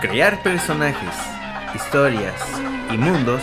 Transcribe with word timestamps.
Crear 0.00 0.42
personajes, 0.42 1.14
historias 1.74 2.34
y 2.90 2.98
mundos 2.98 3.42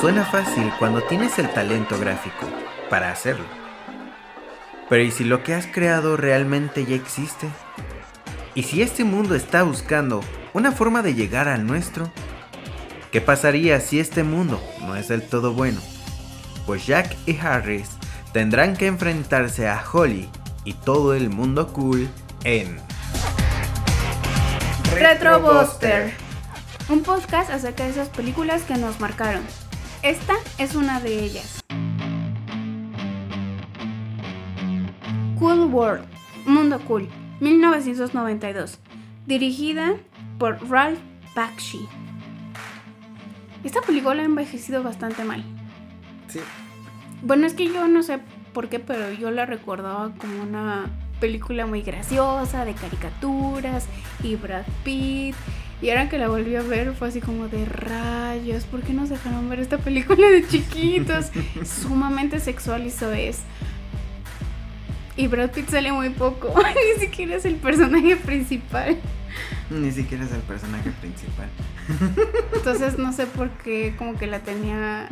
suena 0.00 0.24
fácil 0.24 0.70
cuando 0.78 1.02
tienes 1.02 1.38
el 1.38 1.48
talento 1.48 1.98
gráfico 1.98 2.46
para 2.90 3.10
hacerlo. 3.10 3.46
Pero 4.88 5.02
¿y 5.02 5.10
si 5.10 5.24
lo 5.24 5.42
que 5.42 5.54
has 5.54 5.66
creado 5.66 6.16
realmente 6.16 6.84
ya 6.84 6.94
existe? 6.94 7.48
¿Y 8.54 8.64
si 8.64 8.82
este 8.82 9.04
mundo 9.04 9.34
está 9.34 9.62
buscando 9.62 10.20
una 10.52 10.72
forma 10.72 11.02
de 11.02 11.14
llegar 11.14 11.48
al 11.48 11.66
nuestro? 11.66 12.10
¿Qué 13.10 13.20
pasaría 13.20 13.80
si 13.80 13.98
este 13.98 14.22
mundo 14.22 14.62
no 14.82 14.96
es 14.96 15.08
del 15.08 15.22
todo 15.22 15.54
bueno? 15.54 15.80
Pues 16.66 16.86
Jack 16.86 17.16
y 17.26 17.38
Harris 17.38 17.88
tendrán 18.32 18.76
que 18.76 18.86
enfrentarse 18.86 19.68
a 19.68 19.82
Holly 19.90 20.28
y 20.64 20.74
todo 20.74 21.14
el 21.14 21.30
mundo 21.30 21.72
cool 21.72 22.08
en 22.44 22.76
Retrobuster, 24.94 26.12
un 26.90 27.02
podcast 27.02 27.50
acerca 27.50 27.84
de 27.84 27.90
esas 27.90 28.10
películas 28.10 28.62
que 28.62 28.76
nos 28.76 29.00
marcaron. 29.00 29.42
Esta 30.02 30.34
es 30.58 30.74
una 30.74 31.00
de 31.00 31.24
ellas. 31.24 31.64
Cool 35.38 35.72
World, 35.72 36.04
Mundo 36.44 36.78
Cool, 36.80 37.08
1992, 37.40 38.78
dirigida 39.26 39.94
por 40.38 40.68
Ralph 40.68 41.00
Bakshi. 41.34 41.88
Esta 43.64 43.80
película 43.80 44.20
ha 44.20 44.26
envejecido 44.26 44.82
bastante 44.82 45.24
mal. 45.24 45.42
Sí. 46.28 46.40
Bueno, 47.22 47.46
es 47.46 47.54
que 47.54 47.72
yo 47.72 47.88
no 47.88 48.02
sé 48.02 48.20
por 48.52 48.68
qué, 48.68 48.78
pero 48.78 49.10
yo 49.12 49.30
la 49.30 49.46
recordaba 49.46 50.12
como 50.18 50.42
una 50.42 50.90
película 51.20 51.66
muy 51.66 51.82
graciosa, 51.82 52.64
de 52.64 52.74
caricaturas 52.74 53.86
y 54.22 54.36
Brad 54.36 54.64
Pitt. 54.84 55.34
Y 55.82 55.90
ahora 55.90 56.08
que 56.08 56.18
la 56.18 56.28
volví 56.28 56.56
a 56.56 56.62
ver 56.62 56.94
fue 56.94 57.08
así 57.08 57.20
como 57.20 57.48
de 57.48 57.64
rayos, 57.64 58.64
¿por 58.64 58.82
qué 58.82 58.92
nos 58.92 59.08
dejaron 59.10 59.48
ver 59.48 59.60
esta 59.60 59.78
película 59.78 60.28
de 60.28 60.46
chiquitos? 60.46 61.30
Sumamente 61.64 62.40
sexual 62.40 62.84
y 62.84 62.88
eso 62.88 63.12
es. 63.12 63.40
Y 65.16 65.28
Brad 65.28 65.50
Pitt 65.50 65.68
sale 65.68 65.92
muy 65.92 66.10
poco, 66.10 66.52
ni 66.96 67.00
siquiera 67.00 67.36
es 67.36 67.44
el 67.44 67.56
personaje 67.56 68.16
principal. 68.16 68.96
Ni 69.70 69.90
siquiera 69.90 70.24
es 70.24 70.32
el 70.32 70.40
personaje 70.40 70.90
principal. 71.00 71.48
Entonces 72.54 72.98
no 72.98 73.12
sé 73.12 73.26
por 73.26 73.50
qué 73.50 73.94
como 73.98 74.16
que 74.16 74.26
la 74.26 74.40
tenía 74.40 75.08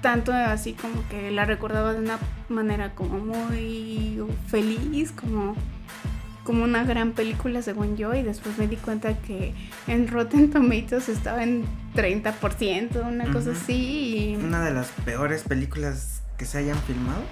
tanto 0.00 0.32
así 0.32 0.72
como 0.72 1.06
que 1.08 1.30
la 1.30 1.44
recordaba 1.44 1.92
de 1.92 2.00
una 2.00 2.18
manera 2.48 2.94
como 2.94 3.18
muy 3.18 4.18
feliz, 4.48 5.12
como, 5.12 5.54
como 6.44 6.64
una 6.64 6.84
gran 6.84 7.12
película 7.12 7.62
según 7.62 7.96
yo 7.96 8.14
y 8.14 8.22
después 8.22 8.58
me 8.58 8.66
di 8.66 8.76
cuenta 8.76 9.18
que 9.18 9.54
en 9.86 10.08
Rotten 10.08 10.50
Tomatoes 10.50 11.08
estaba 11.08 11.42
en 11.42 11.64
30%, 11.94 13.06
una 13.06 13.32
cosa 13.32 13.52
así. 13.52 14.36
Una 14.42 14.64
de 14.64 14.72
las 14.72 14.88
peores 15.04 15.42
películas 15.42 16.22
que 16.38 16.46
se 16.46 16.58
hayan 16.58 16.78
filmado, 16.82 17.22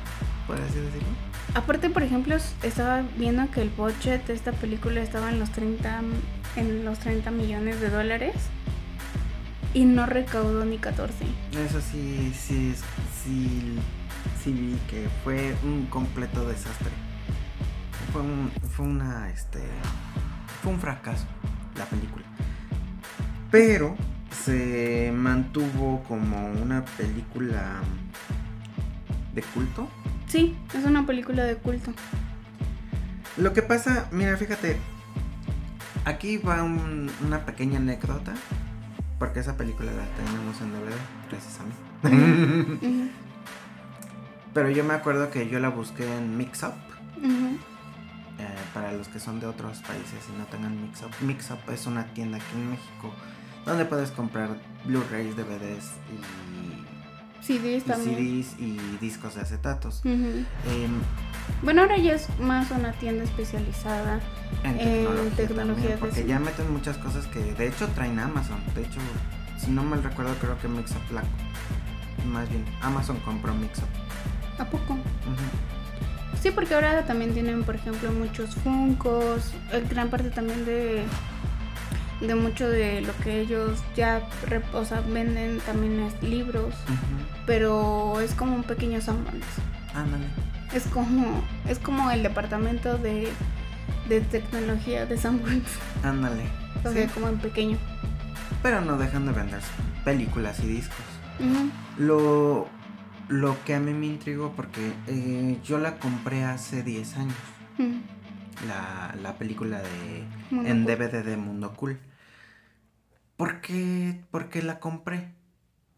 por 0.46 0.56
así 0.56 0.78
decirlo. 0.78 1.08
Aparte, 1.54 1.88
por 1.88 2.02
ejemplo, 2.02 2.36
estaba 2.62 3.02
viendo 3.16 3.50
que 3.50 3.62
el 3.62 3.70
budget 3.70 4.26
de 4.26 4.34
esta 4.34 4.52
película 4.52 5.00
estaba 5.00 5.30
en 5.30 5.40
los 5.40 5.50
30, 5.50 6.02
en 6.56 6.84
los 6.84 6.98
30 6.98 7.30
millones 7.30 7.80
de 7.80 7.88
dólares 7.88 8.34
y 9.74 9.84
no 9.84 10.06
recaudó 10.06 10.64
ni 10.64 10.78
14. 10.78 11.14
Eso 11.52 11.80
sí, 11.80 12.32
sí, 12.34 12.74
sí, 13.22 13.78
sí 14.42 14.52
vi 14.52 14.76
que 14.88 15.08
fue 15.24 15.54
un 15.64 15.86
completo 15.86 16.46
desastre. 16.46 16.90
Fue 18.12 18.22
un, 18.22 18.50
fue 18.70 18.86
una, 18.86 19.30
este, 19.30 19.60
fue 20.62 20.72
un 20.72 20.80
fracaso 20.80 21.26
la 21.76 21.84
película. 21.84 22.24
Pero 23.50 23.96
se 24.44 25.12
mantuvo 25.14 26.02
como 26.04 26.50
una 26.52 26.84
película 26.84 27.80
de 29.34 29.42
culto. 29.42 29.88
Sí, 30.26 30.56
es 30.74 30.84
una 30.84 31.06
película 31.06 31.44
de 31.44 31.56
culto. 31.56 31.92
Lo 33.36 33.52
que 33.52 33.62
pasa, 33.62 34.08
mira, 34.10 34.36
fíjate, 34.36 34.76
aquí 36.04 36.38
va 36.38 36.62
una 36.62 37.44
pequeña 37.46 37.78
anécdota 37.78 38.34
porque 39.18 39.40
esa 39.40 39.56
película 39.56 39.90
la 39.92 40.04
tenemos 40.16 40.60
en 40.60 40.72
DVD, 40.72 40.94
gracias 41.30 41.60
a 41.60 41.64
mí. 41.64 43.10
Pero 44.54 44.70
yo 44.70 44.84
me 44.84 44.94
acuerdo 44.94 45.30
que 45.30 45.48
yo 45.48 45.58
la 45.60 45.68
busqué 45.68 46.04
en 46.16 46.36
Mixup. 46.36 46.74
Eh, 48.40 48.54
para 48.72 48.92
los 48.92 49.08
que 49.08 49.18
son 49.18 49.40
de 49.40 49.46
otros 49.46 49.80
países 49.80 50.20
y 50.32 50.38
no 50.38 50.44
tengan 50.46 50.80
Mixup. 50.80 51.10
Mixup 51.20 51.68
es 51.70 51.86
una 51.86 52.04
tienda 52.14 52.38
aquí 52.38 52.54
en 52.54 52.70
México 52.70 53.12
donde 53.68 53.84
puedes 53.84 54.10
comprar 54.10 54.56
Blu-rays, 54.84 55.36
DVDs 55.36 55.92
y 56.10 56.77
CDs, 57.40 57.84
también. 57.84 58.16
CDs 58.16 58.58
y 58.58 58.76
discos 59.00 59.34
de 59.34 59.42
acetatos. 59.42 60.02
Em, 60.04 60.46
bueno, 61.62 61.82
ahora 61.82 61.96
ya 61.96 62.14
es 62.14 62.28
más 62.40 62.70
una 62.70 62.92
tienda 62.92 63.24
especializada 63.24 64.20
en 64.64 65.30
tecnología. 65.30 65.96
porque 65.98 66.26
ya 66.26 66.38
meten 66.38 66.72
muchas 66.72 66.96
cosas 66.98 67.26
que 67.26 67.40
de 67.40 67.68
hecho 67.68 67.86
traen 67.88 68.18
Amazon. 68.18 68.60
De 68.74 68.82
hecho, 68.82 69.00
si 69.58 69.70
no 69.70 69.82
mal 69.82 70.02
recuerdo, 70.02 70.34
creo 70.40 70.58
que 70.58 70.68
Mixup 70.68 71.10
la. 71.12 71.22
Más 72.26 72.48
bien, 72.50 72.64
Amazon 72.82 73.18
compró 73.20 73.54
Mixup. 73.54 73.88
¿A 74.58 74.64
poco? 74.64 74.98
Sí, 76.40 76.50
porque 76.50 76.74
ahora 76.74 77.04
también 77.04 77.32
tienen, 77.32 77.64
por 77.64 77.74
ejemplo, 77.74 78.12
muchos 78.12 78.54
Funcos, 78.56 79.52
gran 79.90 80.08
parte 80.08 80.30
también 80.30 80.64
de 80.64 81.04
de 82.20 82.34
mucho 82.34 82.68
de 82.68 83.00
lo 83.00 83.16
que 83.18 83.40
ellos 83.40 83.82
ya 83.96 84.28
o 84.72 84.84
sea, 84.84 85.00
venden 85.02 85.60
también 85.60 86.00
es 86.00 86.22
libros, 86.22 86.74
pero 87.46 88.20
es 88.20 88.34
como 88.34 88.56
un 88.56 88.64
pequeño 88.64 89.00
Sanborns. 89.00 89.44
Ándale. 89.94 90.26
Es 90.74 90.84
como 90.84 91.42
es 91.68 91.78
como 91.78 92.10
el 92.10 92.22
departamento 92.22 92.98
de 92.98 93.28
de 94.08 94.20
tecnología 94.22 95.06
de 95.06 95.16
Sanborns. 95.16 95.68
Ándale. 96.02 96.44
O 96.84 96.92
sea, 96.92 97.06
como 97.08 97.28
en 97.28 97.38
pequeño. 97.38 97.78
Pero 98.62 98.80
no 98.80 98.96
dejan 98.96 99.26
de 99.26 99.32
vender 99.32 99.60
películas 100.04 100.60
y 100.60 100.66
discos. 100.66 101.04
Lo, 101.98 102.68
lo 103.28 103.64
que 103.64 103.74
a 103.74 103.80
mí 103.80 103.92
me 103.92 104.06
intrigó 104.06 104.52
porque 104.52 104.92
eh, 105.06 105.58
yo 105.64 105.78
la 105.78 105.98
compré 105.98 106.44
hace 106.44 106.82
10 106.82 107.16
años. 107.16 107.34
la, 108.66 109.14
la, 109.22 109.34
película 109.34 109.80
de 109.80 110.24
en 110.50 110.84
DVD 110.84 111.22
de 111.24 111.36
Mundo 111.36 111.74
Cool. 111.74 111.98
¿Por 113.38 113.60
qué, 113.60 114.20
¿Por 114.32 114.48
qué 114.48 114.62
la 114.62 114.80
compré? 114.80 115.28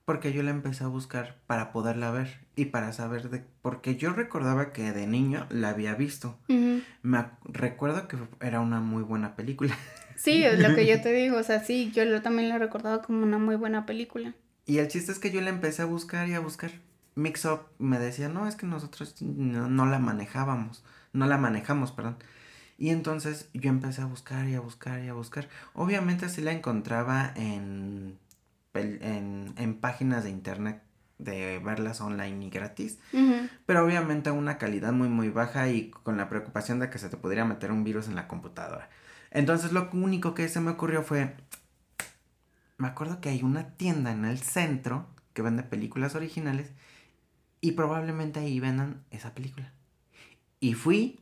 Porque 0.05 0.35
yo 0.35 0.43
la 0.43 0.51
empecé 0.51 0.85
a 0.85 0.89
buscar 0.89 1.39
para 1.47 1.73
poderla 1.73 2.11
ver 2.11 2.47
y 2.55 2.67
para 2.67 2.93
saber 2.93 3.31
de... 3.31 3.43
Porque 3.63 3.97
yo 3.97 4.13
recordaba 4.13 4.75
que 4.75 4.93
de 4.93 5.07
niño 5.07 5.47
la 5.49 5.71
había 5.71 5.95
visto. 5.95 6.39
Me 7.03 7.25
recuerdo 7.45 8.09
que 8.09 8.19
era 8.43 8.61
una 8.61 8.81
muy 8.81 9.03
buena 9.03 9.35
película. 9.35 9.77
Sí, 10.17 10.45
es 10.45 10.59
lo 10.59 10.75
que 10.75 10.87
yo 10.87 11.01
te 11.03 11.15
digo. 11.15 11.39
O 11.39 11.43
sea, 11.43 11.65
sí, 11.65 11.91
yo 11.95 12.05
lo, 12.05 12.21
también 12.21 12.51
la 12.51 12.59
recordaba 12.59 13.01
como 13.01 13.23
una 13.23 13.39
muy 13.39 13.57
buena 13.57 13.87
película. 13.87 14.35
Y 14.67 14.77
el 14.77 14.89
chiste 14.89 15.13
es 15.13 15.19
que 15.19 15.31
yo 15.31 15.41
la 15.41 15.49
empecé 15.49 15.81
a 15.81 15.87
buscar 15.87 16.29
y 16.29 16.35
a 16.35 16.41
buscar. 16.41 16.73
Mix 17.15 17.47
Up 17.47 17.61
me 17.79 17.99
decía, 17.99 18.29
no, 18.29 18.47
es 18.47 18.55
que 18.55 18.67
nosotros 18.67 19.15
no, 19.23 19.71
no 19.71 19.87
la 19.87 19.99
manejábamos. 19.99 20.85
No 21.15 21.25
la 21.25 21.39
manejamos, 21.39 21.93
perdón. 21.93 22.19
Y 22.81 22.91
entonces 22.91 23.49
yo 23.55 23.71
empecé 23.71 24.03
a 24.03 24.07
buscar 24.07 24.49
y 24.49 24.57
a 24.57 24.61
buscar 24.61 25.05
y 25.05 25.09
a 25.09 25.13
buscar. 25.13 25.49
Obviamente 25.75 26.29
sí 26.29 26.41
la 26.41 26.51
encontraba 26.51 27.33
en 27.37 28.19
en, 28.75 29.79
páginas 29.81 30.25
de 30.25 30.31
internet 30.31 30.83
de 31.19 31.59
verlas 31.59 32.01
online 32.01 32.47
y 32.47 32.51
gratis, 32.51 32.99
pero 33.67 33.85
obviamente 33.85 34.31
a 34.31 34.33
una 34.33 34.57
calidad 34.57 34.93
muy 34.93 35.09
muy 35.09 35.29
baja 35.29 35.69
y 35.69 35.91
con 35.91 36.17
la 36.17 36.29
preocupación 36.31 36.79
de 36.79 36.89
que 36.89 36.99
se 36.99 37.11
te 37.11 37.19
pudiera 37.19 37.45
meter 37.45 37.73
un 37.73 37.85
virus 37.85 38.09
en 38.09 38.15
la 38.15 38.27
computadora. 38.27 38.89
Entonces 39.31 39.73
lo 39.73 39.91
único 39.93 40.35
que 40.35 40.49
se 40.49 40.61
me 40.61 40.71
ocurrió 40.71 41.03
fue, 41.03 41.37
me 42.79 42.89
acuerdo 42.89 43.21
que 43.21 43.29
hay 43.29 43.43
una 43.43 43.69
tienda 43.77 44.13
en 44.13 44.25
el 44.25 44.39
centro 44.39 45.07
que 45.35 45.43
vende 45.43 45.63
películas 45.63 46.15
originales 46.15 46.71
y 47.61 47.73
probablemente 47.73 48.41
ahí 48.41 48.59
vendan 48.59 49.05
esa 49.11 49.35
película. 49.35 49.73
Y 50.59 50.73
fui, 50.73 51.20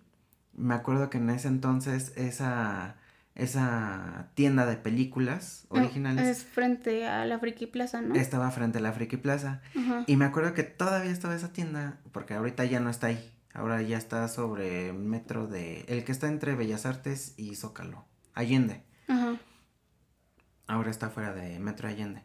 me 0.58 0.74
acuerdo 0.74 1.10
que 1.10 1.18
en 1.18 1.30
ese 1.30 1.48
entonces 1.48 2.12
esa 2.16 2.96
esa 3.38 4.30
tienda 4.34 4.66
de 4.66 4.76
películas 4.76 5.64
originales. 5.68 6.26
Es 6.26 6.44
frente 6.44 7.06
a 7.06 7.24
la 7.24 7.38
Friki 7.38 7.66
Plaza, 7.66 8.02
¿no? 8.02 8.16
Estaba 8.16 8.50
frente 8.50 8.78
a 8.78 8.80
la 8.80 8.92
Friki 8.92 9.16
Plaza. 9.16 9.62
Y 10.06 10.16
me 10.16 10.24
acuerdo 10.24 10.54
que 10.54 10.64
todavía 10.64 11.12
estaba 11.12 11.36
esa 11.36 11.52
tienda, 11.52 12.00
porque 12.10 12.34
ahorita 12.34 12.64
ya 12.64 12.80
no 12.80 12.90
está 12.90 13.06
ahí. 13.06 13.32
Ahora 13.54 13.80
ya 13.80 13.96
está 13.96 14.26
sobre 14.26 14.92
metro 14.92 15.46
de... 15.46 15.84
El 15.88 16.04
que 16.04 16.12
está 16.12 16.26
entre 16.26 16.56
Bellas 16.56 16.84
Artes 16.84 17.34
y 17.36 17.54
Zócalo. 17.54 18.04
Allende. 18.34 18.82
Ajá. 19.06 19.36
Ahora 20.66 20.90
está 20.90 21.08
fuera 21.08 21.32
de 21.32 21.58
Metro 21.60 21.88
Allende. 21.88 22.24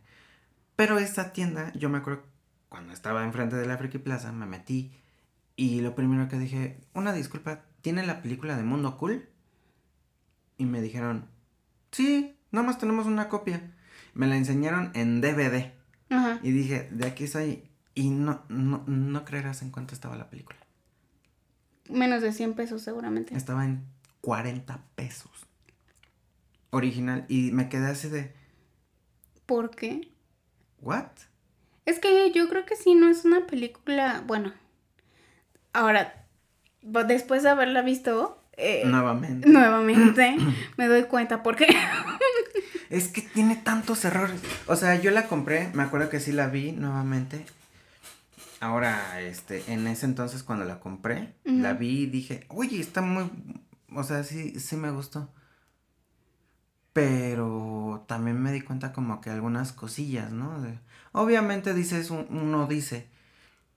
Pero 0.76 0.98
esta 0.98 1.32
tienda, 1.32 1.72
yo 1.74 1.90
me 1.90 2.00
acuerdo 2.00 2.24
cuando 2.70 2.92
estaba 2.92 3.24
enfrente 3.24 3.56
de 3.56 3.68
la 3.68 3.78
Friki 3.78 4.00
Plaza, 4.00 4.32
me 4.32 4.48
metí 4.48 4.92
y 5.56 5.82
lo 5.82 5.94
primero 5.94 6.28
que 6.28 6.40
dije, 6.40 6.82
una 6.94 7.14
disculpa, 7.14 7.62
¿tiene 7.84 8.04
la 8.04 8.24
película 8.24 8.58
de 8.58 8.64
Mundo 8.64 8.98
Cool? 8.98 9.30
Y 10.58 10.66
me 10.66 10.82
dijeron, 10.82 11.30
sí, 11.92 12.36
nada 12.50 12.66
más 12.66 12.80
tenemos 12.80 13.06
una 13.06 13.30
copia. 13.30 13.76
Me 14.16 14.26
la 14.26 14.38
enseñaron 14.38 14.90
en 14.96 15.22
DVD. 15.22 15.74
Ajá. 16.10 16.40
Y 16.42 16.52
dije, 16.52 16.90
de 16.92 17.06
aquí 17.06 17.28
soy. 17.28 17.70
Y 17.94 18.10
no, 18.10 18.44
no, 18.50 18.84
no 18.88 19.26
creerás 19.26 19.62
en 19.62 19.70
cuánto 19.70 19.94
estaba 19.94 20.16
la 20.16 20.32
película. 20.32 20.58
Menos 21.90 22.24
de 22.24 22.32
100 22.32 22.56
pesos 22.56 22.82
seguramente. 22.82 23.36
Estaba 23.36 23.66
en 23.66 23.84
40 24.22 24.82
pesos. 24.96 25.32
Original. 26.72 27.26
Y 27.28 27.52
me 27.52 27.70
quedé 27.70 27.88
así 27.88 28.08
de, 28.08 28.34
¿Por 29.46 29.72
qué? 29.72 30.10
¿what? 30.82 31.12
Es 31.86 32.00
que 32.00 32.32
yo 32.32 32.48
creo 32.48 32.66
que 32.66 32.76
sí, 32.76 32.96
no 32.96 33.10
es 33.10 33.26
una 33.26 33.46
película. 33.46 34.24
Bueno, 34.26 34.54
ahora, 35.74 36.23
después 36.84 37.44
de 37.44 37.50
haberla 37.50 37.82
visto 37.82 38.40
eh, 38.58 38.84
Nuevamente. 38.86 39.50
nuevamente, 39.50 40.36
me 40.78 40.88
doy 40.88 41.04
cuenta 41.04 41.42
por 41.44 41.56
qué. 41.56 41.68
Es 42.90 43.08
que 43.08 43.22
tiene 43.22 43.56
tantos 43.56 44.06
errores. 44.06 44.40
O 44.68 44.76
sea, 44.76 44.94
yo 45.02 45.10
la 45.10 45.28
compré, 45.28 45.72
me 45.74 45.82
acuerdo 45.82 46.10
que 46.10 46.20
sí 46.20 46.32
la 46.32 46.46
vi 46.48 46.74
nuevamente. 46.74 47.44
Ahora, 48.60 49.20
este, 49.22 49.64
en 49.74 49.88
ese 49.88 50.06
entonces 50.06 50.44
cuando 50.44 50.64
la 50.66 50.80
compré, 50.80 51.34
la 51.44 51.74
vi 51.74 52.02
y 52.04 52.06
dije, 52.06 52.46
oye, 52.50 52.80
está 52.80 53.02
muy, 53.02 53.32
o 53.96 54.04
sea, 54.04 54.24
sí, 54.24 54.60
sí 54.60 54.76
me 54.78 54.92
gustó. 54.92 55.34
Pero 56.94 58.06
también 58.08 58.40
me 58.42 58.52
di 58.52 58.62
cuenta 58.62 58.94
como 58.94 59.20
que 59.22 59.32
algunas 59.32 59.74
cosillas, 59.74 60.32
¿no? 60.32 60.62
De- 60.62 60.78
obviamente 61.14 61.74
dices, 61.74 62.12
un- 62.12 62.28
uno 62.30 62.68
dice, 62.68 63.08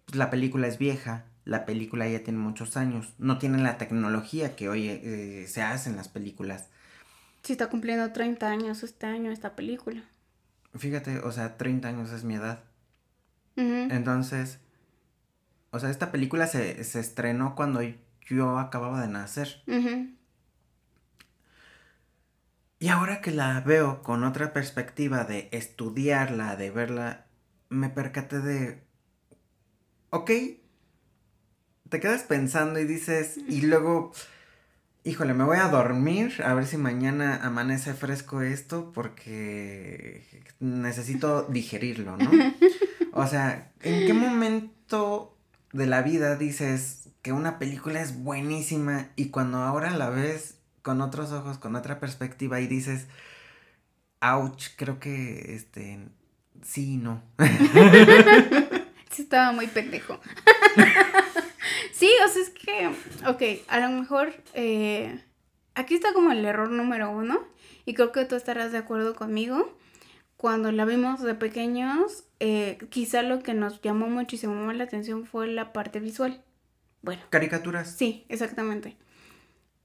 pues, 0.04 0.16
la 0.16 0.28
película 0.28 0.66
es 0.66 0.76
vieja, 0.76 1.24
la 1.46 1.64
película 1.64 2.08
ya 2.08 2.24
tiene 2.24 2.40
muchos 2.40 2.76
años, 2.76 3.14
no 3.18 3.38
tiene 3.38 3.58
la 3.58 3.78
tecnología 3.78 4.56
que 4.56 4.68
hoy 4.68 4.88
eh, 4.88 5.46
se 5.48 5.62
hace 5.62 5.88
en 5.88 5.96
las 5.96 6.08
películas. 6.08 6.68
Sí, 7.42 7.52
está 7.52 7.68
cumpliendo 7.68 8.12
30 8.12 8.48
años 8.48 8.82
este 8.82 9.06
año 9.06 9.30
esta 9.30 9.54
película. 9.54 10.02
Fíjate, 10.74 11.20
o 11.20 11.30
sea, 11.30 11.56
30 11.56 11.88
años 11.88 12.10
es 12.10 12.24
mi 12.24 12.34
edad. 12.34 12.64
Entonces, 13.54 14.58
o 15.70 15.78
sea, 15.78 15.88
esta 15.88 16.12
película 16.12 16.46
se, 16.46 16.84
se 16.84 17.00
estrenó 17.00 17.54
cuando 17.54 17.80
yo 18.26 18.58
acababa 18.58 19.00
de 19.00 19.08
nacer. 19.08 19.62
Y 22.78 22.88
ahora 22.88 23.22
que 23.22 23.30
la 23.30 23.60
veo 23.60 24.02
con 24.02 24.24
otra 24.24 24.52
perspectiva 24.52 25.24
de 25.24 25.48
estudiarla, 25.52 26.56
de 26.56 26.70
verla, 26.70 27.26
me 27.70 27.88
percaté 27.88 28.40
de, 28.40 28.82
ok, 30.10 30.30
te 31.88 32.00
quedas 32.00 32.22
pensando 32.22 32.78
y 32.78 32.84
dices, 32.84 33.38
y 33.48 33.62
luego, 33.62 34.12
híjole, 35.04 35.34
me 35.34 35.44
voy 35.44 35.58
a 35.58 35.68
dormir, 35.68 36.42
a 36.44 36.54
ver 36.54 36.66
si 36.66 36.76
mañana 36.76 37.40
amanece 37.42 37.94
fresco 37.94 38.42
esto, 38.42 38.92
porque 38.92 40.44
necesito 40.60 41.42
digerirlo, 41.44 42.16
¿no? 42.16 42.30
O 43.12 43.26
sea, 43.26 43.72
¿en 43.82 44.06
qué 44.06 44.12
momento 44.12 45.36
de 45.72 45.86
la 45.86 46.02
vida 46.02 46.36
dices 46.36 47.10
que 47.22 47.32
una 47.32 47.58
película 47.58 48.00
es 48.00 48.22
buenísima 48.22 49.08
y 49.16 49.30
cuando 49.30 49.58
ahora 49.58 49.90
la 49.90 50.10
ves 50.10 50.58
con 50.82 51.00
otros 51.00 51.32
ojos, 51.32 51.58
con 51.58 51.76
otra 51.76 51.98
perspectiva 51.98 52.60
y 52.60 52.66
dices, 52.66 53.06
ouch, 54.20 54.68
creo 54.76 55.00
que 55.00 55.54
este, 55.54 55.98
sí, 56.62 56.96
no. 56.96 57.22
Sí, 59.16 59.22
estaba 59.22 59.50
muy 59.52 59.66
pendejo. 59.66 60.20
sí, 61.92 62.10
o 62.24 62.28
sea, 62.28 62.42
es 62.42 62.50
que, 62.50 62.88
ok, 63.28 63.64
a 63.68 63.80
lo 63.80 63.90
mejor 63.90 64.32
eh, 64.54 65.20
aquí 65.74 65.94
está 65.94 66.12
como 66.12 66.32
el 66.32 66.44
error 66.44 66.70
número 66.70 67.10
uno, 67.10 67.46
y 67.84 67.94
creo 67.94 68.12
que 68.12 68.24
tú 68.24 68.34
estarás 68.34 68.72
de 68.72 68.78
acuerdo 68.78 69.14
conmigo. 69.14 69.72
Cuando 70.36 70.70
la 70.70 70.84
vimos 70.84 71.22
de 71.22 71.34
pequeños, 71.34 72.24
eh, 72.40 72.78
quizá 72.90 73.22
lo 73.22 73.42
que 73.42 73.54
nos 73.54 73.80
llamó 73.80 74.08
muchísimo 74.08 74.54
más 74.54 74.76
la 74.76 74.84
atención 74.84 75.24
fue 75.24 75.46
la 75.46 75.72
parte 75.72 76.00
visual. 76.00 76.42
Bueno, 77.00 77.22
Caricaturas. 77.30 77.94
Sí, 77.96 78.26
exactamente. 78.28 78.96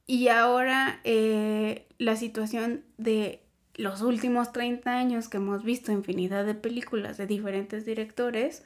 Y 0.07 0.27
ahora 0.27 0.99
eh, 1.03 1.87
la 1.99 2.15
situación 2.15 2.83
de 2.97 3.43
los 3.75 4.01
últimos 4.01 4.51
30 4.51 4.91
años 4.91 5.29
que 5.29 5.37
hemos 5.37 5.63
visto 5.63 5.91
infinidad 5.91 6.45
de 6.45 6.55
películas 6.55 7.17
de 7.17 7.27
diferentes 7.27 7.85
directores 7.85 8.63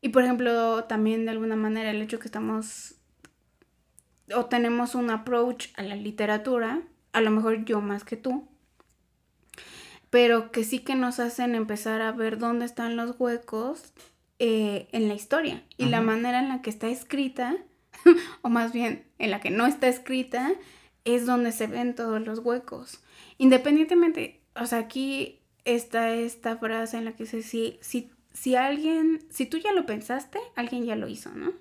y 0.00 0.10
por 0.10 0.24
ejemplo 0.24 0.84
también 0.84 1.24
de 1.24 1.32
alguna 1.32 1.56
manera 1.56 1.90
el 1.90 2.02
hecho 2.02 2.18
que 2.18 2.28
estamos 2.28 2.94
o 4.34 4.46
tenemos 4.46 4.94
un 4.94 5.10
approach 5.10 5.68
a 5.76 5.82
la 5.82 5.96
literatura, 5.96 6.82
a 7.12 7.20
lo 7.20 7.30
mejor 7.30 7.64
yo 7.64 7.80
más 7.80 8.04
que 8.04 8.16
tú, 8.16 8.48
pero 10.10 10.50
que 10.50 10.64
sí 10.64 10.80
que 10.80 10.94
nos 10.94 11.20
hacen 11.20 11.54
empezar 11.54 12.02
a 12.02 12.12
ver 12.12 12.38
dónde 12.38 12.64
están 12.64 12.96
los 12.96 13.18
huecos 13.18 13.92
eh, 14.38 14.88
en 14.92 15.08
la 15.08 15.14
historia 15.14 15.62
y 15.76 15.86
la 15.86 16.00
manera 16.00 16.40
en 16.40 16.48
la 16.48 16.62
que 16.62 16.70
está 16.70 16.88
escrita, 16.88 17.56
o 18.42 18.48
más 18.48 18.72
bien 18.72 19.04
en 19.18 19.30
la 19.30 19.40
que 19.40 19.50
no 19.50 19.66
está 19.66 19.88
escrita, 19.88 20.52
es 21.04 21.26
donde 21.26 21.52
se 21.52 21.66
ven 21.66 21.94
todos 21.94 22.20
los 22.20 22.40
huecos. 22.40 23.00
Independientemente, 23.38 24.40
o 24.54 24.66
sea, 24.66 24.78
aquí 24.78 25.40
está 25.64 26.12
esta 26.14 26.56
frase 26.56 26.98
en 26.98 27.04
la 27.04 27.12
que 27.12 27.24
dice, 27.24 27.42
si, 27.42 27.78
si, 27.80 28.10
si 28.32 28.56
alguien, 28.56 29.24
si 29.30 29.46
tú 29.46 29.58
ya 29.58 29.72
lo 29.72 29.86
pensaste, 29.86 30.38
alguien 30.56 30.84
ya 30.84 30.96
lo 30.96 31.08
hizo, 31.08 31.30
¿no? 31.32 31.52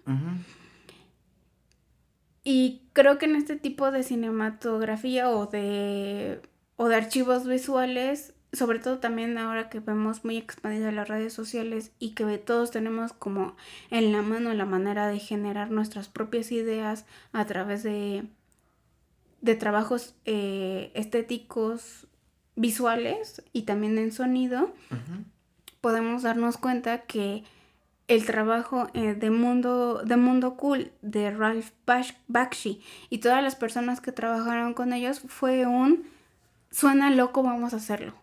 Y 2.43 2.83
creo 2.93 3.17
que 3.17 3.25
en 3.25 3.35
este 3.35 3.55
tipo 3.55 3.91
de 3.91 4.03
cinematografía 4.03 5.29
o 5.29 5.47
de, 5.47 6.41
o 6.77 6.87
de 6.87 6.95
archivos 6.95 7.47
visuales, 7.47 8.33
sobre 8.53 8.79
todo 8.79 8.99
también 8.99 9.37
ahora 9.37 9.69
que 9.69 9.79
vemos 9.79 10.25
muy 10.25 10.37
expandidas 10.37 10.93
las 10.93 11.07
redes 11.07 11.33
sociales 11.33 11.91
y 11.99 12.11
que 12.11 12.37
todos 12.37 12.71
tenemos 12.71 13.13
como 13.13 13.55
en 13.91 14.11
la 14.11 14.21
mano 14.21 14.53
la 14.53 14.65
manera 14.65 15.07
de 15.07 15.19
generar 15.19 15.69
nuestras 15.69 16.07
propias 16.07 16.51
ideas 16.51 17.05
a 17.31 17.45
través 17.45 17.83
de, 17.83 18.25
de 19.41 19.55
trabajos 19.55 20.15
eh, 20.25 20.91
estéticos 20.95 22.07
visuales 22.55 23.43
y 23.53 23.63
también 23.63 23.97
en 23.97 24.11
sonido. 24.11 24.73
Podemos 25.81 26.23
darnos 26.23 26.57
cuenta 26.57 27.01
que 27.03 27.43
el 28.07 28.25
trabajo 28.25 28.89
eh, 28.93 29.13
de 29.15 29.29
mundo 29.31 30.01
de 30.03 30.17
mundo 30.17 30.57
cool 30.57 30.91
de 31.01 31.31
Ralph 31.31 31.71
Bash- 31.87 32.15
Bakshi 32.27 32.81
y 33.09 33.19
todas 33.19 33.43
las 33.43 33.55
personas 33.55 34.01
que 34.01 34.11
trabajaron 34.11 34.73
con 34.73 34.93
ellos 34.93 35.21
fue 35.27 35.65
un 35.67 36.07
suena 36.71 37.11
loco 37.11 37.43
vamos 37.43 37.73
a 37.73 37.77
hacerlo 37.77 38.13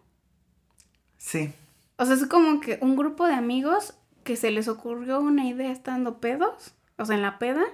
Sí. 1.19 1.53
o 1.99 2.05
sea 2.07 2.15
es 2.15 2.27
como 2.27 2.61
que 2.61 2.79
un 2.83 2.97
grupo 2.97 3.27
de 3.27 3.35
amigos 3.35 3.95
que 4.25 4.37
se 4.37 4.51
les 4.51 4.69
ocurrió 4.69 5.21
una 5.21 5.47
idea 5.47 5.71
estando 5.73 6.21
pedos 6.21 6.75
o 6.99 7.05
sea 7.05 7.17
en 7.17 7.23
la 7.23 7.39
peda 7.39 7.65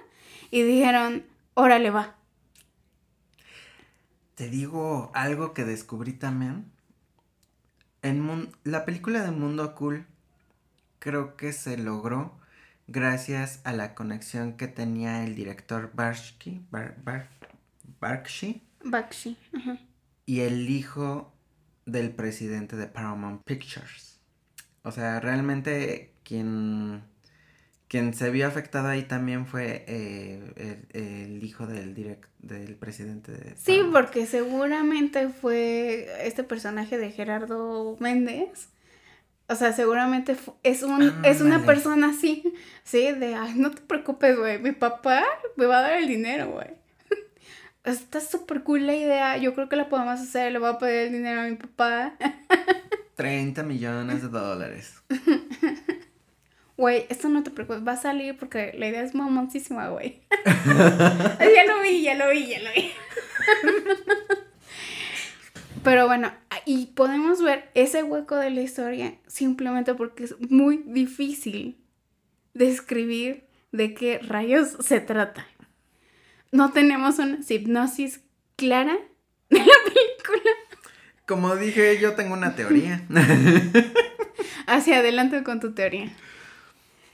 y 0.51 0.61
dijeron 0.63 1.25
órale 1.55 1.89
va 1.89 2.15
Te 4.35 4.49
digo 4.49 5.11
algo 5.13 5.53
que 5.53 5.63
descubrí 5.65 6.13
también. 6.13 6.72
En 8.03 8.49
la 8.63 8.85
película 8.85 9.23
de 9.23 9.31
Mundo 9.31 9.73
Cool 9.75 10.05
creo 10.99 11.35
que 11.37 11.53
se 11.53 11.77
logró 11.77 12.37
gracias 12.87 13.61
a 13.63 13.71
la 13.73 13.95
conexión 13.95 14.57
que 14.57 14.67
tenía 14.67 15.23
el 15.23 15.35
director 15.35 15.91
Barsky, 15.93 16.65
Bar, 16.69 16.97
Bar- 17.03 17.29
Bakshi 17.99 18.61
Bakshi 18.83 19.37
ajá. 19.55 19.77
y 20.25 20.41
el 20.41 20.69
hijo 20.69 21.33
del 21.85 22.11
presidente 22.11 22.75
de 22.75 22.87
Paramount 22.87 23.41
Pictures. 23.43 24.19
O 24.83 24.91
sea, 24.91 25.19
realmente 25.21 26.13
quien, 26.23 27.03
quien 27.93 28.15
se 28.15 28.31
vio 28.31 28.47
afectado 28.47 28.87
ahí 28.87 29.03
también 29.03 29.45
fue 29.45 29.85
eh, 29.87 30.83
el, 30.95 30.99
el 30.99 31.43
hijo 31.43 31.67
del, 31.67 31.93
direct, 31.93 32.27
del 32.39 32.73
presidente 32.73 33.31
de 33.31 33.55
Sí, 33.55 33.83
porque 33.91 34.25
seguramente 34.25 35.29
fue 35.29 36.07
este 36.25 36.43
personaje 36.43 36.97
de 36.97 37.11
Gerardo 37.11 37.95
Méndez. 37.99 38.69
O 39.47 39.53
sea, 39.53 39.73
seguramente 39.73 40.35
es, 40.63 40.81
un, 40.81 41.13
es 41.23 41.41
una 41.41 41.67
persona 41.67 42.09
así, 42.09 42.51
sí, 42.83 43.11
de, 43.11 43.35
ay, 43.35 43.53
no 43.57 43.69
te 43.69 43.81
preocupes, 43.83 44.39
güey, 44.39 44.57
mi 44.57 44.71
papá 44.71 45.23
me 45.55 45.67
va 45.67 45.77
a 45.77 45.81
dar 45.81 45.93
el 45.93 46.07
dinero, 46.07 46.47
güey. 46.47 46.69
Está 47.83 48.21
súper 48.21 48.63
cool 48.63 48.87
la 48.87 48.95
idea, 48.95 49.37
yo 49.37 49.53
creo 49.53 49.69
que 49.69 49.75
la 49.75 49.87
podemos 49.87 50.19
hacer, 50.19 50.51
le 50.51 50.57
voy 50.57 50.71
a 50.71 50.79
pedir 50.79 51.09
el 51.09 51.13
dinero 51.13 51.41
a 51.41 51.43
mi 51.43 51.57
papá. 51.57 52.13
30 53.17 53.61
millones 53.61 54.23
de 54.23 54.29
dólares. 54.29 55.03
Güey, 56.83 57.05
esto 57.07 57.29
no 57.29 57.43
te 57.43 57.49
preocupes, 57.49 57.87
va 57.87 57.93
a 57.93 57.95
salir 57.95 58.37
porque 58.37 58.73
la 58.77 58.89
idea 58.89 59.03
es 59.03 59.15
mamoncísima, 59.15 59.87
güey. 59.87 60.19
ya 60.45 61.65
lo 61.65 61.81
vi, 61.81 62.01
ya 62.01 62.13
lo 62.13 62.29
vi, 62.29 62.47
ya 62.47 62.59
lo 62.59 62.69
vi. 62.75 62.91
Pero 65.85 66.07
bueno, 66.07 66.33
y 66.65 66.87
podemos 66.87 67.41
ver 67.41 67.71
ese 67.73 68.03
hueco 68.03 68.35
de 68.35 68.49
la 68.49 68.59
historia 68.59 69.15
simplemente 69.27 69.93
porque 69.93 70.25
es 70.25 70.35
muy 70.49 70.83
difícil 70.85 71.77
describir 72.53 73.47
de 73.71 73.93
qué 73.93 74.19
rayos 74.19 74.75
se 74.81 74.99
trata. 74.99 75.47
no 76.51 76.73
tenemos 76.73 77.17
una 77.17 77.39
hipnosis 77.47 78.19
clara 78.57 78.97
de 79.49 79.59
la 79.59 79.65
película. 79.85 80.51
Como 81.27 81.55
dije, 81.55 81.97
yo 82.01 82.15
tengo 82.15 82.33
una 82.33 82.57
teoría. 82.57 83.07
Hacia 84.67 84.97
adelante 84.97 85.43
con 85.43 85.61
tu 85.61 85.73
teoría. 85.73 86.13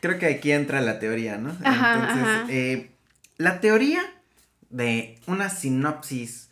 Creo 0.02 0.18
que 0.18 0.28
aquí 0.28 0.52
entra 0.52 0.82
la 0.82 1.00
teoría, 1.00 1.38
¿no? 1.38 1.56
Ajá, 1.64 1.94
Entonces, 1.94 2.24
ajá. 2.24 2.46
eh, 2.50 2.92
la 3.38 3.60
teoría 3.60 4.02
de 4.70 5.20
una 5.28 5.50
sinopsis 5.50 6.50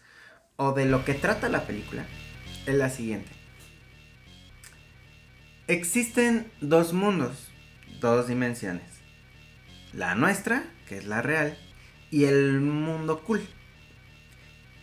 o 0.55 0.73
de 0.73 0.85
lo 0.85 1.05
que 1.05 1.13
trata 1.13 1.49
la 1.49 1.65
película 1.65 2.05
es 2.65 2.75
la 2.75 2.89
siguiente. 2.89 3.29
Existen 5.67 6.51
dos 6.61 6.93
mundos, 6.93 7.49
dos 7.99 8.27
dimensiones. 8.27 8.83
La 9.93 10.15
nuestra, 10.15 10.63
que 10.87 10.97
es 10.97 11.05
la 11.05 11.21
real, 11.21 11.57
y 12.11 12.25
el 12.25 12.59
mundo 12.61 13.21
cool. 13.23 13.45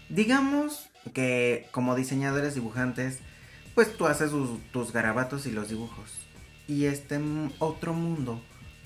Digamos 0.08 0.90
que 1.14 1.68
como 1.72 1.94
diseñadores 1.94 2.54
dibujantes, 2.54 3.20
pues 3.74 3.96
tú 3.96 4.06
haces 4.06 4.30
sus- 4.30 4.60
tus 4.72 4.92
garabatos 4.92 5.46
y 5.46 5.50
los 5.52 5.68
dibujos. 5.68 6.12
Y 6.68 6.84
este 6.86 7.20
otro 7.58 7.92
mundo 7.94 8.42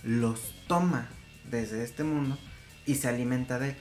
los 0.09 0.55
toma 0.67 1.07
desde 1.50 1.85
este 1.85 2.03
mundo 2.03 2.38
y 2.87 2.95
se 2.95 3.09
alimenta 3.09 3.59
de 3.59 3.71
él. 3.71 3.77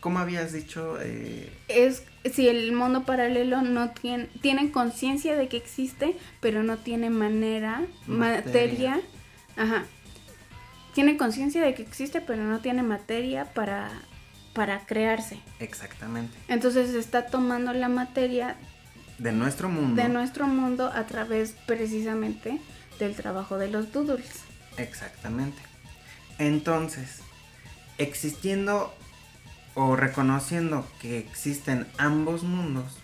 Como 0.00 0.18
habías 0.18 0.52
dicho, 0.52 0.98
eh, 1.00 1.50
Es 1.68 2.02
si 2.32 2.48
el 2.48 2.72
mundo 2.72 3.04
paralelo 3.04 3.62
no 3.62 3.90
tiene, 3.90 4.26
tiene 4.42 4.70
conciencia 4.70 5.36
de 5.36 5.48
que 5.48 5.56
existe, 5.56 6.14
pero 6.40 6.62
no 6.62 6.76
tiene 6.76 7.08
manera, 7.08 7.82
materia. 8.06 8.96
Materia. 8.96 9.00
Ajá. 9.56 9.84
Tiene 10.94 11.16
conciencia 11.16 11.62
de 11.62 11.74
que 11.74 11.82
existe, 11.82 12.20
pero 12.20 12.44
no 12.44 12.60
tiene 12.60 12.82
materia 12.82 13.46
para, 13.54 13.90
para 14.52 14.80
crearse. 14.86 15.40
exactamente, 15.60 16.36
Entonces 16.48 16.94
está 16.94 17.26
tomando 17.26 17.72
la 17.72 17.88
materia 17.88 18.56
de 19.18 19.32
nuestro 19.32 19.68
mundo. 19.70 20.00
de 20.00 20.08
nuestro 20.10 20.46
mundo 20.46 20.92
a 20.94 21.06
través 21.06 21.52
precisamente 21.66 22.60
del 23.00 23.14
trabajo 23.14 23.56
de 23.58 23.68
los 23.70 23.90
doodles. 23.92 24.42
Exactamente. 24.78 25.60
Entonces, 26.38 27.20
existiendo 27.98 28.94
o 29.74 29.96
reconociendo 29.96 30.86
que 31.00 31.18
existen 31.18 31.86
ambos 31.98 32.42
mundos, 32.42 32.98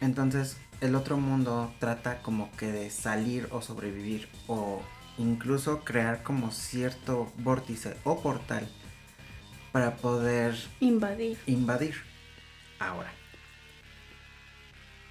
entonces 0.00 0.56
el 0.80 0.94
otro 0.94 1.16
mundo 1.16 1.72
trata 1.80 2.22
como 2.22 2.52
que 2.56 2.66
de 2.70 2.90
salir 2.90 3.48
o 3.50 3.62
sobrevivir 3.62 4.28
o 4.46 4.82
incluso 5.18 5.84
crear 5.84 6.22
como 6.22 6.52
cierto 6.52 7.32
vórtice 7.38 7.96
o 8.04 8.22
portal 8.22 8.68
para 9.72 9.96
poder 9.96 10.54
Invadir. 10.80 11.38
invadir. 11.46 11.94
Ahora, 12.78 13.12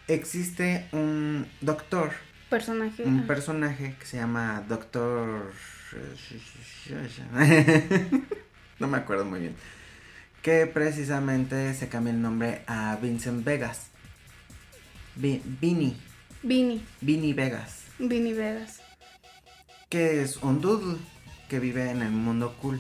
existe 0.08 0.88
un 0.94 1.48
doctor 1.60 2.14
Personaje. 2.50 3.04
un 3.04 3.28
personaje 3.28 3.96
que 4.00 4.06
se 4.06 4.18
llama 4.18 4.64
Doctor. 4.68 5.52
no 8.80 8.88
me 8.88 8.98
acuerdo 8.98 9.26
muy 9.26 9.40
bien. 9.42 9.56
Que 10.42 10.66
precisamente 10.68 11.74
se 11.74 11.90
cambia 11.90 12.14
el 12.14 12.22
nombre 12.22 12.62
a 12.68 12.98
Vincent 13.02 13.44
Vegas. 13.44 13.88
Vi- 15.16 15.42
Vini. 15.60 15.98
Vini. 16.44 16.86
Vini 17.02 17.34
Vegas. 17.34 17.84
Vini 18.00 18.34
Vegas. 18.34 18.82
Que 19.90 20.22
es 20.22 20.38
un 20.38 20.62
doodle 20.62 20.98
que 21.50 21.60
vive 21.60 21.90
en 21.90 22.02
el 22.02 22.12
mundo 22.12 22.56
cool. 22.62 22.80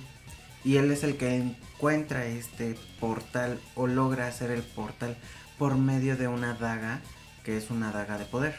Y 0.64 0.78
él 0.78 0.92
es 0.92 1.04
el 1.04 1.18
que 1.18 1.36
encuentra 1.36 2.26
este 2.26 2.78
portal 3.00 3.60
o 3.76 3.88
logra 3.88 4.28
hacer 4.28 4.52
el 4.52 4.62
portal 4.64 5.18
por 5.58 5.78
medio 5.78 6.18
de 6.18 6.28
una 6.28 6.54
daga 6.54 7.02
que 7.44 7.58
es 7.58 7.70
una 7.70 7.92
daga 7.92 8.18
de 8.18 8.26
poder. 8.26 8.56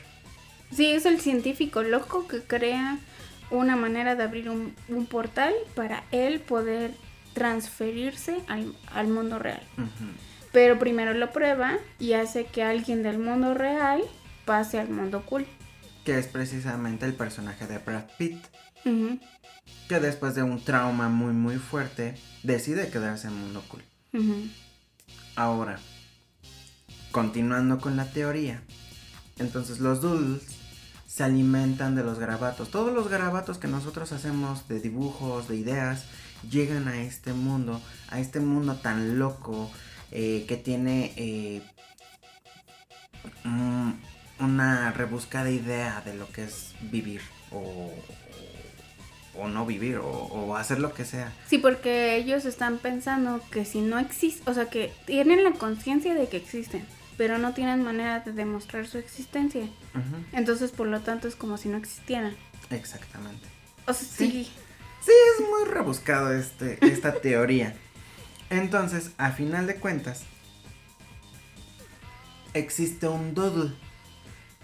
Sí, 0.71 0.87
es 0.87 1.07
el 1.07 1.21
científico 1.21 1.83
loco 1.83 2.29
que 2.29 2.43
crea 2.43 2.99
una 3.51 3.77
manera 3.77 4.15
de 4.15 4.23
abrir 4.23 4.51
un, 4.51 4.75
un 4.89 5.07
portal 5.07 5.55
para 5.75 6.05
él 6.11 6.41
poder 6.41 6.93
transferirse 7.33 8.41
al, 8.49 8.75
al 8.93 9.09
mundo 9.09 9.39
real. 9.39 9.63
Pero 10.53 10.79
primero 10.79 11.15
lo 11.15 11.31
prueba 11.31 11.79
y 11.99 12.15
hace 12.15 12.45
que 12.45 12.63
alguien 12.63 13.03
del 13.03 13.19
mundo 13.19 13.55
real 13.55 14.03
pase 14.45 14.79
al 14.79 14.89
mundo 14.89 15.25
cool. 15.25 15.47
Que 16.05 16.19
es 16.19 16.27
precisamente 16.27 17.07
el 17.07 17.15
personaje 17.15 17.67
de 17.67 17.79
Brad 17.79 18.05
Pitt. 18.19 18.39
Que 19.89 20.01
después 20.01 20.35
de 20.35 20.43
un 20.43 20.63
trauma 20.63 21.09
muy 21.09 21.33
muy 21.33 21.57
fuerte 21.57 22.15
decide 22.43 22.89
quedarse 22.91 23.29
en 23.29 23.35
mundo 23.35 23.63
cool. 23.69 23.83
Ahora, 25.37 25.79
continuando 27.13 27.79
con 27.79 27.97
la 27.97 28.11
teoría, 28.11 28.63
entonces 29.39 29.79
los 29.79 30.01
doodles 30.01 30.58
se 31.19 31.25
alimentan 31.25 31.97
de 31.97 32.05
los 32.05 32.21
garabatos. 32.21 32.71
Todos 32.71 32.95
los 32.95 33.09
garabatos 33.09 33.59
que 33.59 33.67
nosotros 33.67 34.13
hacemos 34.13 34.69
de 34.69 34.79
dibujos, 34.79 35.49
de 35.49 35.57
ideas, 35.57 36.05
llegan 36.49 36.87
a 36.87 37.03
este 37.03 37.33
mundo, 37.33 37.83
a 38.09 38.21
este 38.21 38.39
mundo 38.39 38.77
tan 38.77 39.19
loco 39.19 39.69
eh, 40.13 40.45
que 40.47 40.57
tiene 40.57 41.13
eh, 41.17 41.61
una 44.39 44.93
rebuscada 44.93 45.51
idea 45.51 46.03
de 46.05 46.15
lo 46.15 46.31
que 46.31 46.45
es 46.45 46.77
vivir 46.83 47.21
o, 47.51 47.93
o 49.35 49.49
no 49.49 49.67
vivir 49.67 49.97
o, 49.97 50.09
o 50.09 50.55
hacer 50.55 50.79
lo 50.79 50.95
que 50.95 51.05
sea. 51.05 51.33
Sí, 51.49 51.59
porque 51.59 52.15
ellos 52.15 52.45
están 52.45 52.79
pensando 52.79 53.41
que 53.51 53.65
si 53.65 53.81
no 53.81 53.99
existe, 53.99 54.49
o 54.49 54.55
sea, 54.55 54.67
que 54.67 54.93
tienen 55.05 55.43
la 55.43 55.51
conciencia 55.51 56.15
de 56.15 56.29
que 56.29 56.37
existen, 56.37 56.87
pero 57.19 57.37
no 57.37 57.53
tienen 57.53 57.83
manera 57.83 58.21
de 58.21 58.33
demostrar 58.33 58.87
su 58.87 58.97
existencia. 58.97 59.69
Entonces, 60.33 60.71
por 60.71 60.87
lo 60.87 61.01
tanto, 61.01 61.27
es 61.27 61.35
como 61.35 61.59
si 61.59 61.69
no 61.69 61.77
existieran. 61.77 62.35
Exactamente. 62.71 63.47
O 63.87 63.93
sea, 63.93 64.09
sí. 64.09 64.49
Sí, 65.01 65.13
es 65.35 65.45
muy 65.47 65.69
rebuscado 65.69 66.33
este, 66.33 66.79
esta 66.81 67.13
teoría. 67.21 67.75
Entonces, 68.51 69.11
a 69.19 69.33
final 69.33 69.67
de 69.67 69.77
cuentas, 69.77 70.23
existe 72.55 73.09
un 73.09 73.35
doodle 73.35 73.75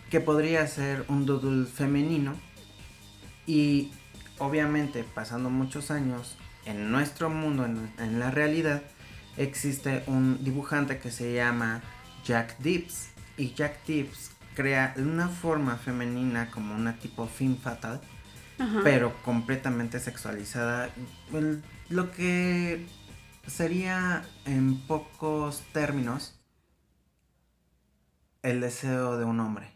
que 0.08 0.20
podría 0.20 0.66
ser 0.68 1.04
un 1.08 1.26
doodle 1.26 1.66
femenino 1.66 2.34
y 3.46 3.90
obviamente 4.38 5.02
pasando 5.02 5.50
muchos 5.50 5.90
años 5.90 6.36
en 6.66 6.92
nuestro 6.92 7.30
mundo, 7.30 7.64
en, 7.64 7.92
en 7.98 8.20
la 8.20 8.30
realidad, 8.30 8.82
existe 9.36 10.04
un 10.06 10.42
dibujante 10.44 10.98
que 10.98 11.10
se 11.10 11.34
llama 11.34 11.82
Jack 12.24 12.58
Dips 12.58 13.08
y 13.36 13.52
Jack 13.54 13.84
Dips 13.86 14.30
crea 14.54 14.94
una 14.96 15.28
forma 15.28 15.76
femenina 15.76 16.50
como 16.50 16.74
una 16.74 16.96
tipo 16.98 17.26
fin 17.26 17.58
fatal 17.58 18.00
Ajá. 18.58 18.80
pero 18.84 19.12
completamente 19.22 19.98
sexualizada. 20.00 20.90
El- 21.32 21.62
Lo 21.90 22.10
que 22.12 22.86
sería 23.46 24.24
en 24.46 24.80
pocos 24.86 25.60
términos 25.72 26.38
el 28.42 28.60
deseo 28.60 29.16
de 29.18 29.24
un 29.24 29.40
hombre. 29.40 29.70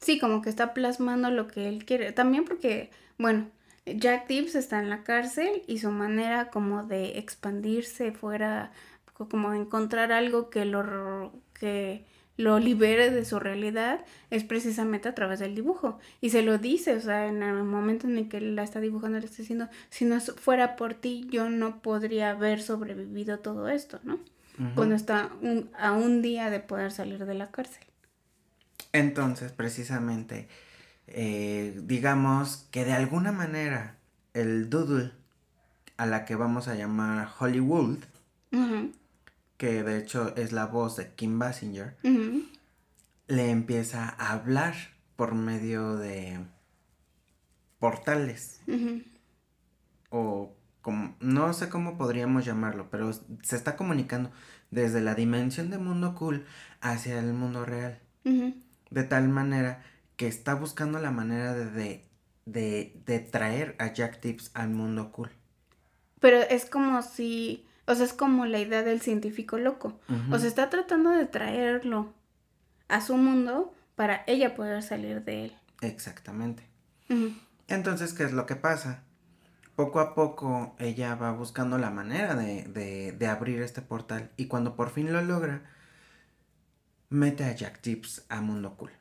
Sí, 0.00 0.18
como 0.18 0.42
que 0.42 0.50
está 0.50 0.74
plasmando 0.74 1.30
lo 1.30 1.48
que 1.48 1.68
él 1.68 1.84
quiere. 1.84 2.12
También 2.12 2.44
porque, 2.44 2.90
bueno, 3.18 3.48
Jack 3.86 4.26
Tibbs 4.26 4.54
está 4.54 4.78
en 4.80 4.90
la 4.90 5.02
cárcel 5.02 5.62
y 5.66 5.78
su 5.78 5.90
manera 5.90 6.50
como 6.50 6.84
de 6.84 7.18
expandirse 7.18 8.12
fuera, 8.12 8.72
como 9.14 9.54
encontrar 9.54 10.12
algo 10.12 10.50
que 10.50 10.64
lo, 10.64 11.32
que 11.54 12.04
lo 12.36 12.58
libere 12.58 13.10
de 13.10 13.24
su 13.24 13.38
realidad, 13.38 14.04
es 14.30 14.42
precisamente 14.44 15.08
a 15.08 15.14
través 15.14 15.38
del 15.38 15.54
dibujo. 15.54 15.98
Y 16.20 16.30
se 16.30 16.42
lo 16.42 16.58
dice, 16.58 16.96
o 16.96 17.00
sea, 17.00 17.26
en 17.28 17.42
el 17.42 17.62
momento 17.62 18.06
en 18.08 18.18
el 18.18 18.28
que 18.28 18.40
la 18.40 18.64
está 18.64 18.80
dibujando, 18.80 19.18
le 19.20 19.26
está 19.26 19.38
diciendo, 19.38 19.68
si 19.88 20.04
no 20.04 20.20
fuera 20.20 20.74
por 20.76 20.94
ti, 20.94 21.28
yo 21.30 21.48
no 21.48 21.80
podría 21.80 22.30
haber 22.30 22.60
sobrevivido 22.60 23.38
todo 23.38 23.68
esto, 23.68 24.00
¿no? 24.02 24.18
Cuando 24.76 24.94
está 24.94 25.30
un- 25.42 25.70
a 25.78 25.92
un 25.92 26.22
día 26.22 26.48
de 26.50 26.60
poder 26.60 26.92
salir 26.92 27.24
de 27.24 27.34
la 27.34 27.50
cárcel. 27.50 27.84
Entonces, 28.92 29.50
precisamente, 29.52 30.48
eh, 31.08 31.80
digamos 31.84 32.66
que 32.70 32.84
de 32.84 32.92
alguna 32.92 33.32
manera 33.32 33.96
el 34.32 34.70
doodle 34.70 35.10
a 35.96 36.06
la 36.06 36.24
que 36.24 36.36
vamos 36.36 36.68
a 36.68 36.74
llamar 36.76 37.28
Hollywood, 37.38 37.98
que 39.56 39.82
de 39.82 39.98
hecho 39.98 40.34
es 40.36 40.52
la 40.52 40.66
voz 40.66 40.96
de 40.96 41.14
Kim 41.14 41.38
Basinger, 41.38 41.96
le 43.26 43.50
empieza 43.50 44.08
a 44.08 44.32
hablar 44.32 44.74
por 45.16 45.34
medio 45.34 45.96
de 45.96 46.38
portales. 47.78 48.60
O 50.10 50.56
como 50.82 51.16
no 51.20 51.52
sé 51.54 51.68
cómo 51.68 51.96
podríamos 51.96 52.44
llamarlo, 52.44 52.88
pero 52.90 53.12
se 53.12 53.56
está 53.56 53.76
comunicando 53.76 54.30
desde 54.70 55.00
la 55.00 55.14
dimensión 55.14 55.70
de 55.70 55.78
mundo 55.78 56.14
cool 56.14 56.44
hacia 56.80 57.18
el 57.18 57.32
mundo 57.32 57.64
real, 57.64 58.00
de 58.24 59.04
tal 59.04 59.28
manera 59.28 59.82
que 60.16 60.26
está 60.26 60.54
buscando 60.54 60.98
la 60.98 61.10
manera 61.10 61.54
de 61.54 61.70
de, 61.70 62.04
de, 62.44 63.00
de 63.06 63.20
traer 63.20 63.76
a 63.78 63.92
Jack 63.92 64.20
Tips 64.20 64.50
al 64.54 64.70
mundo 64.70 65.10
cool. 65.10 65.30
Pero 66.20 66.38
es 66.38 66.66
como 66.66 67.02
si 67.02 67.66
O 67.86 67.94
sea, 67.94 68.04
es 68.04 68.12
como 68.12 68.46
la 68.46 68.58
idea 68.60 68.82
del 68.82 69.00
científico 69.00 69.58
loco. 69.58 70.00
O 70.30 70.38
sea, 70.38 70.48
está 70.48 70.70
tratando 70.70 71.10
de 71.10 71.26
traerlo 71.26 72.14
a 72.88 73.00
su 73.00 73.16
mundo 73.16 73.74
para 73.94 74.24
ella 74.26 74.54
poder 74.54 74.82
salir 74.82 75.22
de 75.24 75.46
él. 75.46 75.56
Exactamente. 75.80 76.64
Entonces, 77.68 78.12
¿qué 78.14 78.24
es 78.24 78.32
lo 78.32 78.46
que 78.46 78.56
pasa? 78.56 79.02
Poco 79.76 80.00
a 80.00 80.14
poco 80.14 80.76
ella 80.78 81.14
va 81.16 81.32
buscando 81.32 81.78
la 81.78 81.90
manera 81.90 82.34
de, 82.34 83.26
abrir 83.28 83.60
este 83.62 83.82
portal 83.82 84.30
y 84.36 84.46
cuando 84.46 84.76
por 84.76 84.90
fin 84.90 85.12
lo 85.12 85.20
logra, 85.22 85.62
mete 87.10 87.44
a 87.44 87.54
Jack 87.54 87.80
Tips 87.80 88.24
a 88.28 88.40
Mundo 88.40 88.76
Cool. 88.76 88.92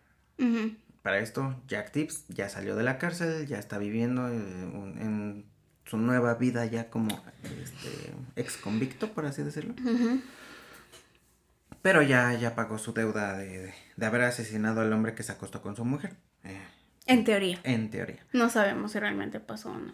Para 1.01 1.19
esto, 1.19 1.61
Jack 1.67 1.91
Tips 1.91 2.25
ya 2.29 2.49
salió 2.49 2.75
de 2.75 2.83
la 2.83 2.97
cárcel, 2.97 3.45
ya 3.45 3.59
está 3.59 3.77
viviendo 3.77 4.29
eh, 4.29 4.33
en 4.33 5.45
su 5.85 5.97
nueva 5.97 6.35
vida 6.35 6.65
ya 6.65 6.89
como 6.89 7.09
este, 7.43 8.13
ex 8.35 8.57
convicto, 8.57 9.11
por 9.11 9.25
así 9.25 9.43
decirlo. 9.43 9.73
Pero 11.81 12.01
ya, 12.01 12.33
ya 12.33 12.55
pagó 12.55 12.77
su 12.77 12.93
deuda 12.93 13.37
de, 13.37 13.73
haber 14.01 14.21
asesinado 14.21 14.81
al 14.81 14.93
hombre 14.93 15.15
que 15.15 15.23
se 15.23 15.31
acostó 15.31 15.61
con 15.61 15.75
su 15.75 15.83
mujer. 15.83 16.15
Eh, 16.43 16.61
en 17.05 17.23
teoría. 17.25 17.59
En 17.63 17.89
teoría. 17.89 18.25
No 18.31 18.49
sabemos 18.49 18.93
si 18.93 18.99
realmente 18.99 19.39
pasó 19.39 19.71
o 19.71 19.77
no. 19.77 19.93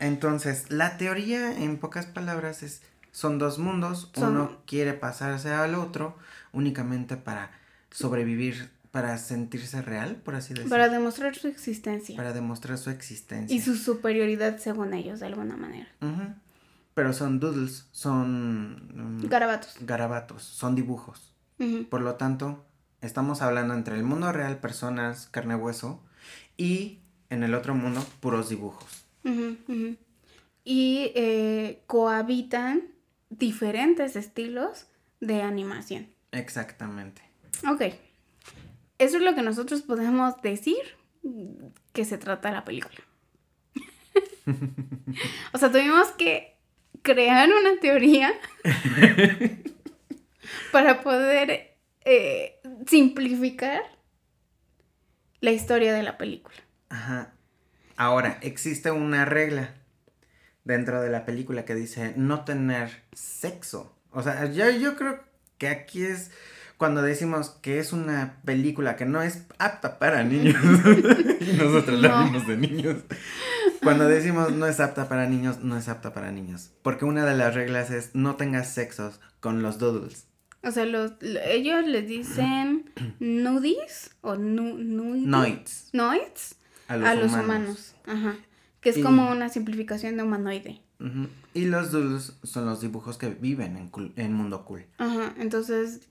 Entonces, 0.00 0.70
la 0.70 0.96
teoría, 0.96 1.52
en 1.52 1.76
pocas 1.76 2.06
palabras, 2.06 2.62
es 2.62 2.82
son 3.18 3.38
dos 3.38 3.58
mundos. 3.58 4.12
Uno 4.16 4.62
quiere 4.66 4.92
pasarse 4.92 5.50
al 5.50 5.74
otro 5.74 6.16
únicamente 6.52 7.16
para 7.16 7.50
sobrevivir 7.90 8.70
para 8.90 9.18
sentirse 9.18 9.82
real, 9.82 10.16
por 10.16 10.34
así 10.34 10.54
decirlo. 10.54 10.70
Para 10.70 10.88
demostrar 10.88 11.34
su 11.36 11.48
existencia. 11.48 12.16
Para 12.16 12.32
demostrar 12.32 12.78
su 12.78 12.90
existencia. 12.90 13.54
Y 13.54 13.60
su 13.60 13.76
superioridad 13.76 14.58
según 14.58 14.94
ellos, 14.94 15.20
de 15.20 15.26
alguna 15.26 15.56
manera. 15.56 15.88
Pero 16.94 17.12
son 17.12 17.38
doodles, 17.38 17.86
son... 17.92 19.18
Mm, 19.20 19.28
garabatos. 19.28 19.76
Garabatos, 19.80 20.42
son 20.42 20.74
dibujos. 20.74 21.34
Por 21.90 22.02
lo 22.02 22.14
tanto, 22.14 22.64
estamos 23.00 23.42
hablando 23.42 23.74
entre 23.74 23.96
el 23.96 24.04
mundo 24.04 24.30
real, 24.30 24.58
personas, 24.58 25.26
carne 25.26 25.56
hueso, 25.56 26.00
y 26.56 27.00
en 27.30 27.42
el 27.42 27.54
otro 27.54 27.74
mundo, 27.74 28.04
puros 28.20 28.48
dibujos. 28.48 29.04
Y 30.64 31.12
eh, 31.14 31.82
cohabitan 31.86 32.82
diferentes 33.28 34.16
estilos 34.16 34.86
de 35.20 35.42
animación. 35.42 36.08
Exactamente. 36.32 37.22
Ok. 37.68 37.82
Eso 38.98 39.16
es 39.16 39.22
lo 39.22 39.34
que 39.34 39.42
nosotros 39.42 39.82
podemos 39.82 40.40
decir 40.42 40.78
que 41.92 42.04
se 42.04 42.18
trata 42.18 42.50
la 42.50 42.64
película. 42.64 42.98
o 45.52 45.58
sea, 45.58 45.70
tuvimos 45.70 46.08
que 46.12 46.56
crear 47.02 47.48
una 47.48 47.78
teoría 47.80 48.32
para 50.72 51.02
poder 51.02 51.76
eh, 52.04 52.60
simplificar 52.86 53.82
la 55.40 55.52
historia 55.52 55.94
de 55.94 56.02
la 56.02 56.18
película. 56.18 56.56
Ajá. 56.88 57.32
Ahora, 57.96 58.38
existe 58.42 58.90
una 58.90 59.24
regla 59.24 59.74
dentro 60.64 61.00
de 61.00 61.10
la 61.10 61.24
película 61.24 61.64
que 61.64 61.74
dice 61.74 62.14
no 62.16 62.44
tener 62.44 63.02
sexo. 63.12 63.96
O 64.10 64.22
sea, 64.22 64.50
yo, 64.50 64.70
yo 64.70 64.96
creo 64.96 65.22
que 65.58 65.68
aquí 65.68 66.04
es 66.04 66.30
cuando 66.78 67.02
decimos 67.02 67.50
que 67.60 67.80
es 67.80 67.92
una 67.92 68.36
película 68.44 68.94
que 68.94 69.04
no 69.04 69.20
es 69.20 69.42
apta 69.58 69.98
para 69.98 70.22
niños, 70.22 70.54
y 71.40 71.52
nosotros 71.56 72.00
la 72.00 72.22
vimos 72.22 72.46
de 72.46 72.56
niños. 72.56 72.96
Cuando 73.82 74.06
decimos 74.06 74.52
no 74.52 74.64
es 74.66 74.78
apta 74.78 75.08
para 75.08 75.26
niños, 75.26 75.58
no 75.60 75.76
es 75.76 75.88
apta 75.88 76.14
para 76.14 76.30
niños. 76.30 76.70
Porque 76.82 77.04
una 77.04 77.26
de 77.26 77.36
las 77.36 77.54
reglas 77.54 77.90
es 77.90 78.14
no 78.14 78.36
tengas 78.36 78.72
sexos 78.72 79.20
con 79.40 79.60
los 79.60 79.78
doodles. 79.78 80.28
O 80.62 80.70
sea, 80.70 80.84
los, 80.86 81.12
ellos 81.20 81.84
les 81.84 82.06
dicen 82.06 82.90
nudis 83.18 84.10
o 84.20 84.36
nu, 84.36 84.78
noids. 84.78 85.90
Noids. 85.92 86.56
A 86.86 86.96
los, 86.96 87.32
humanos. 87.32 87.96
Ajá. 88.06 88.36
Que 88.80 88.90
es 88.90 88.98
como 89.00 89.30
una 89.30 89.48
simplificación 89.48 90.16
de 90.16 90.22
humanoide. 90.22 90.80
Y 91.54 91.66
los 91.66 91.90
doodles 91.90 92.34
son 92.44 92.66
los 92.66 92.80
dibujos 92.80 93.18
que 93.18 93.28
viven 93.28 93.76
en, 93.76 94.12
en 94.16 94.32
mundo 94.32 94.64
cool. 94.64 94.86
Ajá. 94.96 95.34
Entonces, 95.38 96.08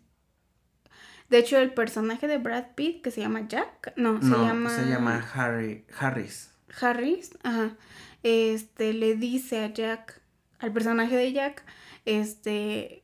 de 1.30 1.40
hecho, 1.40 1.58
el 1.58 1.74
personaje 1.74 2.28
de 2.28 2.38
Brad 2.38 2.68
Pitt, 2.76 3.02
que 3.02 3.12
se 3.12 3.22
llama 3.22 3.48
Jack, 3.48 3.94
no, 3.98 4.22
se 4.22 4.30
llama... 4.30 4.70
se 4.70 4.86
llama 4.90 5.26
Harry, 5.34 5.86
Harris. 6.00 6.52
Harris, 6.80 7.38
ajá. 7.44 7.76
Este, 8.24 8.94
le 8.94 9.16
dice 9.16 9.64
a 9.64 9.74
Jack, 9.74 10.22
al 10.60 10.72
personaje 10.72 11.16
de 11.16 11.34
Jack, 11.34 11.64
este, 12.06 13.04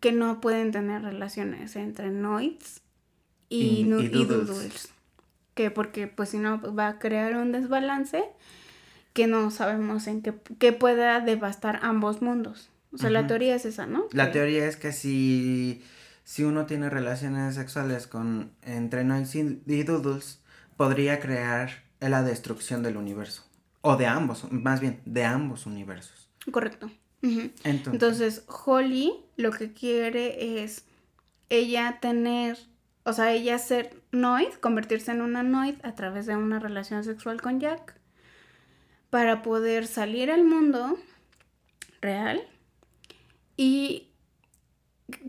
que 0.00 0.12
no 0.12 0.40
pueden 0.40 0.72
tener 0.72 1.02
relaciones 1.02 1.74
entre 1.76 2.10
Noids 2.10 2.82
y, 3.48 3.84
doodles. 3.84 4.90
Que 5.54 5.70
porque, 5.70 6.06
pues, 6.06 6.30
si 6.30 6.38
no, 6.38 6.60
va 6.74 6.88
a 6.88 6.98
crear 6.98 7.36
un 7.36 7.52
desbalance 7.52 8.24
que 9.14 9.26
no 9.26 9.50
sabemos 9.50 10.06
en 10.06 10.20
qué, 10.20 10.34
qué 10.58 10.72
pueda 10.72 11.20
devastar 11.20 11.78
ambos 11.82 12.20
mundos. 12.20 12.68
O 12.92 12.98
sea, 12.98 13.10
la 13.10 13.26
teoría 13.26 13.54
es 13.54 13.64
esa, 13.64 13.86
¿no? 13.86 14.06
La 14.12 14.30
teoría 14.30 14.66
es 14.66 14.76
que 14.76 14.92
si 14.92 15.82
si 16.24 16.42
uno 16.42 16.66
tiene 16.66 16.90
relaciones 16.90 17.54
sexuales 17.54 18.06
con 18.06 18.52
entre 18.62 19.04
Noids 19.04 19.34
y 19.34 19.82
Doodles, 19.84 20.40
podría 20.76 21.20
crear 21.20 21.84
la 22.00 22.22
destrucción 22.22 22.82
del 22.82 22.96
universo. 22.96 23.44
O 23.82 23.96
de 23.96 24.06
ambos, 24.06 24.50
más 24.50 24.80
bien, 24.80 25.00
de 25.04 25.24
ambos 25.24 25.66
universos. 25.66 26.28
Correcto. 26.50 26.90
Entonces, 27.64 28.44
Holly 28.48 29.14
lo 29.36 29.50
que 29.50 29.72
quiere 29.72 30.62
es 30.62 30.84
ella 31.48 31.98
tener, 32.00 32.58
o 33.04 33.12
sea, 33.12 33.32
ella 33.32 33.58
ser 33.58 34.02
Noid, 34.12 34.52
convertirse 34.60 35.10
en 35.12 35.22
una 35.22 35.42
Noid 35.42 35.76
a 35.82 35.94
través 35.94 36.26
de 36.26 36.36
una 36.36 36.58
relación 36.58 37.04
sexual 37.04 37.40
con 37.40 37.60
Jack, 37.60 37.98
para 39.10 39.42
poder 39.42 39.86
salir 39.86 40.30
al 40.30 40.44
mundo 40.44 40.98
real 42.00 42.42
y 43.56 44.08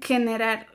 generar 0.02 0.68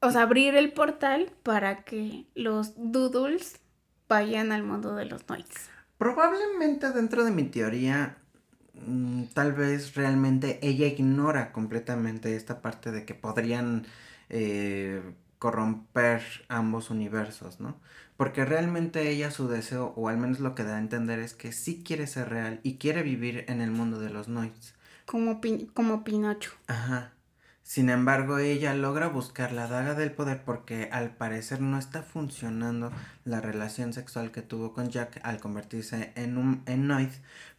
o 0.00 0.10
sea, 0.10 0.22
abrir 0.22 0.54
el 0.54 0.72
portal 0.72 1.32
para 1.42 1.84
que 1.84 2.26
los 2.34 2.72
doodles 2.76 3.60
vayan 4.08 4.52
al 4.52 4.62
mundo 4.62 4.94
de 4.94 5.04
los 5.04 5.28
noids. 5.28 5.70
Probablemente 5.98 6.90
dentro 6.92 7.24
de 7.24 7.30
mi 7.30 7.44
teoría, 7.44 8.16
mm, 8.86 9.24
tal 9.34 9.52
vez 9.52 9.94
realmente 9.94 10.58
ella 10.62 10.86
ignora 10.86 11.52
completamente 11.52 12.34
esta 12.34 12.62
parte 12.62 12.90
de 12.90 13.04
que 13.04 13.14
podrían 13.14 13.86
eh, 14.30 15.02
corromper 15.38 16.22
ambos 16.48 16.90
universos, 16.90 17.60
¿no? 17.60 17.76
Porque 18.16 18.44
realmente 18.44 19.10
ella 19.10 19.30
su 19.30 19.48
deseo, 19.48 19.92
o 19.96 20.08
al 20.08 20.18
menos 20.18 20.40
lo 20.40 20.54
que 20.54 20.62
da 20.62 20.76
a 20.76 20.78
entender, 20.78 21.18
es 21.18 21.34
que 21.34 21.52
sí 21.52 21.82
quiere 21.82 22.06
ser 22.06 22.28
real 22.28 22.60
y 22.62 22.76
quiere 22.76 23.02
vivir 23.02 23.44
en 23.48 23.60
el 23.60 23.70
mundo 23.70 23.98
de 23.98 24.10
los 24.10 24.28
noids. 24.28 24.74
Como, 25.06 25.40
como 25.74 26.04
Pinocho. 26.04 26.52
Ajá. 26.66 27.12
Sin 27.70 27.88
embargo, 27.88 28.38
ella 28.38 28.74
logra 28.74 29.06
buscar 29.06 29.52
la 29.52 29.68
daga 29.68 29.94
del 29.94 30.10
poder 30.10 30.42
porque 30.42 30.88
al 30.90 31.14
parecer 31.14 31.60
no 31.60 31.78
está 31.78 32.02
funcionando 32.02 32.90
la 33.24 33.40
relación 33.40 33.92
sexual 33.92 34.32
que 34.32 34.42
tuvo 34.42 34.72
con 34.72 34.88
Jack 34.88 35.20
al 35.22 35.38
convertirse 35.38 36.12
en 36.16 36.36
un 36.36 36.64
en 36.66 36.88
Noid, 36.88 37.12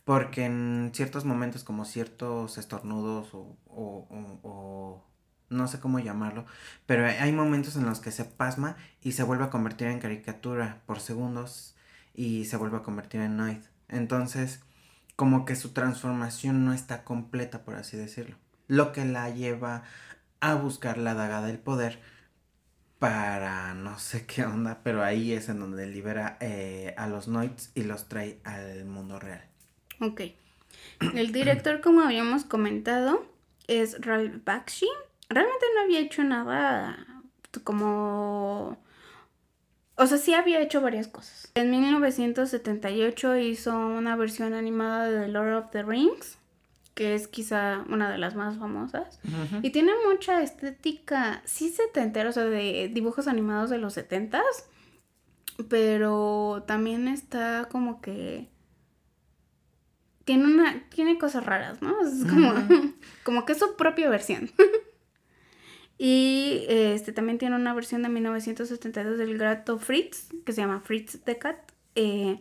porque 0.04 0.44
en 0.44 0.92
ciertos 0.94 1.24
momentos 1.24 1.64
como 1.64 1.86
ciertos 1.86 2.58
estornudos 2.58 3.34
o, 3.34 3.56
o, 3.68 4.06
o, 4.44 5.02
no 5.50 5.68
sé 5.70 5.80
cómo 5.80 5.98
llamarlo, 6.00 6.46
pero 6.86 7.06
hay 7.06 7.32
momentos 7.32 7.78
en 7.78 7.86
los 7.86 8.02
que 8.02 8.12
se 8.12 8.26
pasma 8.26 8.76
y 9.02 9.14
se 9.14 9.24
vuelve 9.24 9.46
a 9.46 9.50
convertir 9.50 9.88
en 9.88 10.00
caricatura 10.00 10.82
por 10.88 11.00
segundos 11.00 11.78
y 12.14 12.44
se 12.44 12.58
vuelve 12.58 12.76
a 12.76 12.84
convertir 12.84 13.22
en 13.22 13.38
Noid. 13.38 13.62
Entonces, 13.88 14.60
como 15.16 15.46
que 15.46 15.56
su 15.56 15.70
transformación 15.72 16.66
no 16.66 16.74
está 16.74 17.06
completa, 17.06 17.64
por 17.64 17.76
así 17.76 17.96
decirlo 17.96 18.41
lo 18.72 18.94
que 18.94 19.04
la 19.04 19.30
lleva 19.30 19.84
a 20.40 20.56
buscar 20.56 20.98
la 20.98 21.14
daga 21.14 21.42
del 21.42 21.60
poder 21.60 22.00
para 23.00 23.74
no 23.74 24.00
sé 24.00 24.26
qué 24.26 24.46
onda, 24.46 24.80
pero 24.82 25.04
ahí 25.04 25.34
es 25.34 25.50
en 25.50 25.60
donde 25.60 25.88
libera 25.88 26.38
eh, 26.40 26.96
a 26.98 27.08
los 27.08 27.28
Noids 27.28 27.72
y 27.76 27.84
los 27.84 28.08
trae 28.08 28.40
al 28.46 28.86
mundo 28.86 29.20
real. 29.20 29.44
Ok. 30.00 30.22
El 31.14 31.34
director, 31.34 31.82
como 31.82 32.00
habíamos 32.00 32.46
comentado, 32.46 33.26
es 33.68 34.00
Ralph 34.00 34.42
Bakshi. 34.46 34.88
Realmente 35.28 35.66
no 35.76 35.82
había 35.82 36.00
hecho 36.00 36.24
nada 36.24 37.06
como... 37.66 38.78
O 39.96 40.08
sea, 40.08 40.18
sí 40.18 40.34
había 40.34 40.62
hecho 40.62 40.80
varias 40.80 41.10
cosas. 41.10 41.52
En 41.56 41.72
1978 41.72 43.36
hizo 43.36 43.78
una 43.78 44.16
versión 44.16 44.54
animada 44.54 45.10
de 45.10 45.26
The 45.26 45.28
Lord 45.28 45.54
of 45.56 45.72
the 45.72 45.84
Rings 45.84 46.38
que 46.94 47.16
es 47.16 47.28
quizá 47.28 47.86
una 47.90 48.12
de 48.12 48.18
las 48.18 48.36
más 48.36 48.58
famosas. 48.58 49.20
Y 49.62 49.70
tiene 49.72 49.92
mucha 50.10 50.42
estética, 50.42 51.42
sí 51.46 51.70
setentera, 51.70 52.30
o 52.30 52.34
sea, 52.34 52.46
de 52.46 52.90
dibujos 52.94 53.28
animados 53.28 53.70
de 53.70 53.78
los 53.78 53.94
setentas, 53.94 54.44
pero 55.70 56.64
también 56.68 57.08
está 57.08 57.68
como 57.72 58.02
que 58.02 58.50
tiene 60.26 60.46
una, 60.46 60.84
tiene 60.90 61.18
cosas 61.18 61.46
raras, 61.46 61.82
¿no? 61.82 62.02
Es 62.02 62.26
como, 62.30 62.54
como 63.24 63.46
que 63.46 63.54
es 63.54 63.60
su 63.60 63.76
propia 63.76 64.10
versión. 64.10 64.50
y 65.98 66.66
este 66.68 67.14
también 67.14 67.38
tiene 67.38 67.56
una 67.56 67.74
versión 67.74 68.04
de 68.04 68.10
1972 68.10 69.18
del 69.18 69.38
gato 69.38 69.80
Fritz, 69.80 70.30
que 70.46 70.52
se 70.52 70.62
llama 70.62 70.82
Fritz 70.82 71.20
the 71.24 71.38
Cat. 71.38 71.58
Eh, 71.96 72.40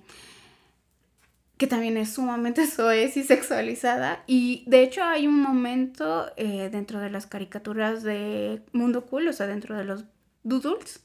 que 1.61 1.67
también 1.67 1.99
es 1.99 2.15
sumamente 2.15 2.67
soez 2.67 3.19
y 3.19 3.23
sexualizada. 3.23 4.25
Y 4.27 4.65
de 4.67 4.83
hecho 4.83 5.05
hay 5.05 5.27
un 5.27 5.43
momento 5.43 6.33
eh, 6.39 6.71
dentro 6.73 7.01
de 7.01 7.11
las 7.11 7.27
caricaturas 7.27 8.03
de 8.03 8.63
Mundo 8.73 9.05
Cool, 9.05 9.29
o 9.29 9.33
sea, 9.35 9.47
dentro 9.47 9.77
de 9.77 9.85
los 9.85 10.07
doodles, 10.43 11.05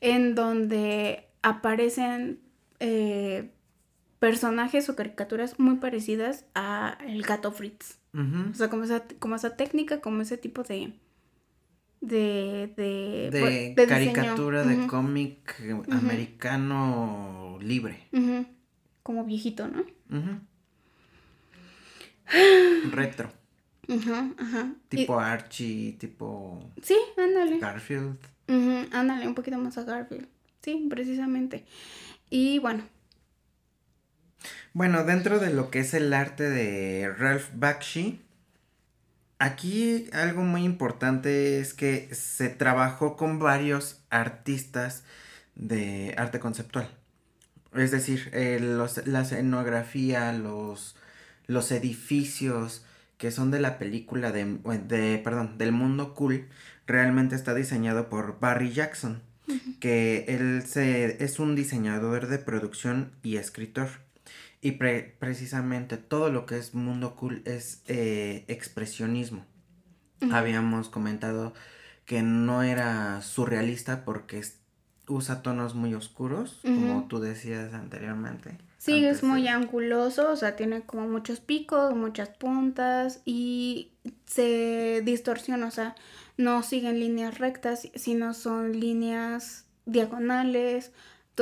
en 0.00 0.34
donde 0.34 1.28
aparecen 1.42 2.40
eh, 2.80 3.52
personajes 4.18 4.88
o 4.88 4.96
caricaturas 4.96 5.60
muy 5.60 5.76
parecidas 5.76 6.46
a 6.56 6.98
el 7.06 7.22
gato 7.22 7.52
Fritz. 7.52 7.98
O 8.12 8.54
sea, 8.54 8.68
como 8.70 8.82
esa, 8.82 9.04
como 9.20 9.36
esa 9.36 9.56
técnica, 9.56 10.00
como 10.00 10.20
ese 10.20 10.36
tipo 10.36 10.64
de... 10.64 10.94
De, 12.00 12.72
de, 12.76 13.28
de, 13.30 13.72
pues, 13.76 13.88
caricatura, 13.88 14.64
de 14.64 14.86
cómic 14.88 15.54
americano 15.90 17.58
libre. 17.60 18.08
Como 19.02 19.24
viejito, 19.24 19.68
¿no? 19.68 19.84
Retro. 22.90 23.32
Ajá, 23.88 24.30
ajá. 24.38 24.72
Tipo 24.88 25.18
Archie, 25.18 25.96
tipo... 25.98 26.70
Sí, 26.82 26.96
ándale. 27.16 27.58
Garfield. 27.58 28.18
ándale, 28.92 29.26
un 29.26 29.34
poquito 29.34 29.58
más 29.58 29.76
a 29.78 29.84
Garfield. 29.84 30.28
Sí, 30.62 30.86
precisamente. 30.88 31.64
Y 32.28 32.58
bueno. 32.60 32.84
Bueno, 34.72 35.04
dentro 35.04 35.40
de 35.40 35.52
lo 35.52 35.70
que 35.70 35.80
es 35.80 35.94
el 35.94 36.12
arte 36.12 36.48
de 36.48 37.12
Ralph 37.12 37.48
Bakshi, 37.54 38.20
aquí 39.38 40.08
algo 40.12 40.42
muy 40.42 40.62
importante 40.62 41.58
es 41.58 41.74
que 41.74 42.14
se 42.14 42.48
trabajó 42.48 43.16
con 43.16 43.40
varios 43.40 44.00
artistas 44.10 45.02
de 45.56 46.14
arte 46.16 46.38
conceptual. 46.38 46.88
Es 47.74 47.90
decir, 47.90 48.30
la 48.32 49.20
escenografía, 49.20 50.32
los, 50.32 50.96
los 51.46 51.70
edificios 51.72 52.84
que 53.16 53.30
son 53.30 53.50
de 53.50 53.60
la 53.60 53.78
película 53.78 54.32
de, 54.32 54.58
de, 54.88 55.20
perdón, 55.22 55.58
del 55.58 55.72
mundo 55.72 56.14
cool, 56.14 56.48
realmente 56.86 57.36
está 57.36 57.54
diseñado 57.54 58.08
por 58.08 58.40
Barry 58.40 58.72
Jackson 58.72 59.22
que 59.80 60.24
él 60.28 60.62
se, 60.66 61.22
es 61.22 61.38
un 61.38 61.54
diseñador 61.54 62.28
de 62.28 62.38
producción 62.38 63.12
y 63.22 63.36
escritor. 63.36 63.88
Y 64.62 64.72
precisamente 64.72 65.96
todo 65.96 66.30
lo 66.30 66.44
que 66.44 66.58
es 66.58 66.74
mundo 66.74 67.16
cool 67.16 67.42
es 67.46 67.82
eh, 67.86 68.44
expresionismo. 68.48 69.46
Habíamos 70.30 70.90
comentado 70.90 71.54
que 72.04 72.22
no 72.22 72.62
era 72.62 73.22
surrealista 73.22 74.04
porque 74.04 74.38
usa 75.10 75.42
tonos 75.42 75.74
muy 75.74 75.94
oscuros, 75.94 76.60
como 76.62 77.06
tú 77.08 77.20
decías 77.20 77.74
anteriormente. 77.74 78.58
Sí, 78.78 79.04
es 79.04 79.22
muy 79.22 79.46
anguloso, 79.46 80.30
o 80.30 80.36
sea, 80.36 80.56
tiene 80.56 80.82
como 80.82 81.06
muchos 81.06 81.40
picos, 81.40 81.94
muchas 81.94 82.30
puntas 82.30 83.20
y 83.26 83.90
se 84.24 85.02
distorsiona, 85.04 85.66
o 85.66 85.70
sea, 85.70 85.94
no 86.38 86.62
siguen 86.62 86.98
líneas 86.98 87.38
rectas, 87.38 87.88
sino 87.94 88.32
son 88.32 88.80
líneas 88.80 89.66
diagonales, 89.84 90.92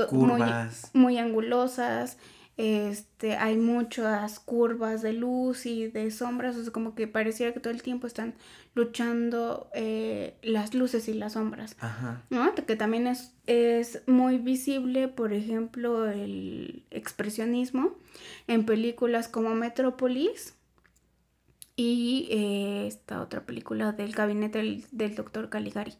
curvas. 0.07 0.91
Muy, 0.93 1.03
muy, 1.03 1.19
angulosas. 1.19 2.19
Este, 2.59 3.37
hay 3.37 3.57
muchas 3.57 4.39
curvas 4.41 5.01
de 5.01 5.15
luz 5.15 5.65
y 5.65 5.87
de 5.87 6.11
sombras, 6.11 6.57
o 6.57 6.63
sea, 6.63 6.73
como 6.73 6.95
que 6.95 7.07
pareciera 7.07 7.55
que 7.55 7.61
todo 7.61 7.73
el 7.73 7.83
tiempo 7.83 8.07
están 8.07 8.35
luchando 8.75 9.71
eh, 9.75 10.35
las 10.43 10.75
luces 10.75 11.09
y 11.09 11.15
las 11.15 11.33
sombras. 11.33 11.77
Ajá. 11.81 12.25
¿No? 12.29 12.55
Que 12.55 12.77
también 12.77 13.07
es, 13.07 13.33
es 13.47 14.03
muy 14.07 14.39
visible, 14.39 15.09
por 15.09 15.33
ejemplo, 15.33 16.11
el 16.11 16.85
expresionismo 16.91 17.95
en 18.49 18.67
películas 18.67 19.29
como 19.29 19.55
Metrópolis, 19.55 20.55
y 21.79 22.27
eh, 22.33 22.89
esta 22.89 23.23
otra 23.23 23.47
película 23.47 23.93
del 23.93 24.13
gabinete 24.13 24.83
del, 24.91 25.15
doctor 25.15 25.49
Caligari, 25.49 25.95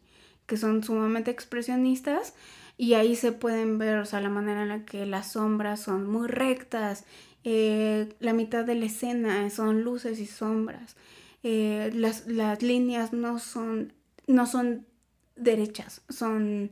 que 0.45 0.57
son 0.57 0.83
sumamente 0.83 1.31
expresionistas 1.31 2.33
y 2.79 2.93
ahí 2.93 3.17
se 3.17 3.33
pueden 3.33 3.77
ver, 3.77 3.97
o 3.97 4.05
sea, 4.05 4.21
la 4.21 4.29
manera 4.29 4.61
en 4.61 4.69
la 4.69 4.85
que 4.85 5.05
las 5.05 5.33
sombras 5.33 5.81
son 5.81 6.09
muy 6.09 6.29
rectas, 6.29 7.03
eh, 7.43 8.15
la 8.21 8.31
mitad 8.31 8.63
de 8.63 8.75
la 8.75 8.85
escena 8.85 9.49
son 9.49 9.81
luces 9.81 10.17
y 10.17 10.25
sombras, 10.25 10.95
eh, 11.43 11.91
las, 11.93 12.25
las, 12.25 12.63
líneas 12.63 13.11
no 13.11 13.37
son, 13.37 13.91
no 14.27 14.45
son 14.45 14.85
derechas, 15.35 16.03
son 16.07 16.71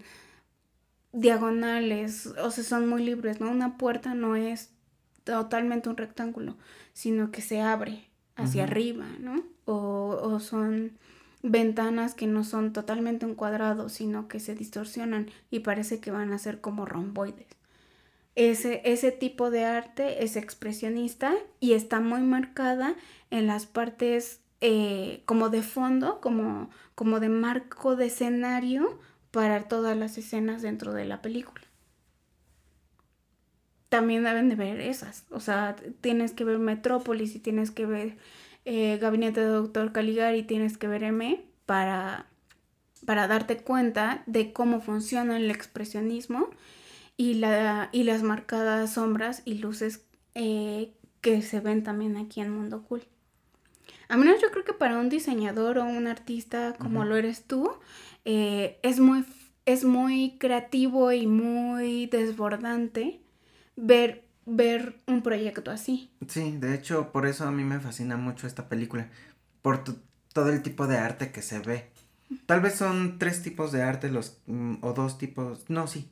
diagonales, 1.11 2.27
o 2.27 2.51
sea, 2.51 2.63
son 2.63 2.87
muy 2.87 3.03
libres, 3.03 3.41
¿no? 3.41 3.51
Una 3.51 3.77
puerta 3.77 4.13
no 4.13 4.37
es 4.37 4.69
totalmente 5.25 5.89
un 5.89 5.97
rectángulo, 5.97 6.55
sino 6.93 7.31
que 7.31 7.41
se 7.41 7.59
abre 7.59 8.07
hacia 8.37 8.63
arriba, 8.63 9.07
¿no? 9.19 9.43
O, 9.65 10.39
son 10.39 10.97
ventanas 11.43 12.13
que 12.13 12.27
no 12.27 12.43
son 12.43 12.73
totalmente 12.73 13.25
un 13.25 13.35
cuadrado, 13.35 13.89
sino 13.89 14.27
que 14.27 14.39
se 14.39 14.55
distorsionan 14.55 15.29
y 15.49 15.59
parece 15.59 15.99
que 15.99 16.11
van 16.11 16.33
a 16.33 16.39
ser 16.39 16.61
como 16.61 16.85
romboides. 16.85 17.47
Ese, 18.35 18.81
ese 18.85 19.11
tipo 19.11 19.49
de 19.49 19.65
arte 19.65 20.23
es 20.23 20.35
expresionista 20.35 21.33
y 21.59 21.73
está 21.73 21.99
muy 21.99 22.21
marcada 22.21 22.95
en 23.31 23.47
las 23.47 23.65
partes 23.65 24.41
eh, 24.61 25.23
como 25.25 25.49
de 25.49 25.63
fondo, 25.63 26.21
como, 26.21 26.69
como 26.95 27.19
de 27.19 27.29
marco 27.29 27.95
de 27.95 28.07
escenario 28.07 28.99
para 29.31 29.67
todas 29.67 29.97
las 29.97 30.17
escenas 30.17 30.61
dentro 30.61 30.93
de 30.93 31.05
la 31.05 31.21
película 31.21 31.67
también 33.89 34.23
deben 34.23 34.49
de 34.49 34.55
ver 34.55 34.79
esas. 34.81 35.25
O 35.31 35.39
sea, 35.39 35.75
tienes 36.01 36.33
que 36.33 36.43
ver 36.43 36.59
Metrópolis 36.59 37.35
y 37.35 37.39
tienes 37.39 37.71
que 37.71 37.85
ver 37.85 38.17
eh, 38.69 38.97
Gabinete 38.97 39.39
de 39.39 39.47
Doctor 39.47 39.93
Caligari, 39.93 40.43
tienes 40.43 40.77
que 40.77 40.89
ver 40.89 41.01
M 41.03 41.41
para, 41.65 42.25
para 43.05 43.25
darte 43.25 43.55
cuenta 43.55 44.23
de 44.25 44.51
cómo 44.51 44.81
funciona 44.81 45.37
el 45.37 45.49
expresionismo 45.49 46.49
y, 47.15 47.35
la, 47.35 47.87
y 47.93 48.03
las 48.03 48.23
marcadas 48.23 48.95
sombras 48.95 49.41
y 49.45 49.59
luces 49.59 50.03
eh, 50.35 50.91
que 51.21 51.41
se 51.41 51.61
ven 51.61 51.81
también 51.81 52.17
aquí 52.17 52.41
en 52.41 52.51
Mundo 52.51 52.83
Cool. 52.83 53.03
A 54.09 54.17
menos 54.17 54.41
yo 54.41 54.51
creo 54.51 54.65
que 54.65 54.73
para 54.73 54.99
un 54.99 55.07
diseñador 55.07 55.77
o 55.77 55.85
un 55.85 56.05
artista 56.05 56.75
como 56.77 57.05
lo 57.05 57.15
eres 57.15 57.45
tú, 57.45 57.71
eh, 58.25 58.79
es, 58.83 58.99
muy, 58.99 59.23
es 59.65 59.85
muy 59.85 60.35
creativo 60.39 61.13
y 61.13 61.25
muy 61.25 62.07
desbordante 62.07 63.21
ver, 63.77 64.26
ver 64.47 64.95
un 65.05 65.21
proyecto 65.21 65.69
así. 65.69 66.09
Sí, 66.27 66.57
de 66.57 66.73
hecho, 66.73 67.11
por 67.11 67.27
eso 67.27 67.45
a 67.45 67.51
mí 67.51 67.63
me 67.63 67.79
fascina 67.79 68.17
mucho 68.17 68.47
esta 68.47 68.69
película, 68.69 69.09
por 69.61 69.83
todo 70.33 70.49
el 70.49 70.63
tipo 70.63 70.87
de 70.87 70.97
arte 70.97 71.31
que 71.31 71.41
se 71.41 71.59
ve. 71.59 71.89
Tal 72.45 72.61
vez 72.61 72.75
son 72.75 73.19
tres 73.19 73.43
tipos 73.43 73.71
de 73.71 73.83
arte 73.83 74.09
los 74.09 74.39
mm, 74.47 74.75
o 74.81 74.93
dos 74.93 75.17
tipos, 75.17 75.69
no, 75.69 75.87
sí. 75.87 76.09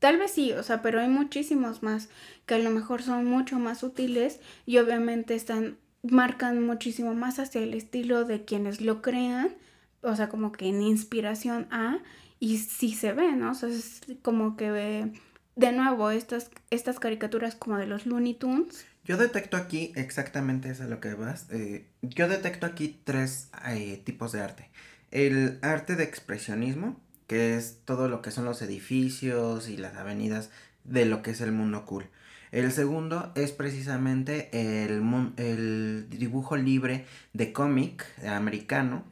Tal 0.00 0.18
vez 0.18 0.32
sí, 0.32 0.52
o 0.52 0.62
sea, 0.62 0.82
pero 0.82 1.00
hay 1.00 1.08
muchísimos 1.08 1.82
más 1.82 2.08
que 2.46 2.54
a 2.54 2.58
lo 2.58 2.70
mejor 2.70 3.02
son 3.02 3.26
mucho 3.26 3.58
más 3.58 3.82
útiles 3.82 4.40
y 4.66 4.78
obviamente 4.78 5.34
están 5.34 5.78
marcan 6.02 6.64
muchísimo 6.64 7.14
más 7.14 7.38
hacia 7.38 7.62
el 7.62 7.74
estilo 7.74 8.24
de 8.24 8.44
quienes 8.44 8.80
lo 8.80 9.02
crean, 9.02 9.54
o 10.00 10.16
sea, 10.16 10.28
como 10.28 10.52
que 10.52 10.66
en 10.66 10.82
inspiración 10.82 11.68
a 11.70 11.98
y 12.38 12.58
sí 12.58 12.94
se 12.94 13.12
ve, 13.12 13.32
¿no? 13.32 13.50
O 13.50 13.54
sea, 13.54 13.68
es 13.68 14.00
como 14.22 14.56
que 14.56 14.70
ve 14.70 15.12
de 15.56 15.72
nuevo, 15.72 16.10
estas, 16.10 16.50
estas 16.70 16.98
caricaturas 16.98 17.54
como 17.54 17.76
de 17.76 17.86
los 17.86 18.06
Looney 18.06 18.34
Tunes. 18.34 18.86
Yo 19.04 19.16
detecto 19.16 19.56
aquí, 19.56 19.92
exactamente 19.96 20.70
es 20.70 20.80
a 20.80 20.86
lo 20.86 21.00
que 21.00 21.14
vas, 21.14 21.46
eh, 21.50 21.86
yo 22.02 22.28
detecto 22.28 22.66
aquí 22.66 23.00
tres 23.04 23.50
eh, 23.66 24.00
tipos 24.04 24.32
de 24.32 24.40
arte. 24.40 24.70
El 25.10 25.58
arte 25.62 25.96
de 25.96 26.04
expresionismo, 26.04 27.00
que 27.26 27.56
es 27.56 27.78
todo 27.84 28.08
lo 28.08 28.22
que 28.22 28.30
son 28.30 28.44
los 28.44 28.62
edificios 28.62 29.68
y 29.68 29.76
las 29.76 29.96
avenidas 29.96 30.50
de 30.84 31.06
lo 31.06 31.22
que 31.22 31.32
es 31.32 31.40
el 31.40 31.52
mundo 31.52 31.86
cool. 31.86 32.06
El 32.52 32.70
segundo 32.72 33.32
es 33.36 33.52
precisamente 33.52 34.50
el, 34.52 35.02
el 35.36 36.06
dibujo 36.10 36.56
libre 36.56 37.06
de 37.32 37.52
cómic 37.52 38.04
americano, 38.26 39.04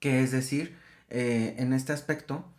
que 0.00 0.22
es 0.22 0.30
decir, 0.32 0.74
eh, 1.10 1.56
en 1.58 1.72
este 1.72 1.92
aspecto, 1.92 2.50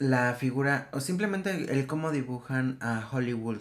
la 0.00 0.34
figura, 0.34 0.88
o 0.92 0.98
simplemente 0.98 1.72
el 1.72 1.86
cómo 1.86 2.10
dibujan 2.10 2.78
a 2.80 3.08
Hollywood, 3.12 3.60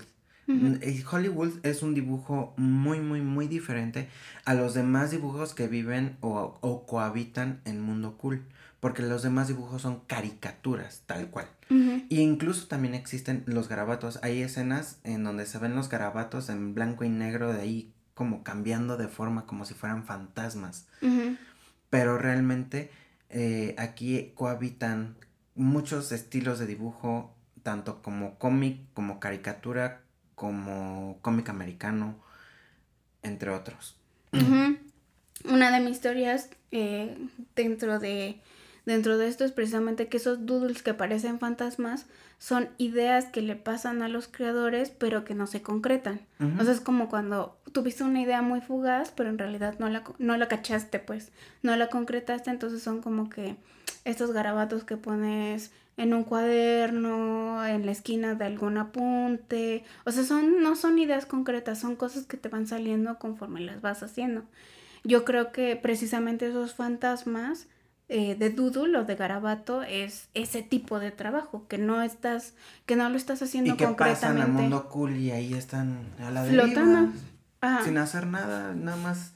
Hollywood 1.12 1.60
es 1.62 1.84
un 1.84 1.94
dibujo 1.94 2.56
muy, 2.58 3.00
muy, 3.00 3.22
muy 3.22 3.48
diferente 3.48 4.10
a 4.46 4.56
los 4.56 4.74
demás 4.74 5.12
dibujos 5.12 5.54
que 5.54 5.68
viven 5.68 6.18
o, 6.22 6.58
o 6.62 6.88
cohabitan 6.88 7.62
en 7.66 7.80
mundo 7.80 8.18
cool. 8.18 8.42
Porque 8.80 9.04
los 9.04 9.22
demás 9.22 9.50
dibujos 9.50 9.82
son 9.82 10.00
caricaturas, 10.08 11.04
tal 11.06 11.30
cual. 11.30 11.48
Y 11.70 12.22
incluso 12.22 12.68
también 12.68 12.96
existen 12.96 13.44
los 13.46 13.68
garabatos. 13.68 14.20
Hay 14.24 14.42
escenas 14.42 15.00
en 15.04 15.24
donde 15.24 15.46
se 15.46 15.60
ven 15.60 15.76
los 15.76 15.90
garabatos 15.90 16.50
en 16.50 16.74
blanco 16.74 17.04
y 17.04 17.10
negro 17.10 17.54
de 17.54 17.62
ahí 17.62 17.94
como 18.16 18.42
cambiando 18.44 18.98
de 18.98 19.08
forma, 19.08 19.46
como 19.46 19.66
si 19.66 19.74
fueran 19.74 20.06
fantasmas. 20.06 20.88
Pero 21.90 22.18
realmente 22.18 22.90
eh, 23.30 23.76
aquí 23.78 24.32
cohabitan 24.34 25.16
muchos 25.60 26.12
estilos 26.12 26.58
de 26.58 26.66
dibujo, 26.66 27.36
tanto 27.64 28.02
como 28.02 28.40
cómic, 28.40 28.80
como 28.94 29.20
caricatura, 29.20 30.02
como 30.36 31.20
cómic 31.22 31.50
americano, 31.50 32.16
entre 33.22 33.50
otros. 33.52 33.98
Una 35.44 35.72
de 35.72 35.80
mis 35.82 35.98
historias 35.98 36.50
eh, 36.72 37.18
dentro 37.56 38.00
de 38.00 38.42
dentro 38.86 39.18
de 39.18 39.28
esto 39.28 39.44
es 39.44 39.52
precisamente 39.52 40.08
que 40.08 40.18
esos 40.18 40.46
doodles 40.46 40.82
que 40.82 40.94
parecen 40.94 41.40
fantasmas 41.40 42.06
son 42.40 42.70
ideas 42.78 43.26
que 43.26 43.42
le 43.42 43.56
pasan 43.56 44.02
a 44.02 44.08
los 44.08 44.28
creadores 44.28 44.90
pero 44.90 45.26
que 45.26 45.36
no 45.36 45.46
se 45.46 45.62
concretan. 45.62 46.22
O 46.60 46.64
sea, 46.64 46.74
es 46.74 46.80
como 46.80 47.10
cuando 47.10 47.60
tuviste 47.74 48.04
una 48.04 48.22
idea 48.22 48.42
muy 48.42 48.62
fugaz 48.62 49.12
pero 49.16 49.30
en 49.30 49.38
realidad 49.38 49.76
no 49.78 49.90
la, 49.90 50.04
no 50.18 50.38
la 50.38 50.48
cachaste 50.48 51.00
pues, 51.00 51.32
no 51.62 51.76
la 51.76 51.90
concretaste, 51.90 52.50
entonces 52.50 52.82
son 52.82 53.02
como 53.02 53.30
que 53.30 53.58
estos 54.10 54.32
garabatos 54.32 54.84
que 54.84 54.98
pones 54.98 55.72
en 55.98 56.14
un 56.14 56.24
cuaderno, 56.24 57.66
en 57.66 57.86
la 57.86 57.92
esquina 57.92 58.34
de 58.36 58.46
algún 58.46 58.78
apunte. 58.78 59.84
O 60.06 60.12
sea, 60.12 60.24
son, 60.24 60.62
no 60.62 60.76
son 60.76 60.98
ideas 60.98 61.26
concretas, 61.26 61.80
son 61.80 61.96
cosas 61.96 62.26
que 62.26 62.38
te 62.38 62.48
van 62.48 62.68
saliendo 62.68 63.20
conforme 63.20 63.60
las 63.60 63.82
vas 63.82 64.02
haciendo. 64.02 64.44
Yo 65.04 65.26
creo 65.26 65.52
que 65.52 65.76
precisamente 65.76 66.48
esos 66.48 66.74
fantasmas 66.74 67.68
eh, 68.08 68.36
de 68.36 68.50
doodle 68.50 68.98
o 68.98 69.04
de 69.04 69.16
garabato 69.16 69.84
es 69.84 70.30
ese 70.34 70.64
tipo 70.64 71.00
de 71.00 71.12
trabajo, 71.12 71.68
que 71.68 71.78
no 71.78 72.02
estás, 72.02 72.54
que 72.86 72.96
no 72.96 73.10
lo 73.10 73.18
estás 73.18 73.42
haciendo 73.42 73.74
y 73.74 73.78
que 73.78 73.88
pasan 73.88 74.42
al 74.42 74.52
mundo 74.52 74.90
cool 74.90 75.16
y 75.18 75.32
ahí 75.32 75.54
están 75.54 76.00
a 76.20 76.32
la 76.32 76.44
deriva, 76.44 77.12
sin 77.84 77.98
hacer 77.98 78.26
nada, 78.26 78.74
nada 78.74 78.98
más 78.98 79.34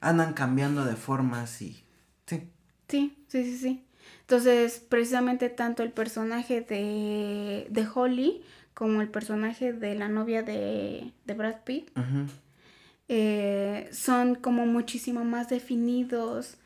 andan 0.00 0.32
cambiando 0.32 0.84
de 0.84 0.96
formas 0.96 1.62
y 1.62 1.84
sí. 2.26 2.50
Sí, 2.88 3.16
sí, 3.28 3.44
sí, 3.44 3.58
sí. 3.58 3.85
Entonces, 4.22 4.82
precisamente 4.88 5.48
tanto 5.48 5.82
el 5.82 5.92
personaje 5.92 6.60
de, 6.60 7.66
de 7.70 7.86
Holly 7.94 8.42
como 8.74 9.00
el 9.00 9.08
personaje 9.08 9.72
de 9.72 9.94
la 9.94 10.08
novia 10.08 10.42
de, 10.42 11.12
de 11.24 11.34
Brad 11.34 11.62
Pitt 11.64 11.90
eh, 13.08 13.88
son 13.92 14.34
como 14.34 14.66
muchísimo 14.66 15.24
más 15.24 15.48
definidos, 15.48 16.56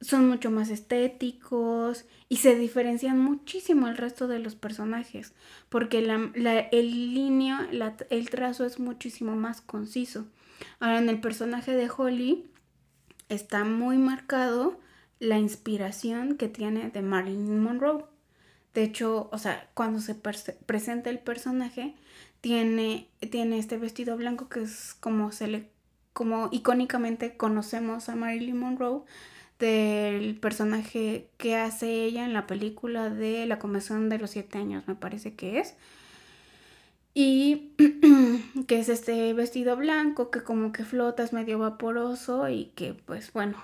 son 0.00 0.28
mucho 0.28 0.50
más 0.50 0.70
estéticos 0.70 2.04
y 2.28 2.36
se 2.36 2.54
diferencian 2.54 3.18
muchísimo 3.18 3.86
al 3.86 3.96
resto 3.96 4.28
de 4.28 4.38
los 4.38 4.54
personajes 4.54 5.34
porque 5.68 6.00
la, 6.00 6.30
la, 6.34 6.58
el 6.58 7.14
línea, 7.14 7.68
la, 7.72 7.96
el 8.10 8.30
trazo 8.30 8.64
es 8.64 8.78
muchísimo 8.78 9.34
más 9.34 9.60
conciso. 9.60 10.26
Ahora 10.80 10.98
en 10.98 11.08
el 11.08 11.20
personaje 11.20 11.74
de 11.74 11.90
Holly 11.90 12.46
está 13.28 13.64
muy 13.64 13.98
marcado 13.98 14.78
la 15.20 15.38
inspiración 15.38 16.36
que 16.36 16.48
tiene 16.48 16.90
de 16.90 17.02
Marilyn 17.02 17.62
Monroe. 17.62 18.04
De 18.74 18.82
hecho, 18.84 19.28
o 19.32 19.38
sea, 19.38 19.68
cuando 19.74 20.00
se 20.00 20.14
presenta 20.14 21.10
el 21.10 21.18
personaje, 21.18 21.94
tiene, 22.40 23.08
tiene 23.30 23.58
este 23.58 23.78
vestido 23.78 24.16
blanco 24.16 24.48
que 24.48 24.62
es 24.62 24.94
como 24.94 25.32
se 25.32 25.48
le, 25.48 25.70
como 26.12 26.48
icónicamente 26.52 27.36
conocemos 27.36 28.08
a 28.08 28.16
Marilyn 28.16 28.58
Monroe 28.58 29.02
del 29.58 30.36
personaje 30.36 31.30
que 31.36 31.56
hace 31.56 32.04
ella 32.04 32.24
en 32.24 32.32
la 32.32 32.46
película 32.46 33.10
de 33.10 33.46
La 33.46 33.58
Comisión 33.58 34.08
de 34.08 34.18
los 34.18 34.30
Siete 34.30 34.58
Años, 34.58 34.86
me 34.86 34.94
parece 34.94 35.34
que 35.34 35.58
es. 35.58 35.74
Y 37.14 37.72
que 38.68 38.78
es 38.78 38.88
este 38.88 39.32
vestido 39.32 39.76
blanco 39.76 40.30
que 40.30 40.42
como 40.42 40.70
que 40.72 40.84
flota, 40.84 41.24
es 41.24 41.32
medio 41.32 41.58
vaporoso 41.58 42.48
y 42.48 42.66
que 42.76 42.94
pues 42.94 43.32
bueno, 43.32 43.56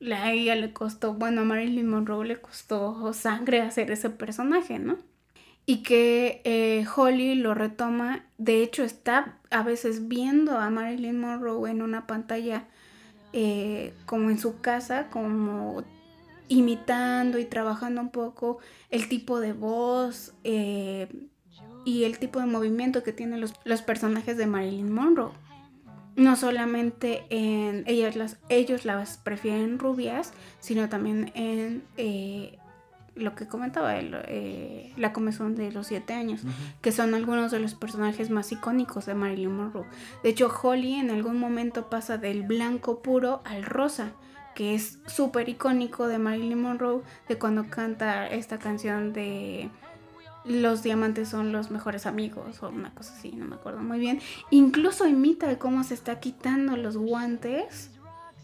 a 0.00 0.32
ella 0.32 0.56
le 0.56 0.72
costó, 0.72 1.14
bueno, 1.14 1.42
a 1.42 1.44
Marilyn 1.44 1.88
Monroe 1.88 2.26
le 2.26 2.40
costó 2.40 3.12
sangre 3.12 3.60
hacer 3.60 3.90
ese 3.90 4.10
personaje, 4.10 4.78
¿no? 4.78 4.98
Y 5.66 5.82
que 5.82 6.40
eh, 6.44 6.86
Holly 6.96 7.34
lo 7.34 7.54
retoma, 7.54 8.24
de 8.38 8.62
hecho 8.62 8.82
está 8.82 9.38
a 9.50 9.62
veces 9.62 10.08
viendo 10.08 10.58
a 10.58 10.70
Marilyn 10.70 11.20
Monroe 11.20 11.70
en 11.70 11.82
una 11.82 12.06
pantalla 12.06 12.64
eh, 13.32 13.92
como 14.06 14.30
en 14.30 14.38
su 14.38 14.60
casa, 14.60 15.08
como 15.10 15.84
imitando 16.48 17.38
y 17.38 17.44
trabajando 17.44 18.00
un 18.00 18.10
poco 18.10 18.58
el 18.90 19.08
tipo 19.08 19.38
de 19.38 19.52
voz 19.52 20.34
eh, 20.42 21.08
y 21.84 22.04
el 22.04 22.18
tipo 22.18 22.40
de 22.40 22.46
movimiento 22.46 23.02
que 23.04 23.12
tienen 23.12 23.40
los, 23.40 23.54
los 23.64 23.82
personajes 23.82 24.36
de 24.36 24.46
Marilyn 24.46 24.92
Monroe 24.92 25.32
no 26.16 26.36
solamente 26.36 27.24
en 27.30 27.84
ellas 27.86 28.16
las, 28.16 28.38
ellos 28.48 28.84
las 28.84 29.18
prefieren 29.18 29.78
rubias, 29.78 30.32
sino 30.58 30.88
también 30.88 31.32
en 31.34 31.82
eh, 31.96 32.58
lo 33.14 33.34
que 33.34 33.46
comentaba, 33.46 33.94
eh, 33.98 34.92
la 34.96 35.12
comezón 35.12 35.54
de 35.54 35.72
los 35.72 35.88
siete 35.88 36.14
años, 36.14 36.42
que 36.80 36.92
son 36.92 37.14
algunos 37.14 37.50
de 37.50 37.60
los 37.60 37.74
personajes 37.74 38.30
más 38.30 38.50
icónicos 38.52 39.06
de 39.06 39.14
Marilyn 39.14 39.56
Monroe. 39.56 39.86
De 40.22 40.30
hecho, 40.30 40.52
Holly 40.62 40.94
en 40.94 41.10
algún 41.10 41.38
momento 41.38 41.90
pasa 41.90 42.18
del 42.18 42.42
blanco 42.42 43.02
puro 43.02 43.42
al 43.44 43.64
rosa, 43.64 44.12
que 44.54 44.74
es 44.74 44.98
súper 45.06 45.48
icónico 45.48 46.08
de 46.08 46.18
Marilyn 46.18 46.60
Monroe, 46.60 47.02
de 47.28 47.38
cuando 47.38 47.68
canta 47.68 48.26
esta 48.26 48.58
canción 48.58 49.12
de 49.12 49.70
los 50.44 50.82
diamantes 50.82 51.28
son 51.28 51.52
los 51.52 51.70
mejores 51.70 52.06
amigos 52.06 52.62
o 52.62 52.68
una 52.68 52.94
cosa 52.94 53.14
así, 53.16 53.32
no 53.32 53.44
me 53.44 53.56
acuerdo 53.56 53.80
muy 53.80 53.98
bien. 53.98 54.20
Incluso 54.50 55.06
imita 55.06 55.58
cómo 55.58 55.84
se 55.84 55.94
está 55.94 56.20
quitando 56.20 56.76
los 56.76 56.96
guantes 56.96 57.90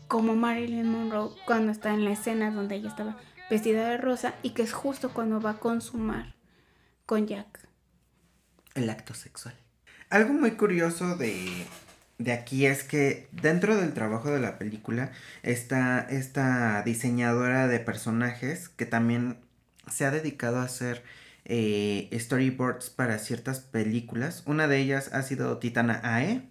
como 0.09 0.37
Marilyn 0.37 0.89
Monroe 0.89 1.31
cuando 1.47 1.73
está 1.73 1.93
en 1.93 2.05
la 2.05 2.13
escena 2.13 2.51
donde 2.51 2.77
ella 2.77 2.91
estaba 2.91 3.17
vestida 3.51 3.89
de 3.89 3.97
rosa 3.97 4.35
y 4.43 4.51
que 4.51 4.63
es 4.63 4.73
justo 4.73 5.11
cuando 5.13 5.41
va 5.41 5.51
a 5.51 5.59
consumar 5.59 6.35
con 7.07 7.27
Jack. 7.27 7.61
El 8.75 8.91
acto 8.91 9.15
sexual. 9.15 9.55
Algo 10.11 10.33
muy 10.35 10.53
curioso 10.53 11.17
de, 11.17 11.67
de 12.19 12.33
aquí 12.33 12.67
es 12.67 12.85
que 12.85 13.29
dentro 13.33 13.77
del 13.77 13.95
trabajo 13.95 14.31
de 14.31 14.41
la 14.41 14.59
película 14.59 15.13
está 15.43 16.01
esta 16.01 16.83
diseñadora 16.83 17.69
de 17.69 17.81
personajes 17.81 18.69
que 18.69 18.87
también 18.87 19.39
se 19.91 20.05
ha 20.05 20.11
dedicado 20.11 20.59
a 20.59 20.65
hacer 20.65 21.03
eh, 21.49 22.09
storyboards 22.13 22.91
para 22.91 23.19
ciertas 23.19 23.61
películas. 23.61 24.43
Una 24.47 24.69
de 24.69 24.79
ellas 24.79 25.13
ha 25.13 25.23
sido 25.23 25.59
Titana 25.59 26.01
AE. 26.03 26.43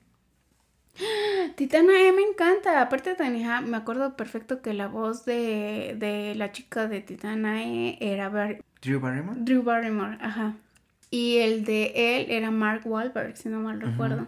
Titana 1.56 1.94
AE 1.94 2.12
me 2.14 2.22
encanta. 2.22 2.82
Aparte 2.82 3.16
tenía, 3.16 3.62
me 3.62 3.78
acuerdo 3.78 4.16
perfecto 4.16 4.62
que 4.62 4.74
la 4.74 4.88
voz 4.88 5.26
de, 5.26 6.34
la 6.36 6.52
chica 6.52 6.88
de 6.88 7.02
Titana 7.02 7.58
AE 7.58 7.98
era 8.00 8.30
Drew 8.82 9.00
Barrymore. 9.00 9.40
Drew 9.42 9.64
Barrymore, 9.64 10.18
ajá. 10.22 10.56
Y 11.12 11.38
el 11.38 11.66
de 11.66 11.92
él 11.96 12.28
era 12.30 12.52
Mark 12.52 12.82
Wahlberg, 12.86 13.38
si 13.38 13.50
no 13.50 13.60
mal 13.60 13.80
recuerdo. 13.80 14.28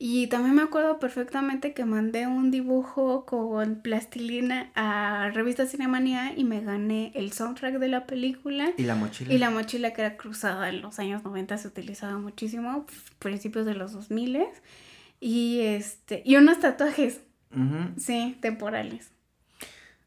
Y 0.00 0.28
también 0.28 0.54
me 0.54 0.62
acuerdo 0.62 1.00
perfectamente 1.00 1.74
que 1.74 1.84
mandé 1.84 2.28
un 2.28 2.52
dibujo 2.52 3.26
con 3.26 3.82
plastilina 3.82 4.70
a 4.76 5.30
Revista 5.34 5.66
Cinemanía 5.66 6.34
y 6.36 6.44
me 6.44 6.60
gané 6.60 7.10
el 7.16 7.32
soundtrack 7.32 7.78
de 7.78 7.88
la 7.88 8.06
película. 8.06 8.70
¿Y 8.76 8.84
la 8.84 8.94
mochila? 8.94 9.34
Y 9.34 9.38
la 9.38 9.50
mochila 9.50 9.92
que 9.92 10.02
era 10.02 10.16
cruzada 10.16 10.68
en 10.68 10.82
los 10.82 11.00
años 11.00 11.24
90 11.24 11.58
se 11.58 11.66
utilizaba 11.66 12.16
muchísimo, 12.18 12.86
principios 13.18 13.66
de 13.66 13.74
los 13.74 13.92
2000 13.92 14.44
y 15.20 15.62
este 15.62 16.22
y 16.24 16.36
unos 16.36 16.60
tatuajes. 16.60 17.20
Sí, 17.96 18.38
temporales. 18.40 19.10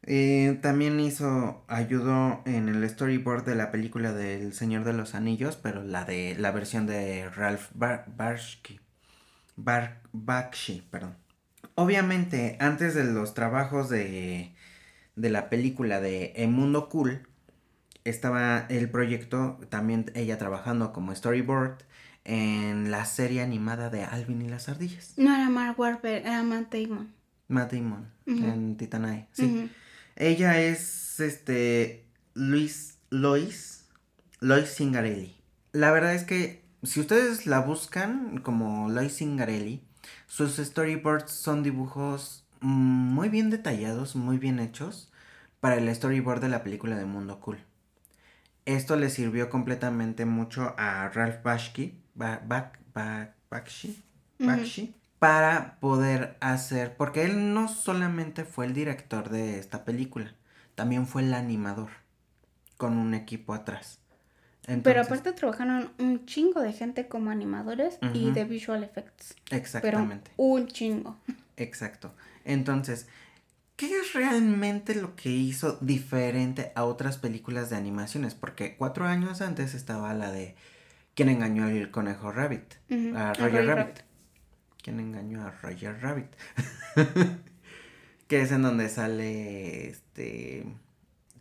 Eh, 0.04 0.58
también 0.62 0.98
hizo, 1.00 1.64
ayudó 1.68 2.42
en 2.46 2.68
el 2.68 2.88
storyboard 2.88 3.44
de 3.44 3.54
la 3.54 3.70
película 3.70 4.12
del 4.12 4.52
Señor 4.52 4.84
de 4.84 4.94
los 4.94 5.14
Anillos, 5.14 5.56
pero 5.56 5.84
la 5.84 6.04
de 6.04 6.34
la 6.38 6.50
versión 6.50 6.86
de 6.86 7.28
Ralph 7.28 7.68
Barsky. 7.74 8.80
Bar 9.56 10.02
Bakshi, 10.12 10.86
perdón. 10.90 11.16
Obviamente, 11.74 12.56
antes 12.60 12.94
de 12.94 13.04
los 13.04 13.34
trabajos 13.34 13.88
de, 13.88 14.54
de 15.16 15.30
la 15.30 15.48
película 15.48 16.00
de 16.00 16.32
El 16.36 16.50
Mundo 16.50 16.88
Cool, 16.88 17.26
estaba 18.04 18.66
el 18.68 18.90
proyecto, 18.90 19.58
también 19.68 20.10
ella 20.14 20.38
trabajando 20.38 20.92
como 20.92 21.14
storyboard 21.14 21.78
en 22.24 22.90
la 22.90 23.04
serie 23.04 23.42
animada 23.42 23.90
de 23.90 24.04
Alvin 24.04 24.42
y 24.42 24.48
las 24.48 24.68
ardillas. 24.68 25.14
No 25.16 25.34
era 25.34 25.48
Mark 25.48 25.78
Wahlberg, 25.78 26.24
era 26.26 26.42
Matt 26.42 26.74
Damon. 26.74 27.12
Matt 27.48 27.72
Damon, 27.72 28.10
en 28.26 28.76
Titanae, 28.76 29.28
sí. 29.32 29.70
Ella 30.16 30.60
es, 30.60 31.20
este, 31.20 32.06
Luis, 32.34 32.98
Lois, 33.10 33.86
Lois 34.40 34.68
Singarelli. 34.68 35.36
La 35.72 35.90
verdad 35.90 36.14
es 36.14 36.24
que 36.24 36.61
si 36.82 37.00
ustedes 37.00 37.46
la 37.46 37.60
buscan 37.60 38.38
como 38.38 38.88
Lois 38.88 39.16
Zingarelli, 39.18 39.82
sus 40.26 40.56
storyboards 40.56 41.30
son 41.30 41.62
dibujos 41.62 42.44
muy 42.60 43.28
bien 43.28 43.50
detallados, 43.50 44.16
muy 44.16 44.38
bien 44.38 44.58
hechos 44.58 45.10
para 45.60 45.76
el 45.76 45.94
storyboard 45.94 46.40
de 46.40 46.48
la 46.48 46.62
película 46.62 46.96
de 46.96 47.04
Mundo 47.04 47.40
Cool. 47.40 47.58
Esto 48.64 48.96
le 48.96 49.10
sirvió 49.10 49.50
completamente 49.50 50.24
mucho 50.24 50.74
a 50.78 51.08
Ralph 51.08 51.42
Bakshi, 51.42 52.00
Bakshi, 52.14 54.04
Bakshi 54.38 54.94
para 55.22 55.78
poder 55.78 56.36
hacer, 56.40 56.96
porque 56.96 57.22
él 57.24 57.54
no 57.54 57.68
solamente 57.68 58.44
fue 58.44 58.66
el 58.66 58.74
director 58.74 59.30
de 59.30 59.60
esta 59.60 59.84
película, 59.84 60.34
también 60.74 61.06
fue 61.06 61.22
el 61.22 61.32
animador 61.32 61.90
con 62.76 62.98
un 62.98 63.14
equipo 63.14 63.54
atrás. 63.54 64.01
Pero 64.82 65.00
aparte 65.00 65.32
trabajaron 65.32 65.90
un 65.98 66.24
chingo 66.26 66.60
de 66.60 66.72
gente 66.72 67.08
como 67.08 67.30
animadores 67.30 67.98
y 68.14 68.30
de 68.30 68.44
visual 68.44 68.84
effects. 68.84 69.34
Exactamente. 69.50 70.30
un 70.36 70.68
chingo. 70.68 71.18
Exacto. 71.56 72.14
Entonces, 72.44 73.08
¿qué 73.76 73.86
es 73.98 74.12
realmente 74.12 74.94
lo 74.94 75.16
que 75.16 75.30
hizo 75.30 75.78
diferente 75.80 76.72
a 76.74 76.84
otras 76.84 77.18
películas 77.18 77.70
de 77.70 77.76
animaciones? 77.76 78.34
Porque 78.34 78.76
cuatro 78.76 79.06
años 79.06 79.40
antes 79.40 79.74
estaba 79.74 80.14
la 80.14 80.30
de 80.30 80.54
¿Quién 81.14 81.28
engañó 81.28 81.64
al 81.66 81.90
conejo 81.90 82.32
Rabbit? 82.32 82.74
A 83.14 83.34
Roger, 83.34 83.66
Rabbit. 83.66 84.00
¿Quién 84.82 84.98
engañó 84.98 85.42
a 85.44 85.50
Roger 85.50 86.00
Rabbit? 86.00 86.34
que 88.28 88.40
es 88.40 88.50
en 88.50 88.62
donde 88.62 88.88
sale 88.88 89.90
este 89.90 90.64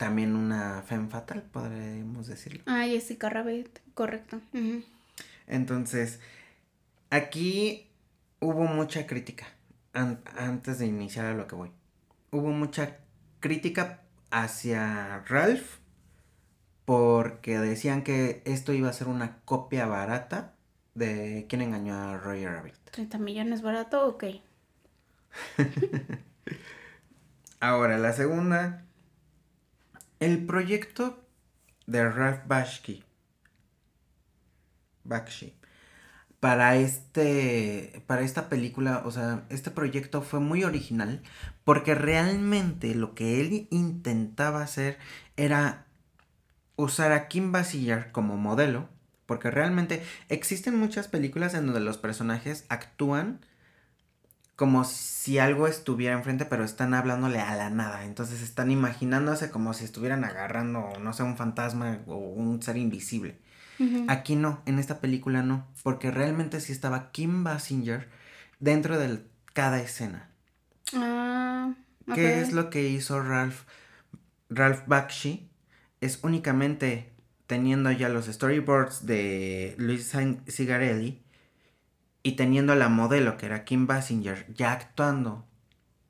también 0.01 0.35
una 0.35 0.81
femme 0.81 1.09
fatal, 1.09 1.43
podríamos 1.43 2.25
decirlo. 2.25 2.63
Ah, 2.65 2.85
Jessica 2.87 3.29
Rabbit, 3.29 3.81
correcto. 3.93 4.41
Entonces, 5.45 6.19
aquí 7.11 7.87
hubo 8.39 8.63
mucha 8.63 9.05
crítica 9.05 9.45
antes 9.93 10.79
de 10.79 10.87
iniciar 10.87 11.27
a 11.27 11.35
lo 11.35 11.45
que 11.45 11.53
voy. 11.53 11.69
Hubo 12.31 12.47
mucha 12.47 12.97
crítica 13.41 14.01
hacia 14.31 15.19
Ralph 15.27 15.77
porque 16.85 17.59
decían 17.59 18.03
que 18.03 18.41
esto 18.45 18.73
iba 18.73 18.89
a 18.89 18.93
ser 18.93 19.07
una 19.07 19.37
copia 19.45 19.85
barata 19.85 20.55
de 20.95 21.45
quién 21.47 21.61
engañó 21.61 21.95
a 21.95 22.17
Roger 22.17 22.53
Rabbit. 22.53 22.73
30 22.89 23.19
millones 23.19 23.61
barato, 23.61 24.07
ok. 24.07 24.23
Ahora, 27.59 27.99
la 27.99 28.13
segunda. 28.13 28.87
El 30.21 30.45
proyecto 30.45 31.27
de 31.87 32.07
Ralph 32.07 32.47
Bakshi. 32.47 33.03
Bakshi. 35.03 35.55
Para 36.39 36.75
este. 36.75 38.03
Para 38.05 38.21
esta 38.21 38.47
película. 38.47 39.01
O 39.03 39.11
sea, 39.11 39.45
este 39.49 39.71
proyecto 39.71 40.21
fue 40.21 40.39
muy 40.39 40.63
original. 40.63 41.23
Porque 41.63 41.95
realmente 41.95 42.93
lo 42.93 43.15
que 43.15 43.41
él 43.41 43.67
intentaba 43.71 44.61
hacer 44.61 44.99
era 45.37 45.87
usar 46.75 47.13
a 47.13 47.27
Kim 47.27 47.51
Basinger 47.51 48.11
como 48.11 48.37
modelo, 48.37 48.89
porque 49.25 49.49
realmente 49.49 50.03
existen 50.29 50.77
muchas 50.77 51.07
películas 51.07 51.55
en 51.55 51.65
donde 51.65 51.81
los 51.81 51.97
personajes 51.97 52.65
actúan 52.69 53.41
como 54.55 54.83
si 54.83 55.39
algo 55.39 55.67
estuviera 55.67 56.15
enfrente, 56.15 56.45
pero 56.45 56.63
están 56.63 56.93
hablándole 56.93 57.39
a 57.39 57.55
la 57.55 57.69
nada. 57.69 58.05
Entonces 58.05 58.41
están 58.41 58.71
imaginándose 58.71 59.49
como 59.49 59.73
si 59.73 59.85
estuvieran 59.85 60.23
agarrando, 60.23 60.89
no 61.01 61.13
sé, 61.13 61.23
un 61.23 61.37
fantasma 61.37 61.99
o 62.05 62.15
un 62.15 62.61
ser 62.61 62.77
invisible. 62.77 63.37
Aquí 64.07 64.35
no, 64.35 64.61
en 64.67 64.77
esta 64.77 64.99
película 64.99 65.41
no, 65.41 65.67
porque 65.81 66.11
realmente 66.11 66.59
sí 66.61 66.71
estaba 66.71 67.11
Kim 67.11 67.43
Basinger 67.43 68.09
dentro 68.59 68.99
de 68.99 69.23
cada 69.53 69.81
escena. 69.81 70.29
Ah, 70.93 71.73
¿Qué 72.13 72.41
es 72.41 72.51
lo 72.51 72.69
que 72.69 72.89
hizo 72.89 73.23
Ralph, 73.23 73.63
Ralph 74.49 74.83
Bakshi? 74.85 75.51
es 76.01 76.19
únicamente 76.23 77.13
teniendo 77.47 77.91
ya 77.91 78.09
los 78.09 78.25
storyboards 78.25 79.05
de 79.05 79.75
Luis 79.77 80.11
Cigarelli 80.49 81.21
y 82.23 82.33
teniendo 82.33 82.73
a 82.73 82.75
la 82.75 82.89
modelo 82.89 83.37
que 83.37 83.47
era 83.47 83.63
Kim 83.63 83.87
Basinger 83.87 84.51
ya 84.53 84.71
actuando. 84.71 85.45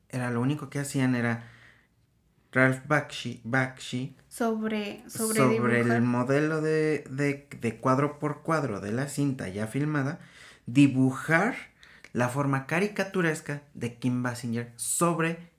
Era 0.10 0.30
lo 0.30 0.41
único 0.41 0.69
que 0.69 0.80
hacían 0.80 1.15
era 1.15 1.50
Ralph 2.52 2.86
Bakshi, 2.86 4.15
sobre, 4.28 5.10
sobre, 5.10 5.80
el 5.80 6.02
modelo 6.02 6.62
de, 6.62 7.06
de, 7.10 7.78
cuadro 7.78 8.19
por 8.19 8.41
cuadro 8.41 8.82
de 8.82 8.91
la 8.91 9.08
cinta 9.08 9.47
ya 9.47 9.67
filmada, 9.67 10.19
dibujar 10.65 11.56
la 12.12 12.28
forma 12.28 12.67
caricaturesca 12.67 13.62
de 13.74 13.95
Kim 13.97 14.21
Basinger 14.21 14.74
sobre 14.76 15.50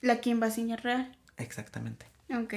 la 0.00 0.20
Kim 0.20 0.38
Basinger 0.38 0.80
real. 0.80 1.16
Exactamente. 1.36 2.06
Ok. 2.32 2.54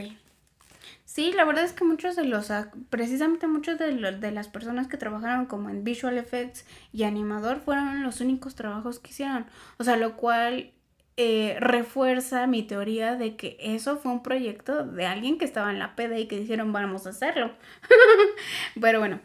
Sí, 1.13 1.31
la 1.31 1.45
verdad 1.45 1.63
es 1.63 1.73
que 1.73 1.83
muchos 1.83 2.15
de 2.15 2.23
los, 2.25 2.51
precisamente 2.89 3.45
muchos 3.45 3.77
de, 3.77 3.93
de 3.93 4.31
las 4.31 4.47
personas 4.47 4.87
que 4.87 4.97
trabajaron 4.97 5.45
como 5.45 5.69
en 5.69 5.83
visual 5.83 6.17
effects 6.17 6.65
y 6.91 7.03
animador 7.03 7.59
fueron 7.59 8.01
los 8.01 8.19
únicos 8.19 8.55
trabajos 8.55 8.97
que 8.97 9.11
hicieron. 9.11 9.45
O 9.77 9.83
sea, 9.83 9.95
lo 9.95 10.17
cual 10.17 10.71
eh, 11.15 11.57
refuerza 11.59 12.47
mi 12.47 12.63
teoría 12.63 13.15
de 13.15 13.35
que 13.35 13.57
eso 13.59 13.97
fue 13.97 14.11
un 14.11 14.23
proyecto 14.23 14.87
de 14.87 15.05
alguien 15.05 15.37
que 15.37 15.45
estaba 15.45 15.69
en 15.69 15.77
la 15.77 15.95
PD 15.95 16.21
y 16.21 16.27
que 16.27 16.39
dijeron 16.39 16.73
vamos 16.73 17.05
a 17.05 17.11
hacerlo. 17.11 17.51
Pero 18.81 18.97
bueno, 18.97 19.19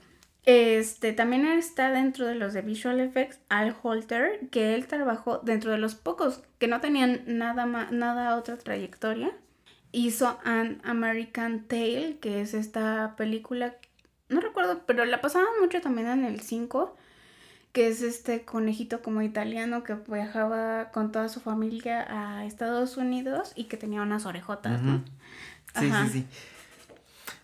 este 0.45 1.15
también 1.15 1.47
está 1.47 1.91
dentro 1.91 2.27
de 2.27 2.35
los 2.35 2.53
de 2.53 2.61
Visual 2.61 3.01
Effects 3.01 3.41
Al 3.49 3.75
Holter, 3.83 4.41
que 4.51 4.75
él 4.75 4.87
trabajó 4.89 5.39
dentro 5.39 5.71
de 5.71 5.79
los 5.79 5.95
pocos 5.95 6.43
que 6.59 6.69
no 6.69 6.83
tenían 6.83 7.23
nada, 7.27 7.65
nada 7.65 8.37
otra 8.37 8.59
trayectoria 8.59 9.33
hizo 9.93 10.39
An 10.45 10.81
American 10.85 11.65
Tale, 11.67 12.19
que 12.21 12.41
es 12.41 12.55
esta 12.55 13.15
película, 13.17 13.77
no 14.29 14.41
recuerdo, 14.41 14.83
pero 14.87 15.05
la 15.05 15.21
pasaban 15.21 15.49
mucho 15.61 15.81
también 15.81 16.09
en 16.09 16.25
el 16.25 16.41
5, 16.41 16.97
que 17.73 17.89
es 17.89 18.03
este 18.03 18.45
conejito 18.45 19.03
como 19.03 19.23
italiano 19.23 19.85
que 19.85 19.95
viajaba 19.95 20.91
con 20.91 21.13
toda 21.13 21.29
su 21.29 21.41
familia 21.41 22.07
a 22.09 22.45
Estados 22.45 22.97
Unidos 22.97 23.53
y 23.55 23.65
que 23.65 23.77
tenía 23.77 24.03
unas 24.03 24.27
orejotas, 24.27 24.83
¿no? 24.83 25.05
Sí, 25.79 25.91
sí, 25.91 26.09
sí. 26.13 26.27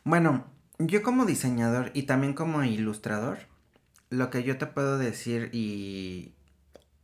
Bueno, 0.02 0.44
yo 0.78 1.02
como 1.02 1.24
diseñador 1.24 1.90
y 1.94 2.02
también 2.02 2.34
como 2.34 2.64
ilustrador, 2.64 3.38
lo 4.10 4.30
que 4.30 4.42
yo 4.42 4.58
te 4.58 4.66
puedo 4.66 4.98
decir 4.98 5.50
y, 5.52 6.32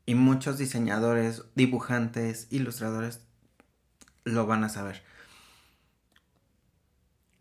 y 0.06 0.14
muchos 0.14 0.58
diseñadores, 0.58 1.44
dibujantes, 1.54 2.46
ilustradores 2.50 3.20
lo 4.24 4.46
van 4.46 4.64
a 4.64 4.68
saber 4.68 5.02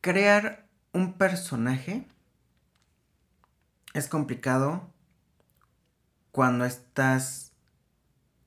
crear 0.02 0.68
un 0.94 1.14
personaje 1.14 2.06
es 3.94 4.08
complicado 4.08 4.90
cuando 6.32 6.66
estás 6.66 7.52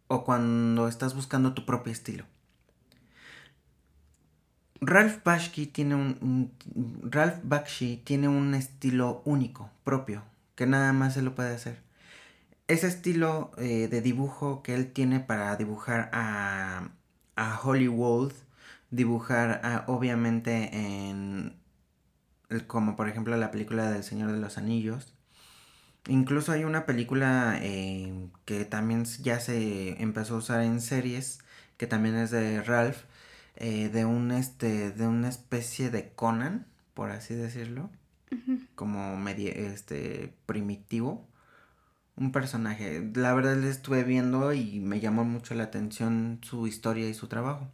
o 0.08 0.24
cuando 0.24 0.88
estás 0.88 1.14
buscando 1.14 1.54
tu 1.54 1.64
propio 1.64 1.92
estilo. 1.92 2.24
Ralph 4.80 5.22
Bakshi 5.22 5.66
tiene 5.66 5.94
un, 5.94 6.52
Ralph 7.04 7.38
Bakshi 7.44 7.98
tiene 7.98 8.28
un 8.28 8.54
estilo 8.54 9.22
único, 9.24 9.70
propio, 9.84 10.22
que 10.56 10.66
nada 10.66 10.92
más 10.92 11.14
se 11.14 11.22
lo 11.22 11.34
puede 11.34 11.54
hacer. 11.54 11.80
Ese 12.66 12.88
estilo 12.88 13.52
eh, 13.58 13.88
de 13.88 14.00
dibujo 14.00 14.62
que 14.62 14.74
él 14.74 14.92
tiene 14.92 15.20
para 15.20 15.54
dibujar 15.56 16.10
a, 16.12 16.88
a 17.36 17.60
Hollywood 17.62 18.32
dibujar 18.92 19.84
obviamente 19.88 20.70
en 20.76 21.56
como 22.66 22.96
por 22.96 23.08
ejemplo 23.08 23.36
la 23.36 23.50
película 23.50 23.90
del 23.90 24.04
Señor 24.04 24.30
de 24.30 24.38
los 24.38 24.58
Anillos. 24.58 25.14
Incluso 26.08 26.52
hay 26.52 26.64
una 26.64 26.84
película 26.84 27.58
eh, 27.62 28.28
que 28.44 28.64
también 28.64 29.04
ya 29.04 29.40
se 29.40 30.02
empezó 30.02 30.34
a 30.34 30.38
usar 30.38 30.60
en 30.62 30.80
series, 30.80 31.38
que 31.76 31.86
también 31.86 32.16
es 32.16 32.30
de 32.30 32.62
Ralph, 32.62 32.98
eh, 33.56 33.88
de 33.88 34.04
un 34.04 34.32
este, 34.32 34.90
de 34.90 35.06
una 35.06 35.28
especie 35.28 35.90
de 35.90 36.12
Conan, 36.14 36.66
por 36.94 37.10
así 37.10 37.34
decirlo, 37.34 37.90
como 38.74 39.16
medio, 39.16 39.50
este, 39.52 40.34
primitivo, 40.46 41.28
un 42.16 42.32
personaje. 42.32 43.10
La 43.14 43.32
verdad 43.34 43.56
le 43.56 43.70
estuve 43.70 44.04
viendo 44.04 44.52
y 44.52 44.80
me 44.80 45.00
llamó 45.00 45.24
mucho 45.24 45.54
la 45.54 45.64
atención 45.64 46.40
su 46.42 46.66
historia 46.66 47.08
y 47.08 47.14
su 47.14 47.28
trabajo. 47.28 47.70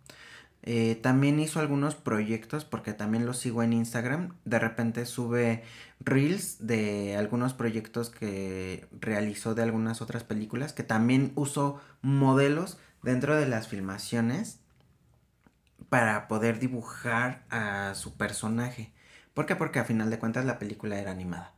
Eh, 0.70 0.96
también 0.96 1.40
hizo 1.40 1.60
algunos 1.60 1.94
proyectos 1.94 2.66
porque 2.66 2.92
también 2.92 3.24
lo 3.24 3.32
sigo 3.32 3.62
en 3.62 3.72
Instagram. 3.72 4.34
De 4.44 4.58
repente 4.58 5.06
sube 5.06 5.62
reels 5.98 6.58
de 6.66 7.16
algunos 7.16 7.54
proyectos 7.54 8.10
que 8.10 8.86
realizó 8.92 9.54
de 9.54 9.62
algunas 9.62 10.02
otras 10.02 10.24
películas 10.24 10.74
que 10.74 10.82
también 10.82 11.32
usó 11.36 11.80
modelos 12.02 12.76
dentro 13.02 13.34
de 13.34 13.48
las 13.48 13.66
filmaciones 13.68 14.60
para 15.88 16.28
poder 16.28 16.58
dibujar 16.58 17.46
a 17.48 17.94
su 17.94 18.18
personaje. 18.18 18.92
¿Por 19.32 19.46
qué? 19.46 19.56
Porque 19.56 19.78
a 19.78 19.86
final 19.86 20.10
de 20.10 20.18
cuentas 20.18 20.44
la 20.44 20.58
película 20.58 20.98
era 20.98 21.12
animada. 21.12 21.54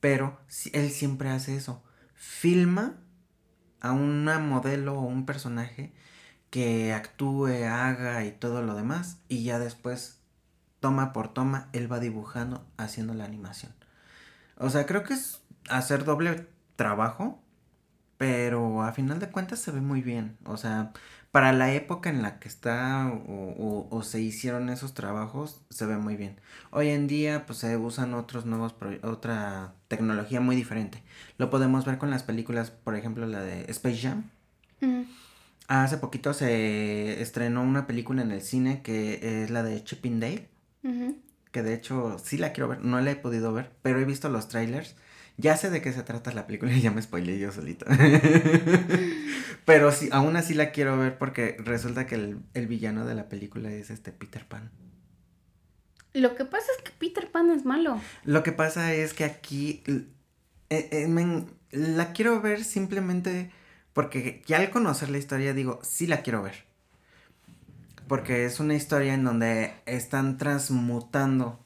Pero 0.00 0.40
él 0.72 0.88
siempre 0.88 1.28
hace 1.28 1.54
eso. 1.54 1.84
Filma 2.14 2.96
a 3.80 3.92
una 3.92 4.38
modelo 4.38 4.94
o 4.94 5.02
un 5.02 5.26
personaje 5.26 5.92
que 6.50 6.92
actúe, 6.92 7.64
haga 7.64 8.24
y 8.24 8.32
todo 8.32 8.62
lo 8.62 8.74
demás. 8.74 9.18
Y 9.28 9.44
ya 9.44 9.58
después, 9.58 10.18
toma 10.80 11.12
por 11.12 11.28
toma, 11.28 11.68
él 11.72 11.90
va 11.90 12.00
dibujando, 12.00 12.66
haciendo 12.76 13.14
la 13.14 13.24
animación. 13.24 13.72
O 14.56 14.70
sea, 14.70 14.86
creo 14.86 15.04
que 15.04 15.14
es 15.14 15.42
hacer 15.68 16.04
doble 16.04 16.46
trabajo, 16.76 17.40
pero 18.16 18.82
a 18.82 18.92
final 18.92 19.20
de 19.20 19.30
cuentas 19.30 19.60
se 19.60 19.70
ve 19.70 19.80
muy 19.80 20.02
bien. 20.02 20.36
O 20.44 20.56
sea, 20.56 20.92
para 21.30 21.52
la 21.52 21.72
época 21.72 22.10
en 22.10 22.22
la 22.22 22.38
que 22.38 22.48
está 22.48 23.12
o, 23.12 24.02
se 24.02 24.20
hicieron 24.20 24.70
esos 24.70 24.94
trabajos, 24.94 25.60
se 25.70 25.86
ve 25.86 25.96
muy 25.96 26.16
bien. 26.16 26.40
Hoy 26.70 26.88
en 26.88 27.06
día, 27.06 27.46
pues 27.46 27.58
se 27.60 27.76
usan 27.76 28.14
otros 28.14 28.46
nuevos, 28.46 28.74
otra 29.02 29.74
tecnología 29.88 30.40
muy 30.40 30.56
diferente. 30.56 31.02
Lo 31.36 31.50
podemos 31.50 31.84
ver 31.84 31.98
con 31.98 32.10
las 32.10 32.22
películas, 32.22 32.70
por 32.70 32.96
ejemplo, 32.96 33.26
la 33.26 33.40
de 33.40 33.66
Space 33.70 33.98
Jam. 33.98 34.30
Hace 35.68 35.98
poquito 35.98 36.34
se 36.34 37.22
estrenó 37.22 37.62
una 37.62 37.86
película 37.86 38.22
en 38.22 38.32
el 38.32 38.42
cine 38.42 38.82
que 38.82 39.42
es 39.42 39.50
la 39.50 39.62
de 39.62 39.84
Chipping 39.84 40.20
Dale. 40.20 40.48
Que 41.52 41.62
de 41.62 41.74
hecho 41.74 42.18
sí 42.22 42.36
la 42.36 42.52
quiero 42.52 42.68
ver, 42.68 42.84
no 42.84 43.00
la 43.00 43.10
he 43.10 43.16
podido 43.16 43.52
ver, 43.52 43.72
pero 43.82 44.00
he 44.00 44.04
visto 44.04 44.28
los 44.28 44.48
trailers 44.48 44.96
ya 45.38 45.56
sé 45.56 45.70
de 45.70 45.80
qué 45.80 45.92
se 45.92 46.02
trata 46.02 46.32
la 46.32 46.46
película 46.46 46.72
y 46.72 46.80
ya 46.80 46.90
me 46.90 47.00
spoileé 47.00 47.38
yo 47.38 47.52
solito. 47.52 47.86
Pero 49.64 49.92
sí, 49.92 50.08
aún 50.10 50.36
así 50.36 50.52
la 50.52 50.72
quiero 50.72 50.98
ver 50.98 51.16
porque 51.16 51.56
resulta 51.60 52.06
que 52.06 52.16
el, 52.16 52.66
villano 52.66 53.06
de 53.06 53.14
la 53.14 53.28
película 53.28 53.70
es 53.70 53.90
este 53.90 54.10
Peter 54.10 54.44
Pan. 54.44 54.72
Lo 56.12 56.34
que 56.34 56.44
pasa 56.44 56.66
es 56.76 56.82
que 56.82 56.90
Peter 56.98 57.30
Pan 57.30 57.50
es 57.50 57.64
malo. 57.64 58.00
Lo 58.24 58.42
que 58.42 58.50
pasa 58.50 58.92
es 58.94 59.14
que 59.14 59.24
aquí 59.24 59.84
eh, 59.86 60.88
eh, 60.90 61.46
la 61.70 62.12
quiero 62.12 62.40
ver 62.40 62.64
simplemente 62.64 63.52
porque 63.98 64.44
ya 64.46 64.58
al 64.58 64.70
conocer 64.70 65.10
la 65.10 65.18
historia 65.18 65.54
digo, 65.54 65.80
sí 65.82 66.06
la 66.06 66.22
quiero 66.22 66.40
ver. 66.40 66.66
Porque 68.06 68.44
es 68.44 68.60
una 68.60 68.76
historia 68.76 69.12
en 69.12 69.24
donde 69.24 69.74
están 69.86 70.38
transmutando. 70.38 71.58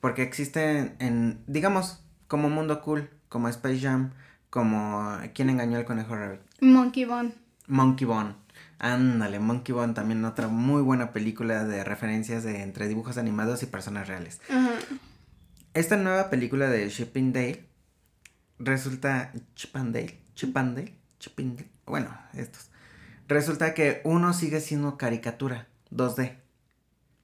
Porque 0.00 0.22
existen 0.22 0.96
en, 0.98 1.44
digamos, 1.46 2.02
como 2.26 2.50
Mundo 2.50 2.82
Cool, 2.82 3.08
como 3.28 3.48
Space 3.48 3.78
Jam, 3.78 4.10
como 4.50 5.16
¿Quién 5.36 5.48
engañó 5.48 5.78
al 5.78 5.84
conejo 5.84 6.16
Rabbit? 6.16 6.40
Monkey 6.62 7.04
Bone. 7.04 7.32
Monkey 7.68 8.08
Bone. 8.08 8.34
Ándale, 8.80 9.38
Monkey 9.38 9.72
Bone 9.72 9.94
también 9.94 10.24
otra 10.24 10.48
muy 10.48 10.82
buena 10.82 11.12
película 11.12 11.64
de 11.64 11.84
referencias 11.84 12.42
de 12.42 12.64
entre 12.64 12.88
dibujos 12.88 13.18
animados 13.18 13.62
y 13.62 13.66
personas 13.66 14.08
reales. 14.08 14.40
Esta 15.74 15.96
nueva 15.96 16.28
película 16.28 16.68
de 16.68 16.88
Shipping 16.88 17.32
Dale 17.32 17.64
resulta 18.58 19.32
Chip 19.54 19.76
and 19.76 19.94
Bueno, 21.86 22.16
estos. 22.34 22.70
Resulta 23.28 23.74
que 23.74 24.00
uno 24.04 24.32
sigue 24.32 24.60
siendo 24.60 24.96
caricatura 24.96 25.66
2D, 25.90 26.36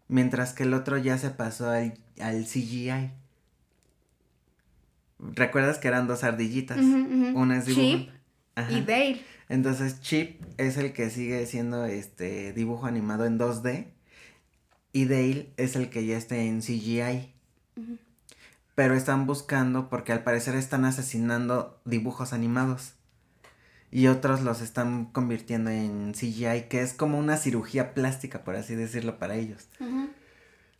mientras 0.08 0.52
que 0.52 0.64
el 0.64 0.74
otro 0.74 0.98
ya 0.98 1.18
se 1.18 1.30
pasó 1.30 1.70
al, 1.70 1.94
al 2.20 2.44
CGI. 2.44 3.12
¿Recuerdas 5.18 5.78
que 5.78 5.88
eran 5.88 6.08
dos 6.08 6.24
ardillitas? 6.24 6.78
Una 6.78 7.58
es 7.58 7.66
dibujo. 7.66 7.86
Chip 7.86 8.10
y 8.70 8.80
Dale. 8.80 9.24
Entonces 9.48 10.00
Chip 10.00 10.42
es 10.58 10.76
el 10.76 10.92
que 10.92 11.10
sigue 11.10 11.46
siendo 11.46 11.84
este 11.84 12.52
dibujo 12.52 12.86
animado 12.86 13.24
en 13.24 13.38
2D 13.38 13.86
y 14.92 15.04
Dale 15.06 15.52
es 15.56 15.76
el 15.76 15.90
que 15.90 16.04
ya 16.04 16.16
está 16.16 16.36
en 16.36 16.60
CGI. 16.60 17.32
Pero 18.74 18.94
están 18.94 19.26
buscando 19.26 19.88
porque 19.88 20.12
al 20.12 20.22
parecer 20.22 20.54
están 20.54 20.84
asesinando 20.84 21.80
dibujos 21.84 22.32
animados. 22.32 22.94
Y 23.92 24.08
otros 24.08 24.40
los 24.40 24.62
están 24.62 25.04
convirtiendo 25.04 25.70
en 25.70 26.12
CGI, 26.12 26.68
que 26.68 26.80
es 26.80 26.94
como 26.94 27.18
una 27.18 27.36
cirugía 27.36 27.94
plástica, 27.94 28.42
por 28.42 28.56
así 28.56 28.74
decirlo, 28.74 29.18
para 29.18 29.36
ellos. 29.36 29.68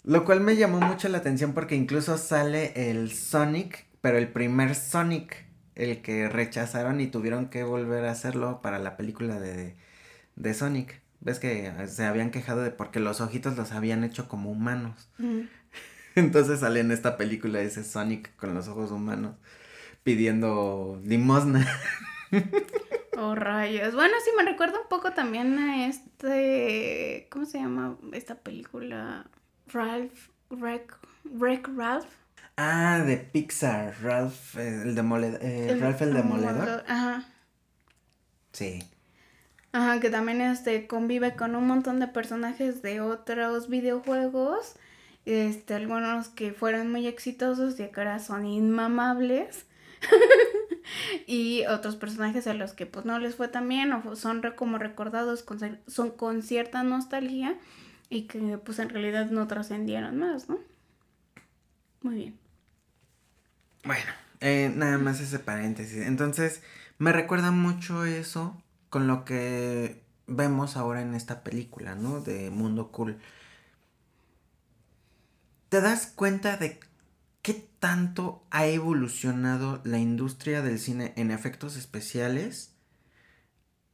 Lo 0.02 0.24
cual 0.24 0.40
me 0.40 0.56
llamó 0.56 0.80
mucho 0.80 1.08
la 1.08 1.18
atención 1.18 1.52
porque 1.52 1.76
incluso 1.76 2.18
sale 2.18 2.90
el 2.90 3.12
Sonic 3.12 3.86
pero 4.02 4.18
el 4.18 4.28
primer 4.28 4.74
Sonic, 4.74 5.46
el 5.76 6.02
que 6.02 6.28
rechazaron 6.28 7.00
y 7.00 7.06
tuvieron 7.06 7.48
que 7.48 7.62
volver 7.62 8.04
a 8.04 8.10
hacerlo 8.10 8.60
para 8.60 8.78
la 8.78 8.98
película 8.98 9.40
de, 9.40 9.76
de 10.36 10.54
Sonic. 10.54 11.00
Ves 11.20 11.38
que 11.38 11.72
se 11.86 12.04
habían 12.04 12.32
quejado 12.32 12.62
de 12.62 12.72
porque 12.72 12.98
los 12.98 13.20
ojitos 13.20 13.56
los 13.56 13.70
habían 13.70 14.04
hecho 14.04 14.28
como 14.28 14.50
humanos. 14.50 15.08
Entonces 16.16 16.60
sale 16.60 16.80
en 16.80 16.90
esta 16.90 17.16
película 17.16 17.60
ese 17.60 17.84
Sonic 17.84 18.34
con 18.36 18.52
los 18.54 18.68
ojos 18.68 18.90
humanos 18.90 19.36
pidiendo 20.02 21.00
limosna. 21.04 21.66
Oh, 23.16 23.34
rayos. 23.34 23.94
Bueno, 23.94 24.14
sí, 24.24 24.30
me 24.36 24.44
recuerda 24.44 24.80
un 24.80 24.88
poco 24.88 25.12
también 25.12 25.58
a 25.58 25.86
este. 25.86 27.26
¿Cómo 27.30 27.46
se 27.46 27.58
llama 27.58 27.96
esta 28.12 28.36
película? 28.36 29.26
Ralph. 29.66 30.32
Wreck, 30.52 30.98
Wreck 31.24 31.68
Ralph. 31.76 32.06
Ah, 32.56 33.02
de 33.04 33.16
Pixar, 33.16 33.94
Ralph 34.02 34.56
el 34.56 34.94
demoledor. 34.94 35.40
Eh, 35.42 35.76
Ralph 35.80 36.02
el 36.02 36.14
demoledor. 36.14 36.84
Ajá. 36.86 37.24
Sí. 38.52 38.82
Ajá, 39.72 40.00
que 40.00 40.10
también 40.10 40.42
este 40.42 40.86
convive 40.86 41.34
con 41.34 41.56
un 41.56 41.66
montón 41.66 41.98
de 41.98 42.08
personajes 42.08 42.82
de 42.82 43.00
otros 43.00 43.68
videojuegos. 43.68 44.74
Este, 45.24 45.74
algunos 45.74 46.28
que 46.28 46.52
fueron 46.52 46.90
muy 46.90 47.06
exitosos 47.06 47.80
y 47.80 47.88
que 47.88 48.00
ahora 48.00 48.18
son 48.18 48.44
inmamables. 48.44 49.64
y 51.26 51.64
otros 51.66 51.96
personajes 51.96 52.46
a 52.46 52.54
los 52.54 52.72
que 52.72 52.86
pues 52.86 53.04
no 53.04 53.18
les 53.18 53.34
fue 53.34 53.48
tan 53.48 53.68
bien 53.68 53.92
o 53.92 54.16
son 54.16 54.42
como 54.56 54.78
recordados 54.78 55.42
con, 55.42 55.58
son 55.86 56.10
con 56.10 56.42
cierta 56.42 56.82
nostalgia 56.82 57.58
y 58.08 58.22
que 58.22 58.58
pues 58.58 58.78
en 58.78 58.90
realidad 58.90 59.30
no 59.30 59.46
trascendieron 59.46 60.18
más, 60.18 60.48
¿no? 60.48 60.58
Muy 62.02 62.16
bien. 62.16 62.38
Bueno, 63.84 64.12
eh, 64.40 64.72
nada 64.74 64.98
más 64.98 65.20
ese 65.20 65.38
paréntesis. 65.38 66.06
Entonces, 66.06 66.62
me 66.98 67.12
recuerda 67.12 67.50
mucho 67.50 68.04
eso 68.04 68.60
con 68.90 69.06
lo 69.06 69.24
que 69.24 70.02
vemos 70.26 70.76
ahora 70.76 71.00
en 71.00 71.14
esta 71.14 71.42
película, 71.42 71.94
¿no? 71.94 72.20
De 72.20 72.50
Mundo 72.50 72.92
Cool. 72.92 73.18
¿Te 75.68 75.80
das 75.80 76.12
cuenta 76.14 76.56
de 76.56 76.78
qué 77.42 77.68
tanto 77.78 78.44
ha 78.50 78.66
evolucionado 78.66 79.80
la 79.84 79.98
industria 79.98 80.62
del 80.62 80.78
cine 80.78 81.12
en 81.16 81.30
efectos 81.30 81.76
especiales 81.76 82.74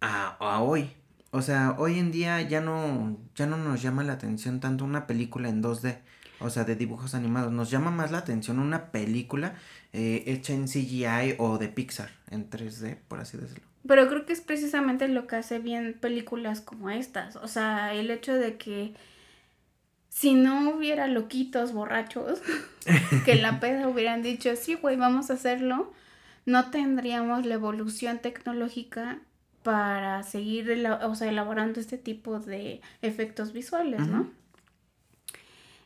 a, 0.00 0.36
hoy? 0.62 0.92
O 1.30 1.42
sea, 1.42 1.74
hoy 1.78 1.98
en 1.98 2.12
día 2.12 2.40
ya 2.42 2.60
no, 2.60 3.18
ya 3.34 3.46
no 3.46 3.56
nos 3.56 3.82
llama 3.82 4.04
la 4.04 4.14
atención 4.14 4.60
tanto 4.60 4.84
una 4.84 5.06
película 5.06 5.48
en 5.48 5.62
2D, 5.62 5.98
o 6.40 6.50
sea, 6.50 6.64
de 6.64 6.76
dibujos 6.76 7.14
animados. 7.14 7.52
Nos 7.52 7.70
llama 7.70 7.90
más 7.90 8.12
la 8.12 8.18
atención 8.18 8.58
una 8.58 8.92
película 8.92 9.54
eh, 9.92 10.24
hecha 10.26 10.52
en 10.52 10.66
CGI 10.66 11.36
o 11.38 11.58
de 11.58 11.68
Pixar, 11.68 12.10
en 12.30 12.48
3D, 12.48 12.98
por 13.08 13.20
así 13.20 13.36
decirlo. 13.36 13.66
Pero 13.86 14.08
creo 14.08 14.26
que 14.26 14.32
es 14.32 14.40
precisamente 14.40 15.08
lo 15.08 15.26
que 15.26 15.36
hace 15.36 15.58
bien 15.58 15.96
películas 15.98 16.60
como 16.60 16.90
estas. 16.90 17.36
O 17.36 17.48
sea, 17.48 17.94
el 17.94 18.10
hecho 18.10 18.34
de 18.34 18.56
que 18.56 18.94
si 20.18 20.34
no 20.34 20.70
hubiera 20.70 21.06
loquitos 21.06 21.72
borrachos 21.72 22.40
que 23.24 23.32
en 23.32 23.42
la 23.42 23.60
peda 23.60 23.86
hubieran 23.86 24.20
dicho, 24.20 24.50
sí, 24.56 24.74
güey, 24.74 24.96
vamos 24.96 25.30
a 25.30 25.34
hacerlo, 25.34 25.92
no 26.44 26.72
tendríamos 26.72 27.46
la 27.46 27.54
evolución 27.54 28.18
tecnológica 28.18 29.20
para 29.62 30.24
seguir 30.24 30.84
o 31.04 31.14
sea, 31.14 31.28
elaborando 31.28 31.78
este 31.78 31.98
tipo 31.98 32.40
de 32.40 32.80
efectos 33.00 33.52
visuales, 33.52 34.08
¿no? 34.08 34.28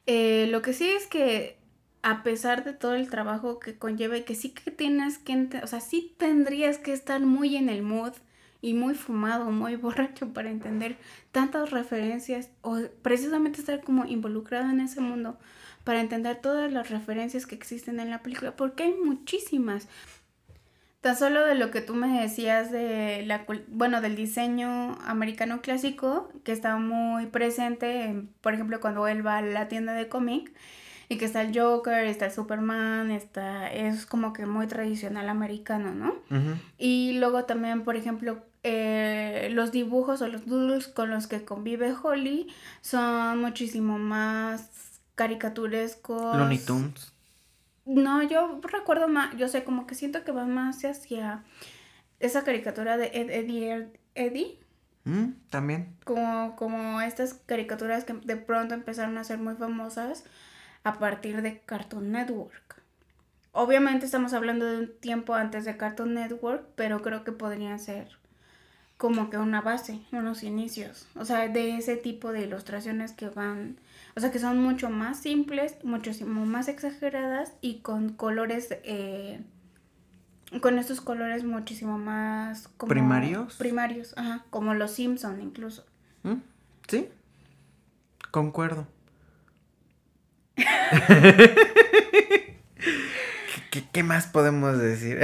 Eh, 0.07 0.47
lo 0.51 0.63
que 0.63 0.73
sí 0.73 0.89
es 0.89 1.07
que 1.07 1.59
a 2.01 2.23
pesar 2.23 2.65
de 2.65 2.73
todo 2.73 2.95
el 2.95 3.11
trabajo 3.11 3.59
que 3.59 3.77
conlleva 3.77 4.17
y 4.17 4.23
que 4.23 4.35
sí 4.35 4.51
que 4.51 4.71
tienes 4.71 5.19
que, 5.19 5.61
o 5.63 5.67
sea, 5.67 5.81
sí 5.81 6.15
tendrías 6.17 6.79
que 6.79 6.95
estar 6.95 7.21
muy 7.21 7.57
en 7.57 7.69
el 7.69 7.83
mood 7.83 8.15
y 8.63 8.73
muy 8.73 8.95
fumado, 8.95 9.51
muy 9.51 9.77
borracho 9.77 10.33
para 10.33 10.49
entender 10.49 10.97
tantas 11.33 11.71
referencias 11.71 12.49
o 12.63 12.79
precisamente 13.03 13.61
estar 13.61 13.83
como 13.83 14.07
involucrado 14.07 14.71
en 14.71 14.81
ese 14.81 15.03
mundo 15.03 15.37
para 15.85 16.01
entender 16.01 16.37
todas 16.37 16.73
las 16.73 16.89
referencias 16.89 17.45
que 17.45 17.57
existen 17.57 18.01
en 18.01 18.09
la 18.09 18.23
película, 18.23 18.57
porque 18.57 18.85
hay 18.85 18.95
muchísimas. 18.95 19.89
Tan 21.01 21.17
solo 21.17 21.45
de 21.45 21.57
lo 21.57 21.73
que 21.73 21.81
tú 21.81 21.97
me 21.97 22.21
decías 22.21 22.71
de 22.71 23.25
la, 23.27 23.45
bueno, 23.67 24.01
del 24.01 24.15
diseño 24.15 24.97
americano 25.05 25.61
clásico, 25.61 26.31
que 26.45 26.53
está 26.53 26.77
muy 26.77 27.27
presente, 27.27 28.23
por 28.41 28.55
ejemplo, 28.55 28.81
cuando 28.81 29.09
él 29.09 29.27
va 29.27 29.39
a 29.39 29.43
la 29.43 29.67
tienda 29.67 29.95
de 29.95 30.09
cómic, 30.09 30.53
y 31.09 31.19
que 31.19 31.25
está 31.25 31.43
el 31.43 31.59
Joker, 31.59 32.07
está 32.07 32.27
el 32.27 32.33
Superman, 32.33 33.11
está, 33.11 33.71
es 33.73 34.07
como 34.07 34.33
que 34.33 34.47
muy 34.47 34.69
tradicional 34.69 35.29
americano, 35.29 35.93
¿no? 35.93 36.15
Y 36.79 37.19
luego 37.19 37.45
también, 37.45 37.83
por 37.83 37.97
ejemplo, 37.97 38.45
eh, 38.63 39.49
los 39.53 39.73
dibujos 39.73 40.23
o 40.23 40.29
los 40.29 40.47
doodles 40.47 40.89
con 40.89 41.11
los 41.11 41.27
que 41.27 41.45
convive 41.45 41.95
Holly 42.01 42.49
son 42.81 43.41
muchísimo 43.41 43.99
más 43.99 45.01
caricaturescos. 45.15 46.37
Looney 46.37 46.59
Tunes. 46.59 47.13
No, 47.85 48.23
yo 48.23 48.61
recuerdo 48.63 49.09
más, 49.09 49.37
yo 49.37 49.49
sé, 49.49 49.65
como 49.65 49.87
que 49.87 49.95
siento 49.97 50.23
que 50.23 50.31
va 50.31 50.47
más 50.47 50.85
hacia 50.85 51.43
esa 52.21 52.45
caricatura 52.45 52.97
de 52.97 53.11
Ed, 53.13 53.31
Eddie, 53.31 53.89
Eddie. 54.15 54.59
Mm, 55.05 55.33
También. 55.51 55.97
Como, 56.05 56.55
como 56.55 57.01
estas 57.01 57.35
caricaturas 57.35 58.05
que 58.05 58.13
de 58.13 58.37
pronto 58.37 58.75
empezaron 58.75 59.19
a 59.19 59.25
ser 59.25 59.39
muy 59.39 59.57
famosas 59.57 60.25
a 60.85 61.01
partir 61.01 61.43
de 61.43 61.59
Cartoon 61.61 62.13
Network. 62.13 62.81
Obviamente 63.51 64.07
estamos 64.07 64.33
hablando 64.33 64.65
de 64.65 64.79
un 64.79 64.97
tiempo 65.01 65.35
antes 65.35 65.65
de 65.65 65.77
Cartoon 65.77 66.15
Network, 66.15 66.65
pero 66.77 67.03
creo 67.03 67.25
que 67.25 67.33
podrían 67.33 67.81
ser 67.81 68.22
como 69.03 69.31
que 69.31 69.37
una 69.37 69.61
base, 69.61 69.99
unos 70.13 70.45
inicios. 70.45 71.09
O 71.17 71.25
sea, 71.25 71.49
de 71.49 71.77
ese 71.77 71.97
tipo 71.97 72.31
de 72.31 72.43
ilustraciones 72.43 73.11
que 73.11 73.29
van, 73.29 73.81
o 74.15 74.21
sea, 74.21 74.31
que 74.31 74.39
son 74.39 74.63
mucho 74.63 74.91
más 74.91 75.19
simples, 75.19 75.75
muchísimo 75.83 76.47
más 76.47 76.69
exageradas 76.69 77.53
y 77.61 77.81
con 77.81 78.11
colores, 78.11 78.69
eh, 78.85 79.41
con 80.61 80.79
estos 80.79 81.01
colores 81.01 81.43
muchísimo 81.43 81.99
más... 81.99 82.69
Como, 82.77 82.91
¿Primarios? 82.91 83.57
Primarios, 83.57 84.15
ajá, 84.17 84.45
como 84.51 84.73
los 84.73 84.93
Simpson 84.93 85.43
incluso. 85.43 85.85
¿Mm? 86.23 86.37
¿Sí? 86.87 87.09
Concuerdo. 88.31 88.87
¿Qué, 90.55 90.65
qué, 93.73 93.85
qué 93.91 94.03
más 94.05 94.29
podemos 94.29 94.79
decir? 94.79 95.19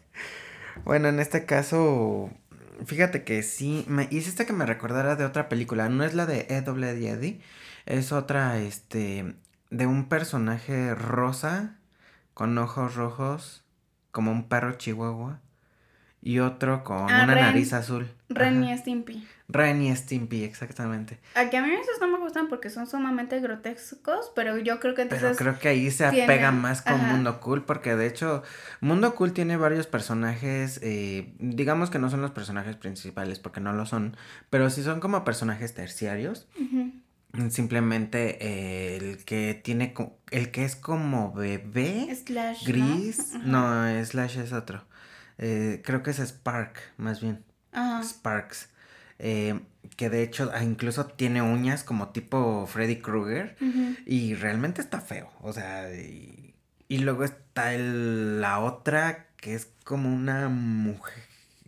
bueno, 0.84 1.08
en 1.08 1.18
este 1.18 1.46
caso, 1.46 2.30
fíjate 2.86 3.24
que 3.24 3.42
sí, 3.42 3.84
me 3.88 4.08
hiciste 4.10 4.46
que 4.46 4.52
me 4.52 4.66
recordara 4.66 5.16
de 5.16 5.24
otra 5.24 5.48
película. 5.48 5.88
No 5.88 6.04
es 6.04 6.14
la 6.14 6.26
de 6.26 6.46
E.W. 6.48 7.08
Eddie, 7.08 7.40
es 7.86 8.12
otra, 8.12 8.58
este, 8.58 9.36
de 9.70 9.86
un 9.86 10.08
personaje 10.08 10.94
rosa 10.94 11.78
con 12.34 12.56
ojos 12.58 12.94
rojos, 12.94 13.64
como 14.12 14.32
un 14.32 14.48
perro 14.48 14.72
chihuahua, 14.74 15.40
y 16.22 16.38
otro 16.40 16.84
con 16.84 16.98
Ah, 17.10 17.24
una 17.24 17.34
Ren. 17.34 17.44
nariz 17.44 17.72
azul. 17.72 18.08
Ren 18.28 18.62
y. 18.64 18.76
Stimpy. 18.76 19.26
Ren 19.48 19.82
y 19.82 19.94
Stimpy, 19.96 20.44
exactamente. 20.44 21.18
Aquí 21.34 21.56
a 21.56 21.62
mí 21.62 21.72
esos 21.72 22.00
no 22.00 22.06
me 22.06 22.18
gustan 22.18 22.48
porque 22.48 22.70
son 22.70 22.86
sumamente 22.86 23.40
grotescos, 23.40 24.30
pero 24.36 24.56
yo 24.58 24.78
creo 24.78 24.94
que 24.94 25.02
entonces... 25.02 25.36
Pero 25.36 25.50
creo 25.50 25.58
que 25.60 25.68
ahí 25.68 25.90
se 25.90 26.06
apega 26.06 26.52
más 26.52 26.82
con 26.82 26.94
ajá. 26.94 27.12
Mundo 27.12 27.40
Cool, 27.40 27.64
porque 27.64 27.96
de 27.96 28.06
hecho, 28.06 28.44
Mundo 28.80 29.16
Cool 29.16 29.32
tiene 29.32 29.56
varios 29.56 29.88
personajes, 29.88 30.78
eh, 30.84 31.34
digamos 31.40 31.90
que 31.90 31.98
no 31.98 32.10
son 32.10 32.22
los 32.22 32.30
personajes 32.30 32.76
principales, 32.76 33.40
porque 33.40 33.60
no 33.60 33.72
lo 33.72 33.86
son, 33.86 34.16
pero 34.50 34.70
sí 34.70 34.84
son 34.84 35.00
como 35.00 35.24
personajes 35.24 35.74
terciarios. 35.74 36.46
Simplemente 37.50 38.38
eh, 38.40 38.96
el 38.96 39.24
que 39.24 39.54
tiene, 39.54 39.94
el 40.32 40.50
que 40.50 40.64
es 40.64 40.74
como 40.76 41.32
bebé, 41.32 42.14
Slash, 42.26 42.62
¿no? 42.62 42.72
gris, 42.72 43.34
Ajá. 43.36 43.44
no, 43.46 44.04
Slash 44.04 44.38
es 44.38 44.52
otro. 44.52 44.84
Eh, 45.42 45.80
creo 45.84 46.02
que 46.02 46.10
es 46.10 46.18
Spark, 46.18 46.76
más 46.98 47.20
bien. 47.20 47.42
Ajá. 47.72 48.02
Sparks. 48.04 48.68
eh, 49.18 49.58
que 49.96 50.10
de 50.10 50.22
hecho 50.22 50.50
ah, 50.54 50.62
incluso 50.62 51.06
tiene 51.06 51.40
uñas 51.42 51.82
como 51.84 52.08
tipo 52.10 52.66
Freddy 52.66 52.96
Krueger. 53.00 53.56
Y 54.06 54.34
realmente 54.34 54.80
está 54.82 55.00
feo. 55.00 55.30
O 55.40 55.52
sea, 55.52 55.92
y, 55.94 56.54
y 56.88 56.98
luego 56.98 57.24
está 57.24 57.72
el- 57.74 58.40
la 58.40 58.60
otra 58.60 59.26
que 59.36 59.54
es 59.54 59.68
como 59.84 60.14
una 60.14 60.48
mujer. 60.50 61.24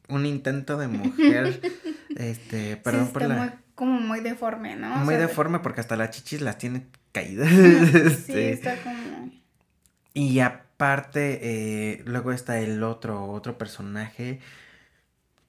Un 0.09 0.27
intento 0.27 0.77
de 0.77 0.89
mujer. 0.89 1.61
este, 2.16 2.77
perdón 2.77 3.07
sí, 3.07 3.12
por 3.12 3.23
la. 3.23 3.35
muy, 3.37 3.51
como 3.75 4.01
muy 4.01 4.20
deforme, 4.20 4.77
¿no? 4.77 4.95
O 4.95 4.99
muy 4.99 5.14
sea, 5.14 5.27
deforme 5.27 5.59
porque 5.61 5.81
hasta 5.81 5.97
las 5.97 6.11
chichis 6.11 6.43
las 6.43 6.59
tiene 6.59 6.87
caídas. 7.12 7.49
Sí, 7.49 8.33
Este, 8.33 8.53
está 8.53 8.77
como... 8.83 9.31
Y 10.14 10.35
aparte, 10.83 11.39
eh, 11.43 12.03
luego 12.07 12.33
está 12.33 12.59
el 12.59 12.83
otro, 12.83 13.26
otro 13.30 13.57
personaje. 13.57 14.41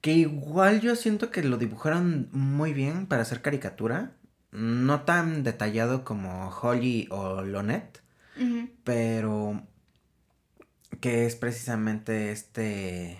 Que 0.00 0.12
igual 0.12 0.80
yo 0.80 0.94
siento 0.94 1.30
que 1.32 1.42
lo 1.42 1.56
dibujaron 1.56 2.28
muy 2.30 2.72
bien 2.72 3.06
para 3.06 3.22
hacer 3.22 3.42
caricatura. 3.42 4.12
No 4.52 5.00
tan 5.02 5.42
detallado 5.42 6.04
como 6.04 6.48
Holly 6.50 7.08
o 7.10 7.42
Lonet. 7.42 8.00
Ujú. 8.40 8.68
Pero 8.84 9.66
que 11.00 11.26
es 11.26 11.34
precisamente 11.34 12.30
este 12.30 13.18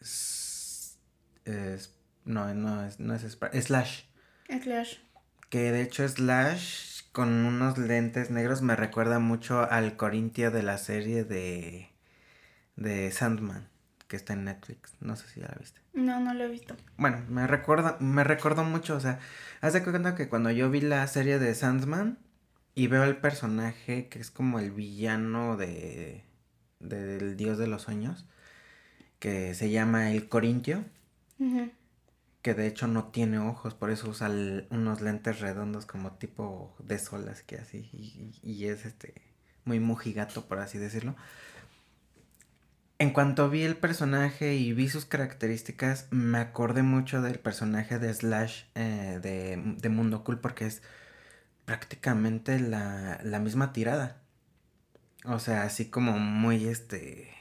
es- 0.00 0.98
no 2.24 2.52
no 2.54 2.84
es 2.84 2.98
no 2.98 3.14
es 3.14 3.22
Slash 3.22 4.02
Slash. 4.62 4.96
que 5.48 5.70
de 5.72 5.82
hecho 5.82 6.08
Slash 6.08 6.91
con 7.12 7.28
unos 7.46 7.78
lentes 7.78 8.30
negros 8.30 8.62
me 8.62 8.74
recuerda 8.76 9.18
mucho 9.18 9.70
al 9.70 9.96
Corintio 9.96 10.50
de 10.50 10.62
la 10.62 10.78
serie 10.78 11.24
de 11.24 11.90
de 12.76 13.10
Sandman 13.10 13.68
que 14.08 14.16
está 14.16 14.32
en 14.32 14.44
Netflix 14.44 14.94
no 15.00 15.14
sé 15.16 15.28
si 15.28 15.40
ya 15.40 15.48
la 15.48 15.56
viste 15.58 15.80
No, 15.94 16.20
no 16.20 16.32
lo 16.34 16.44
he 16.44 16.48
visto. 16.48 16.76
bueno, 16.96 17.22
me 17.28 17.46
recuerda, 17.46 17.96
me 18.00 18.24
recordó 18.24 18.64
mucho, 18.64 18.96
o 18.96 19.00
sea, 19.00 19.18
haz 19.60 19.72
de 19.74 19.82
cuenta 19.82 20.14
que 20.14 20.28
cuando 20.28 20.50
yo 20.50 20.70
vi 20.70 20.80
la 20.80 21.06
serie 21.06 21.38
de 21.38 21.54
Sandman 21.54 22.18
y 22.74 22.86
veo 22.86 23.04
el 23.04 23.16
personaje 23.18 24.08
que 24.08 24.18
es 24.18 24.30
como 24.30 24.58
el 24.58 24.70
villano 24.70 25.56
de 25.56 26.24
del 26.80 27.36
dios 27.36 27.58
de 27.58 27.66
los 27.68 27.82
sueños, 27.82 28.26
que 29.20 29.54
se 29.54 29.70
llama 29.70 30.10
el 30.10 30.28
Corintio, 30.28 30.84
Ujú. 31.38 31.70
Que 32.42 32.54
de 32.54 32.66
hecho 32.66 32.88
no 32.88 33.06
tiene 33.06 33.38
ojos, 33.38 33.74
por 33.74 33.90
eso 33.90 34.10
usa 34.10 34.28
unos 34.70 35.00
lentes 35.00 35.40
redondos 35.40 35.86
como 35.86 36.12
tipo 36.12 36.74
de 36.80 36.98
sol, 36.98 37.28
así 37.28 37.44
que 37.46 37.56
así, 37.56 37.88
y, 38.42 38.66
es 38.66 38.84
este 38.84 39.14
muy 39.64 39.78
mujigato, 39.78 40.46
por 40.46 40.58
así 40.58 40.78
decirlo. 40.78 41.14
En 42.98 43.10
cuanto 43.10 43.48
vi 43.48 43.62
el 43.62 43.76
personaje 43.76 44.54
y 44.54 44.72
vi 44.72 44.88
sus 44.88 45.04
características, 45.06 46.08
me 46.10 46.38
acordé 46.38 46.82
mucho 46.82 47.22
del 47.22 47.38
personaje 47.38 47.98
de 47.98 48.12
Slash 48.12 48.64
eh, 48.74 49.18
de, 49.22 49.60
de 49.78 49.88
Mundo 49.88 50.22
Cool 50.24 50.38
porque 50.38 50.66
es 50.66 50.82
prácticamente 51.64 52.60
la, 52.60 53.20
la 53.22 53.38
misma 53.38 53.72
tirada. 53.72 54.20
O 55.24 55.38
sea, 55.38 55.62
así 55.62 55.86
como 55.86 56.18
muy 56.18 56.66
este 56.66 57.32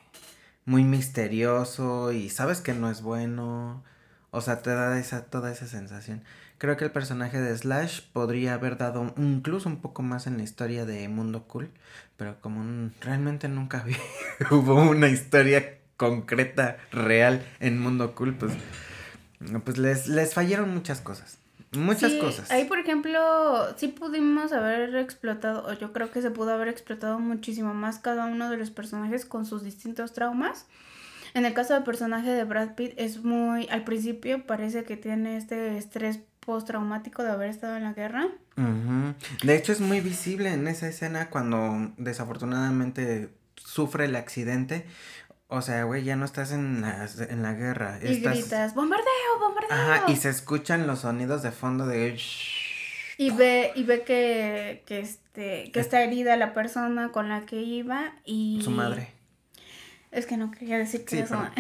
muy 0.66 0.84
misterioso 0.84 2.12
y 2.12 2.30
sabes 2.30 2.62
que 2.62 2.74
no 2.74 2.90
es 2.90 3.02
bueno. 3.02 3.84
O 4.32 4.42
sea, 4.42 4.62
te 4.62 4.70
da 4.72 4.98
esa, 4.98 5.26
toda 5.26 5.52
esa 5.52 5.68
sensación. 5.68 6.24
Creo 6.58 6.78
que 6.78 6.86
el 6.86 6.92
personaje 6.92 7.42
de 7.42 7.58
Slash 7.58 8.02
podría 8.14 8.54
haber 8.54 8.78
dado 8.78 9.14
incluso 9.18 9.68
un 9.68 9.82
poco 9.82 10.04
más 10.04 10.26
en 10.28 10.38
la 10.38 10.44
historia 10.44 10.86
de 10.86 11.08
Mundo 11.10 11.44
Cool, 11.48 11.70
pero 12.18 12.40
como 12.40 12.62
n- 12.64 12.92
realmente 13.02 13.48
nunca 13.50 13.84
vi, 13.84 13.96
hubo 14.52 14.76
una 14.76 15.08
historia 15.10 15.78
concreta, 15.98 16.78
real 16.92 17.46
en 17.60 17.80
Mundo 17.80 18.16
Cool, 18.16 18.36
pues, 18.36 18.54
pues 19.64 19.78
les, 19.78 20.08
les 20.08 20.34
fallaron 20.34 20.74
muchas 20.74 21.02
cosas. 21.02 21.38
Muchas 21.74 22.12
Sí, 22.12 22.20
cosas. 22.20 22.52
Ahí, 22.52 22.66
por 22.66 22.80
ejemplo, 22.80 23.20
sí 23.78 23.88
pudimos 23.88 24.52
haber 24.52 24.96
explotado, 24.98 25.66
o 25.68 25.74
yo 25.74 25.94
creo 25.94 26.12
que 26.12 26.22
se 26.22 26.30
pudo 26.30 26.54
haber 26.54 26.68
explotado 26.68 27.18
muchísimo 27.20 27.74
más 27.74 28.00
cada 28.00 28.26
uno 28.26 28.50
de 28.50 28.58
los 28.58 28.72
personajes 28.72 29.26
con 29.26 29.46
sus 29.46 29.64
distintos 29.64 30.12
traumas. 30.14 30.66
En 31.34 31.46
el 31.46 31.54
caso 31.54 31.74
del 31.74 31.84
personaje 31.84 32.30
de 32.30 32.44
Brad 32.44 32.76
Pitt, 32.76 32.94
es 32.98 33.24
muy, 33.24 33.68
al 33.70 33.84
principio 33.84 34.46
parece 34.46 34.84
que 34.84 34.98
tiene 34.98 35.38
este 35.38 35.78
estrés 35.78 36.20
postraumático 36.42 37.24
de 37.24 37.30
haber 37.32 37.50
estado 37.50 37.78
en 37.78 37.84
la 37.84 37.94
guerra. 37.94 38.28
De 39.44 39.56
hecho 39.56 39.72
es 39.72 39.80
muy 39.80 40.02
visible 40.02 40.52
en 40.54 40.68
esa 40.68 40.88
escena 40.88 41.30
cuando 41.30 41.92
desafortunadamente 41.98 43.30
sufre 43.56 44.06
el 44.06 44.16
accidente. 44.16 44.86
O 45.48 45.62
sea, 45.62 45.84
güey, 45.84 46.04
ya 46.04 46.16
no 46.16 46.26
estás 46.26 46.52
en 46.52 46.82
la, 46.82 47.08
en 47.30 47.44
la 47.44 47.54
guerra. 47.54 48.00
Y 48.02 48.08
estás... 48.18 48.34
gritas, 48.38 48.74
bombardeo, 48.76 49.06
bombardeo. 49.40 49.70
Ajá, 49.72 50.04
y 50.12 50.16
se 50.16 50.30
escuchan 50.30 50.88
los 50.88 51.00
sonidos 51.00 51.44
de 51.44 51.52
fondo 51.52 51.86
de... 51.88 52.18
Y 53.18 53.30
ve, 53.32 53.72
y 53.76 53.84
ve 53.84 54.04
que, 54.04 54.84
que, 54.88 55.00
este, 55.00 55.72
que 55.72 55.80
Es- 55.80 55.86
está 55.88 56.02
herida 56.04 56.38
la 56.38 56.54
persona 56.54 57.10
con 57.12 57.30
la 57.30 57.46
que 57.46 57.62
iba 57.62 58.14
y... 58.26 58.62
Su 58.64 58.72
madre. 58.72 59.10
Es 60.12 60.26
que 60.26 60.36
no 60.38 60.52
quería 60.52 60.78
decir 60.78 61.06
que 61.06 61.26
Sí, 61.26 61.34
madre. 61.34 61.54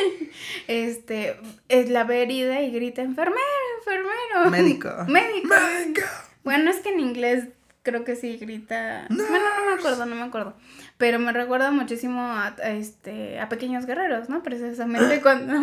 este, 0.68 1.36
es 1.68 1.90
la 1.90 2.04
ve 2.04 2.22
herida 2.22 2.62
y 2.62 2.70
grita, 2.70 3.02
enfermero, 3.02 3.40
enfermero. 3.78 4.50
Médico. 4.50 4.90
Médico. 5.08 5.48
¡Venga! 5.48 6.08
Bueno, 6.44 6.70
es 6.70 6.78
que 6.78 6.90
en 6.90 7.00
inglés 7.00 7.48
creo 7.82 8.04
que 8.04 8.14
sí 8.14 8.36
grita. 8.36 9.06
Bueno, 9.08 9.44
no 9.58 9.66
me 9.66 9.72
acuerdo, 9.78 10.06
no 10.06 10.14
me 10.14 10.22
acuerdo. 10.22 10.54
Pero 10.98 11.18
me 11.18 11.32
recuerda 11.32 11.72
muchísimo 11.72 12.20
a, 12.20 12.54
a 12.62 12.70
este, 12.70 13.40
a 13.40 13.48
Pequeños 13.48 13.86
Guerreros, 13.86 14.28
¿no? 14.28 14.42
Precisamente 14.42 15.20
cuando 15.22 15.54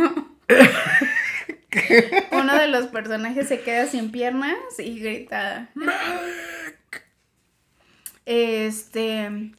uno 2.31 2.55
de 2.55 2.67
los 2.67 2.87
personajes 2.87 3.47
se 3.47 3.61
queda 3.61 3.85
sin 3.85 4.11
piernas 4.11 4.57
y 4.79 4.99
grita. 4.99 5.69
Este. 8.25 9.53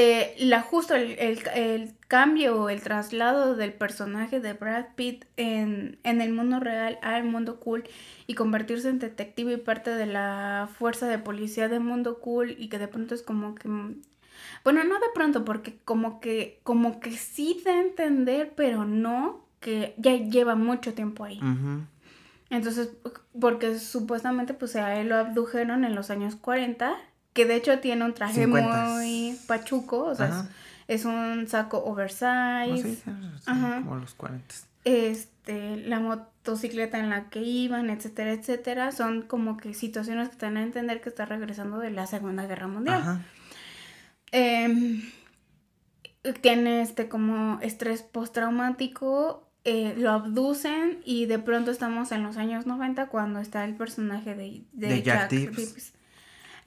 Eh, 0.00 0.34
la, 0.38 0.60
justo 0.62 0.94
el, 0.94 1.18
el, 1.18 1.42
el 1.54 1.94
cambio 2.06 2.62
o 2.62 2.68
el 2.70 2.80
traslado 2.82 3.56
del 3.56 3.72
personaje 3.72 4.38
de 4.38 4.52
Brad 4.52 4.86
Pitt 4.94 5.24
en, 5.36 5.98
en 6.04 6.20
el 6.20 6.32
mundo 6.32 6.60
real 6.60 6.98
al 7.02 7.24
mundo 7.24 7.58
cool 7.58 7.82
y 8.28 8.34
convertirse 8.34 8.88
en 8.90 9.00
detective 9.00 9.54
y 9.54 9.56
parte 9.56 9.90
de 9.90 10.06
la 10.06 10.68
fuerza 10.78 11.08
de 11.08 11.18
policía 11.18 11.68
de 11.68 11.80
mundo 11.80 12.20
cool 12.20 12.54
y 12.58 12.68
que 12.68 12.78
de 12.78 12.86
pronto 12.86 13.14
es 13.14 13.22
como 13.22 13.56
que 13.56 13.68
Bueno, 14.64 14.84
no 14.84 14.94
de 14.94 15.06
pronto, 15.14 15.44
porque 15.44 15.78
como 15.84 16.20
que, 16.20 16.60
como 16.62 17.00
que 17.00 17.10
sí 17.12 17.60
da 17.64 17.72
a 17.72 17.80
entender, 17.80 18.52
pero 18.54 18.84
no, 18.84 19.44
que 19.60 19.94
ya 19.98 20.14
lleva 20.14 20.54
mucho 20.54 20.94
tiempo 20.94 21.24
ahí. 21.24 21.40
Entonces, 22.50 22.90
porque 23.38 23.78
supuestamente 23.78 24.54
pues 24.54 24.76
a 24.76 24.94
él 25.00 25.08
lo 25.08 25.16
abdujeron 25.16 25.84
en 25.84 25.94
los 25.94 26.10
años 26.10 26.36
40, 26.36 26.96
que 27.32 27.44
de 27.44 27.56
hecho 27.56 27.78
tiene 27.78 28.04
un 28.04 28.14
traje 28.14 28.46
muy 28.46 29.38
pachuco, 29.46 30.04
o 30.04 30.14
sea, 30.14 30.48
es, 30.86 31.04
un 31.04 31.46
saco 31.48 31.84
oversize. 31.84 32.98
como 33.44 33.96
los 33.96 34.14
40. 34.14 34.54
Este, 34.84 35.76
la 35.76 36.00
motocicleta 36.00 36.98
en 36.98 37.10
la 37.10 37.28
que 37.28 37.40
iban, 37.40 37.90
etcétera, 37.90 38.32
etcétera, 38.32 38.92
son 38.92 39.22
como 39.22 39.56
que 39.56 39.74
situaciones 39.74 40.30
que 40.30 40.36
te 40.36 40.46
dan 40.46 40.56
a 40.56 40.62
entender 40.62 41.00
que 41.00 41.10
está 41.10 41.26
regresando 41.26 41.78
de 41.78 41.90
la 41.90 42.06
Segunda 42.06 42.46
Guerra 42.46 42.68
Mundial. 42.68 43.00
Ajá. 43.00 43.20
Em, 44.32 45.02
tiene 46.42 46.82
este 46.82 47.08
como 47.08 47.58
estrés 47.60 48.02
postraumático 48.02 49.48
eh, 49.64 49.94
lo 49.98 50.10
abducen 50.10 51.00
y 51.04 51.26
de 51.26 51.38
pronto 51.38 51.70
estamos 51.70 52.12
en 52.12 52.22
los 52.22 52.36
años 52.36 52.66
90 52.66 53.08
cuando 53.08 53.40
está 53.40 53.64
el 53.64 53.74
personaje 53.74 54.34
de, 54.34 55.02
Jack, 55.02 55.28
Tips. 55.28 55.92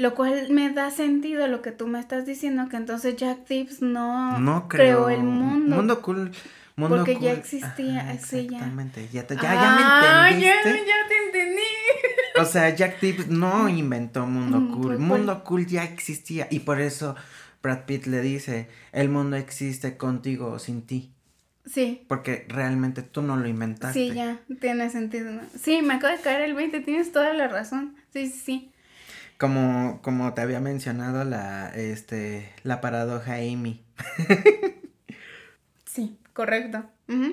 Lo 0.01 0.15
cual 0.15 0.47
me 0.49 0.71
da 0.71 0.89
sentido 0.89 1.45
lo 1.45 1.61
que 1.61 1.71
tú 1.71 1.85
me 1.85 1.99
estás 1.99 2.25
diciendo, 2.25 2.67
que 2.69 2.75
entonces 2.75 3.17
Jack 3.17 3.45
Tips 3.45 3.83
no, 3.83 4.65
creó, 4.67 5.09
el 5.09 5.21
mundo. 5.21 5.75
Mundo 5.75 6.01
cool. 6.01 6.31
Mundo 6.75 6.97
porque 6.97 7.19
ya 7.19 7.33
existía. 7.33 8.11
exactamente. 8.11 9.07
Ya, 9.13 9.27
te, 9.27 9.35
ya, 9.35 9.41
ah, 9.43 10.23
me 10.31 10.37
entendiste. 10.39 10.87
Ya, 10.87 11.07
te 11.07 11.25
entendí. 11.25 11.61
O 12.41 12.45
sea, 12.45 12.73
Jack 12.73 12.99
Tips 12.99 13.27
no 13.27 13.69
inventó 13.69 14.25
Mundo 14.25 14.59
mm, 14.59 14.81
Cool. 14.81 14.97
Mundo 14.97 15.43
Cool 15.43 15.67
ya 15.67 15.83
existía. 15.83 16.47
Y 16.49 16.61
por 16.61 16.81
eso 16.81 17.15
Brad 17.61 17.85
Pitt 17.85 18.07
le 18.07 18.21
dice, 18.21 18.69
el 18.93 19.09
mundo 19.09 19.35
existe 19.35 19.97
contigo 19.97 20.47
o 20.47 20.57
sin 20.57 20.81
ti. 20.81 21.11
Sí. 21.67 22.05
Porque 22.07 22.47
realmente 22.49 23.03
tú 23.03 23.21
no 23.21 23.35
lo 23.35 23.47
inventaste. 23.47 23.99
Sí, 23.99 24.15
ya, 24.15 24.39
tiene 24.59 24.89
sentido. 24.89 25.41
Sí, 25.61 25.83
me 25.83 25.93
acaba 25.93 26.15
de 26.15 26.21
caer 26.23 26.41
el 26.41 26.55
20, 26.55 26.79
tienes 26.79 27.11
toda 27.11 27.35
la 27.35 27.47
razón. 27.47 27.95
Sí, 28.11 28.27
sí, 28.27 28.39
sí. 28.43 28.71
Como, 29.41 30.03
como 30.03 30.35
te 30.35 30.41
había 30.41 30.59
mencionado 30.59 31.23
la, 31.23 31.69
este, 31.69 32.53
la 32.61 32.79
paradoja 32.79 33.37
Amy. 33.37 33.83
sí, 35.87 36.19
correcto. 36.33 36.85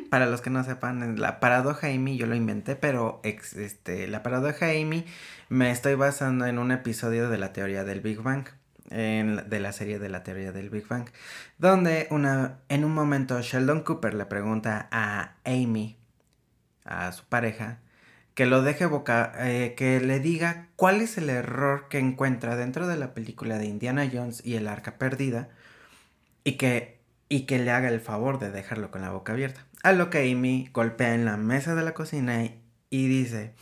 Para 0.09 0.25
los 0.25 0.41
que 0.41 0.49
no 0.49 0.65
sepan, 0.65 1.21
la 1.21 1.39
paradoja 1.39 1.89
Amy 1.89 2.17
yo 2.17 2.27
lo 2.27 2.35
inventé, 2.35 2.77
pero 2.77 3.21
este, 3.25 4.09
la 4.09 4.23
paradoja 4.23 4.71
Amy 4.71 5.05
me 5.51 5.71
estoy 5.71 5.97
basando 5.97 6.47
en 6.47 6.59
un 6.59 6.73
episodio 6.73 7.29
de 7.29 7.37
la 7.37 7.53
teoría 7.53 7.85
del 7.85 8.01
Big 8.01 8.23
Bang 8.23 8.49
de 8.89 9.61
la 9.61 9.73
serie 9.73 9.99
de 9.99 10.09
la 10.09 10.23
teoría 10.23 10.51
del 10.51 10.71
Big 10.71 10.89
Bang, 10.89 11.11
donde 11.59 12.09
una, 12.11 12.61
en 12.71 12.87
un 12.87 12.95
momento 12.95 13.39
Sheldon 13.43 13.83
Cooper 13.83 14.15
le 14.15 14.25
pregunta 14.25 14.89
a 14.91 15.35
Amy, 15.45 15.99
a 16.87 17.13
su 17.13 17.27
pareja, 17.27 17.81
que 18.39 18.47
lo 18.47 18.62
deje 18.62 18.86
boca, 18.86 19.32
eh, 19.41 19.74
que 19.76 19.99
le 19.99 20.20
diga 20.20 20.68
cuál 20.76 21.01
es 21.01 21.18
el 21.18 21.28
error 21.28 21.89
que 21.89 21.99
encuentra 21.99 22.55
dentro 22.55 22.86
de 22.86 22.97
la 22.97 23.12
película 23.12 23.59
de 23.59 23.66
Indiana 23.66 24.09
Jones 24.12 24.47
y 24.47 24.55
el 24.55 24.68
arca 24.68 24.97
perdida 24.97 25.49
y 26.45 26.53
que, 26.53 27.01
y 27.28 27.47
que 27.47 27.59
le 27.59 27.72
haga 27.72 27.89
el 27.89 28.01
favor 28.01 28.39
de 28.39 28.53
dejarlo 28.53 28.93
con 28.93 29.03
la 29.03 29.11
boca 29.11 29.32
abierta. 29.32 29.66
A 29.82 29.91
lo 29.91 30.09
que 30.09 30.30
Amy 30.30 30.70
golpea 30.72 31.16
en 31.16 31.24
la 31.24 31.36
mesa 31.36 31.74
de 31.74 31.82
la 31.82 31.95
cocina 31.95 32.45
y 32.91 33.09
dice, 33.09 33.55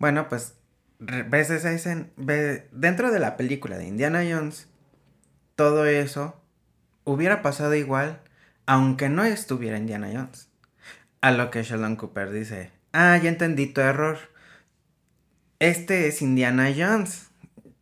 bueno, 0.00 0.28
pues 0.28 0.56
dentro 0.98 3.12
de 3.12 3.20
la 3.20 3.36
película 3.36 3.78
de 3.78 3.86
Indiana 3.86 4.24
Jones, 4.28 4.66
todo 5.54 5.86
eso 5.86 6.42
hubiera 7.04 7.40
pasado 7.40 7.76
igual 7.76 8.20
aunque 8.66 9.08
no 9.08 9.22
estuviera 9.22 9.78
Indiana 9.78 10.10
Jones. 10.12 10.48
A 11.20 11.30
lo 11.30 11.52
que 11.52 11.62
Sheldon 11.62 11.94
Cooper 11.94 12.32
dice, 12.32 12.74
ah, 12.96 13.18
ya 13.18 13.28
entendí 13.28 13.66
tu 13.66 13.80
error. 13.80 14.18
Este 15.58 16.08
es 16.08 16.22
Indiana 16.22 16.72
Jones. 16.76 17.28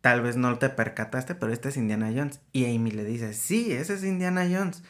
Tal 0.01 0.21
vez 0.21 0.37
no 0.37 0.57
te 0.59 0.69
percataste, 0.69 1.35
pero 1.35 1.51
este 1.51 1.69
es 1.69 1.77
Indiana 1.77 2.11
Jones. 2.15 2.41
Y 2.51 2.65
Amy 2.65 2.91
le 2.91 3.05
dice, 3.05 3.33
sí, 3.33 3.71
ese 3.71 3.95
es 3.95 4.03
Indiana 4.03 4.45
Jones. 4.49 4.83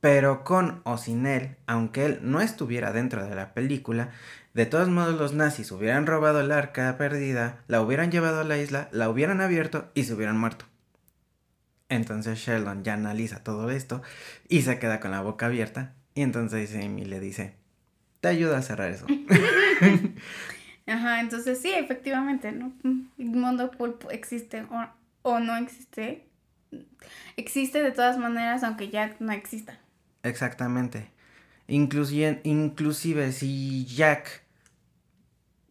Pero 0.00 0.44
con 0.44 0.82
o 0.84 0.98
sin 0.98 1.26
él, 1.26 1.56
aunque 1.66 2.04
él 2.04 2.18
no 2.22 2.40
estuviera 2.40 2.92
dentro 2.92 3.24
de 3.26 3.34
la 3.34 3.54
película, 3.54 4.10
de 4.52 4.66
todos 4.66 4.88
modos, 4.88 5.18
los 5.18 5.32
nazis 5.32 5.70
hubieran 5.70 6.06
robado 6.06 6.40
el 6.40 6.52
arca 6.52 6.98
perdida, 6.98 7.62
la 7.68 7.80
hubieran 7.80 8.10
llevado 8.10 8.40
a 8.40 8.44
la 8.44 8.58
isla, 8.58 8.88
la 8.90 9.08
hubieran 9.08 9.40
abierto 9.40 9.90
y 9.94 10.04
se 10.04 10.12
hubieran 10.14 10.38
muerto. 10.38 10.66
Entonces 11.88 12.38
Sheldon 12.38 12.84
ya 12.84 12.94
analiza 12.94 13.44
todo 13.44 13.70
esto 13.70 14.02
y 14.48 14.62
se 14.62 14.78
queda 14.78 14.98
con 14.98 15.12
la 15.12 15.20
boca 15.22 15.46
abierta. 15.46 15.94
Y 16.14 16.22
entonces 16.22 16.74
Amy 16.74 17.04
le 17.04 17.20
dice, 17.20 17.61
te 18.22 18.28
ayuda 18.28 18.58
a 18.58 18.62
cerrar 18.62 18.92
eso. 18.92 19.04
Ajá, 20.86 21.20
entonces 21.20 21.60
sí, 21.60 21.72
efectivamente, 21.74 22.52
¿no? 22.52 22.72
El 23.18 23.26
mundo 23.26 23.72
pulpo 23.72 24.12
existe 24.12 24.62
o, 24.62 24.86
o 25.22 25.40
no 25.40 25.56
existe. 25.56 26.24
Existe 27.36 27.82
de 27.82 27.90
todas 27.90 28.18
maneras, 28.18 28.62
aunque 28.62 28.90
ya 28.90 29.16
no 29.18 29.32
exista. 29.32 29.76
Exactamente. 30.22 31.10
Inclusive, 31.66 32.40
inclusive 32.44 33.32
si 33.32 33.86
Jack 33.86 34.44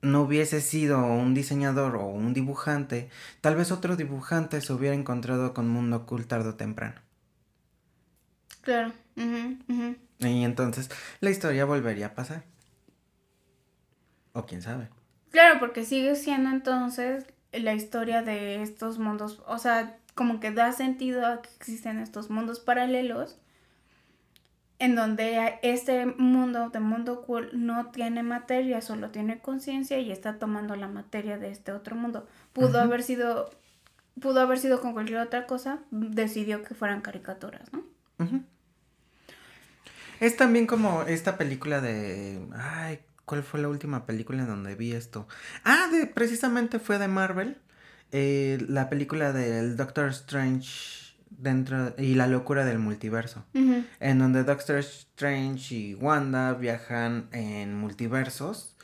no 0.02 0.24
hubiese 0.24 0.60
sido 0.60 1.06
un 1.06 1.34
diseñador 1.34 1.96
o 1.96 2.06
un 2.06 2.34
dibujante, 2.34 3.10
tal 3.40 3.56
vez 3.56 3.72
otro 3.72 3.96
dibujante 3.96 4.60
se 4.60 4.74
hubiera 4.74 4.96
encontrado 4.96 5.54
con 5.54 5.70
Mundo 5.70 5.96
ocultado 5.98 6.56
temprano. 6.56 7.00
Claro. 8.62 8.92
Y 10.22 10.44
entonces 10.44 10.90
la 11.20 11.30
historia 11.30 11.66
volvería 11.66 12.08
a 12.08 12.16
pasar. 12.16 12.44
O 14.34 14.46
quién 14.46 14.62
sabe. 14.62 14.90
Claro, 15.32 15.60
porque 15.60 15.86
sigue 15.86 16.16
siendo 16.16 16.50
entonces 16.50 17.26
la 17.52 17.74
historia 17.74 18.22
de 18.22 18.62
estos 18.62 18.98
mundos, 19.00 19.42
o 19.48 19.58
sea, 19.58 19.98
como 20.16 20.40
que 20.40 20.52
da 20.52 20.72
sentido 20.72 21.26
a 21.26 21.42
que 21.42 21.50
existen 21.58 22.00
estos 22.00 22.30
mundos 22.30 22.60
paralelos 22.60 23.38
en 24.80 24.96
donde 24.96 25.60
este 25.62 26.08
mundo 26.08 26.70
de 26.70 26.80
mundo 26.80 27.22
cool 27.22 27.52
no 27.54 27.92
tiene 27.92 28.24
materia, 28.24 28.82
solo 28.82 29.12
tiene 29.12 29.40
conciencia 29.40 30.00
y 30.00 30.12
está 30.12 30.40
tomando 30.40 30.76
la 30.76 30.88
materia 30.88 31.38
de 31.38 31.52
este 31.52 31.72
otro 31.72 31.96
mundo. 31.96 32.28
Pudo 32.52 32.80
haber 32.80 33.04
sido 33.04 33.52
pudo 34.20 34.42
haber 34.42 34.60
sido 34.60 34.82
con 34.82 34.94
cualquier 34.94 35.20
otra 35.20 35.46
cosa, 35.46 35.80
decidió 35.92 36.64
que 36.64 36.74
fueran 36.74 37.02
caricaturas, 37.02 37.72
¿no? 37.72 37.84
Es 40.22 40.38
también 40.38 40.68
como 40.68 41.02
esta 41.02 41.36
película 41.38 41.82
de 41.82 42.40
ay, 42.56 43.00
¿cuál 43.26 43.42
fue 43.42 43.60
la 43.60 43.68
última 43.68 44.06
película 44.06 44.44
en 44.44 44.48
donde 44.48 44.76
vi 44.76 44.94
esto? 44.94 45.28
Ah, 45.64 45.88
de 45.92 46.06
precisamente 46.06 46.78
fue 46.78 47.00
de 47.00 47.08
Marvel. 47.08 47.58
Eh, 48.12 48.64
la 48.70 48.88
película 48.88 49.34
del 49.34 49.76
Doctor 49.76 50.10
Strange 50.10 51.16
dentro 51.32 51.96
y 51.98 52.14
la 52.14 52.28
locura 52.28 52.66
del 52.66 52.78
multiverso, 52.78 53.46
en 53.54 54.20
donde 54.20 54.44
Doctor 54.44 54.78
Strange 54.78 55.74
y 55.74 55.96
Wanda 55.96 56.54
viajan 56.54 57.28
en 57.32 57.74
multiversos, 57.74 58.76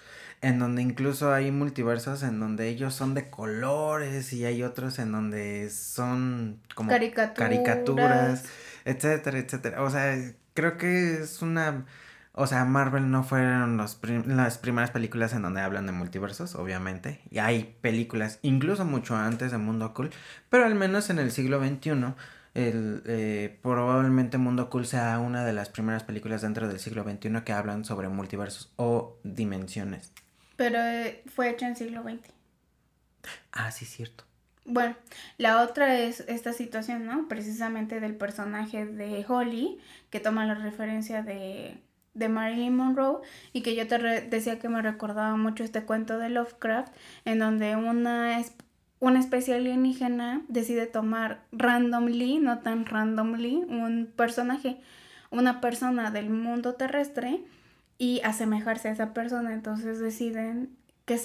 en 0.42 0.58
donde 0.58 0.82
incluso 0.82 1.34
hay 1.34 1.52
multiversos 1.52 2.24
en 2.24 2.40
donde 2.40 2.70
ellos 2.70 2.96
son 2.96 3.14
de 3.14 3.30
colores 3.30 4.34
y 4.34 4.46
hay 4.46 4.64
otros 4.64 4.98
en 4.98 5.12
donde 5.12 5.70
son 5.70 6.62
como 6.74 6.90
caricaturas, 6.90 8.46
etcétera, 8.86 9.38
etcétera. 9.38 9.84
O 9.84 9.90
sea, 9.90 10.16
creo 10.58 10.78
que 10.78 11.22
es 11.22 11.43
una 11.43 11.86
o 12.39 12.45
sea, 12.45 12.66
Marvel 12.66 13.10
no 13.10 13.24
fueron 13.24 13.78
los 13.78 13.99
las 14.28 14.60
primeras 14.60 14.91
películas 14.91 15.34
en 15.34 15.41
donde 15.41 15.62
hablan 15.62 15.88
de 15.88 15.91
multiversos, 15.91 16.53
obviamente. 16.53 17.20
Y 17.32 17.39
hay 17.39 17.76
películas 17.82 18.38
incluso 18.43 18.86
mucho 18.86 19.16
antes 19.16 19.51
de 19.51 19.58
Mundo 19.58 19.91
Cool, 19.95 20.12
pero 20.49 20.66
al 20.66 20.76
menos 20.76 21.10
en 21.10 21.18
el 21.18 21.32
siglo 21.32 21.60
XXI 21.60 22.14
el, 22.53 23.01
eh, 23.08 23.58
probablemente 23.64 24.38
Mundo 24.38 24.70
Cool 24.70 24.86
sea 24.86 25.18
una 25.18 25.45
de 25.45 25.53
las 25.53 25.70
primeras 25.70 26.03
películas 26.03 26.43
dentro 26.43 26.68
del 26.68 26.80
siglo 26.80 27.03
XXI 27.03 27.41
que 27.43 27.53
hablan 27.53 27.86
sobre 27.86 28.08
multiversos 28.08 28.72
o 28.76 29.18
dimensiones. 29.24 30.12
Pero 30.58 30.80
eh, 30.80 31.24
fue 31.34 31.49
hecho 31.49 31.66
en 31.66 31.76
siglo 31.76 32.03
XX. 32.03 32.20
Ah, 33.51 33.72
sí, 33.72 33.86
cierto. 33.86 34.26
Bueno, 34.70 34.97
la 35.38 35.62
otra 35.62 35.97
es 35.97 36.20
esta 36.28 36.51
situación, 36.51 37.05
¿no? 37.05 37.30
Precisamente 37.30 38.01
del 38.01 38.16
personaje 38.16 38.86
de 38.86 39.26
Holly, 39.26 39.80
que 40.10 40.20
toma 40.20 40.45
la 40.45 40.55
referencia 40.55 41.24
de, 41.24 41.78
de 42.14 42.30
Marilyn 42.30 42.76
Monroe 42.76 43.22
y 43.53 43.62
que 43.62 43.76
yo 43.76 43.88
te 43.88 43.97
decía 43.97 44.60
que 44.60 44.70
me 44.70 44.82
recordaba 44.82 45.36
mucho 45.38 45.64
este 45.64 45.84
cuento 45.84 46.18
de 46.18 46.30
Lovecraft, 46.30 46.93
en 47.26 47.39
donde 47.39 47.76
una 47.76 48.39
una 48.99 49.20
especie 49.20 49.55
alienígena 49.55 50.41
decide 50.47 50.88
tomar 50.88 51.41
randomly, 51.51 52.39
no 52.39 52.60
tan 52.60 52.86
randomly, 52.86 53.55
un 53.55 54.12
personaje, 54.16 54.78
una 55.30 55.62
persona 55.62 56.10
del 56.10 56.30
mundo 56.30 56.74
terrestre 56.74 57.41
y 57.99 58.22
asemejarse 58.24 58.89
a 58.89 58.91
esa 58.91 59.14
persona. 59.14 59.53
Entonces 59.53 59.99
deciden 59.99 60.70
que, 61.05 61.20